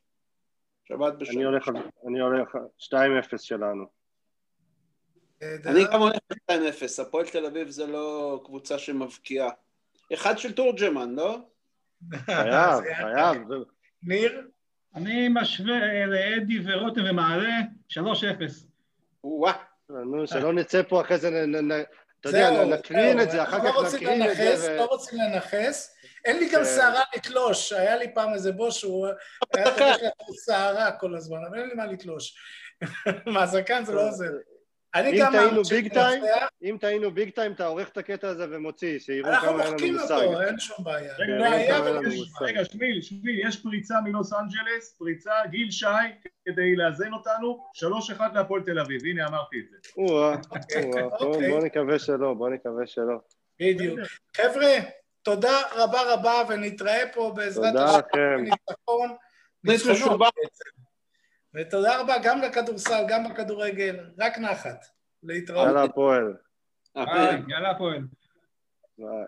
שבת 0.84 1.14
אני 1.14 1.22
בשלוש. 1.22 1.44
הולך, 1.44 1.70
אני 2.08 2.20
הולך, 2.20 2.56
2-0 2.80 3.38
שלנו. 3.38 3.86
אני 5.42 5.84
גם 5.94 6.02
הולך 6.02 6.18
ב-2-0, 6.30 7.02
הפועל 7.02 7.28
תל 7.28 7.46
אביב 7.46 7.70
זה 7.70 7.88
לא 7.88 8.42
קבוצה 8.46 8.80
שמבקיעה. 8.80 9.50
אחד 10.14 10.38
של 10.38 10.54
תורג'מן, 10.54 11.16
לא? 11.16 11.40
חייב, 12.26 12.84
חייב. 13.02 13.38
ניר? 14.04 14.48
אני 14.96 15.30
משווה 15.30 16.06
לאדי 16.06 16.60
ורותם 16.66 17.02
ומעלה 17.10 17.60
3-0. 17.90 17.98
וואו. 19.24 19.56
נו, 19.90 20.28
שלא 20.28 20.54
נצא 20.54 20.82
פה 20.84 21.02
אחרי 21.02 21.18
זה, 21.18 21.46
אתה 22.22 22.30
יודע, 22.30 22.64
נקרין 22.66 23.22
את 23.22 23.32
זה, 23.32 23.44
אחר 23.44 23.60
כך 23.60 23.94
נקרין 23.94 24.30
את 24.30 24.38
זה. 24.38 24.76
לא 24.78 24.86
רוצים 24.86 25.20
לנכס. 25.20 25.96
אין 26.26 26.38
לי 26.38 26.50
גם 26.50 26.62
שערה 26.66 27.04
לתלוש, 27.16 27.74
היה 27.74 27.96
לי 27.96 28.14
פעם 28.14 28.34
איזה 28.34 28.52
בוס 28.52 28.76
שהוא 28.76 29.08
היה 29.54 29.66
לעשות 29.80 30.36
שערה 30.46 30.92
כל 30.92 31.16
הזמן, 31.16 31.38
אבל 31.50 31.60
אין 31.60 31.68
לי 31.70 31.74
מה 31.76 31.86
לתלוש. 31.86 32.36
מהזקן 33.34 33.86
זה 33.86 33.94
לא 33.94 34.08
עוזר. 34.08 34.32
אני 34.96 35.20
גם 35.20 35.32
טעינו 35.32 35.64
ביג 35.64 35.94
טיים, 35.94 36.24
אם 36.64 36.78
טעינו 36.82 37.12
ביג 37.12 37.30
טיים, 37.30 37.52
אתה 37.52 37.66
עורך 37.66 37.90
את 37.90 37.98
הקטע 37.98 38.28
הזה 38.28 38.46
ומוציא, 38.50 39.00
שיראו 39.00 39.32
כמה 39.42 39.64
היה 39.64 39.70
לנו 39.70 39.72
מושג. 39.72 39.88
אנחנו 39.88 39.98
מוחקים 39.98 40.00
אותו, 40.00 40.42
אין 40.42 40.60
שום 40.60 40.86
בעיה. 40.86 41.14
רגע, 42.42 42.66
שמיל, 42.66 43.02
שמיל, 43.02 43.48
יש 43.48 43.64
פריצה 43.64 44.02
מלוס 44.02 44.34
אנג'לס, 44.34 44.96
פריצה, 44.98 45.32
גיל 45.50 45.72
שי, 45.72 45.86
כדי 46.46 46.76
לאזן 46.76 47.14
אותנו, 47.14 47.66
שלוש 47.74 48.12
אחד 48.12 48.36
להפועל 48.36 48.62
תל 48.62 48.80
אביב, 48.80 49.02
הנה 49.06 49.28
אמרתי 49.28 49.56
את 49.60 49.70
זה. 49.70 49.78
אוקיי, 49.98 50.92
אוקיי. 51.20 51.50
בוא 51.50 51.64
נקווה 51.64 52.00
שלא, 52.00 52.34
בוא 52.34 52.50
נקווה 52.50 52.88
שלא. 52.88 53.18
בדיוק. 53.60 54.00
חבר'ה, 54.38 54.74
תודה 55.22 55.62
רבה 55.76 56.14
רבה, 56.14 56.44
ונתראה 56.50 57.04
פה 57.14 57.34
בעזרת 57.36 57.76
השם. 57.76 57.98
תודה 57.98 57.98
לכם. 57.98 58.44
ותודה 61.54 62.02
רבה 62.02 62.16
גם 62.24 62.42
לכדורסל, 62.42 63.04
גם 63.08 63.30
בכדורגל, 63.30 64.00
רק 64.20 64.38
נחת. 64.38 64.86
להתראות. 65.24 65.68
יאללה 65.68 65.84
הפועל. 65.84 66.34
יאללה 67.48 67.72
הפועל. 67.72 68.02
ביי. 68.98 69.26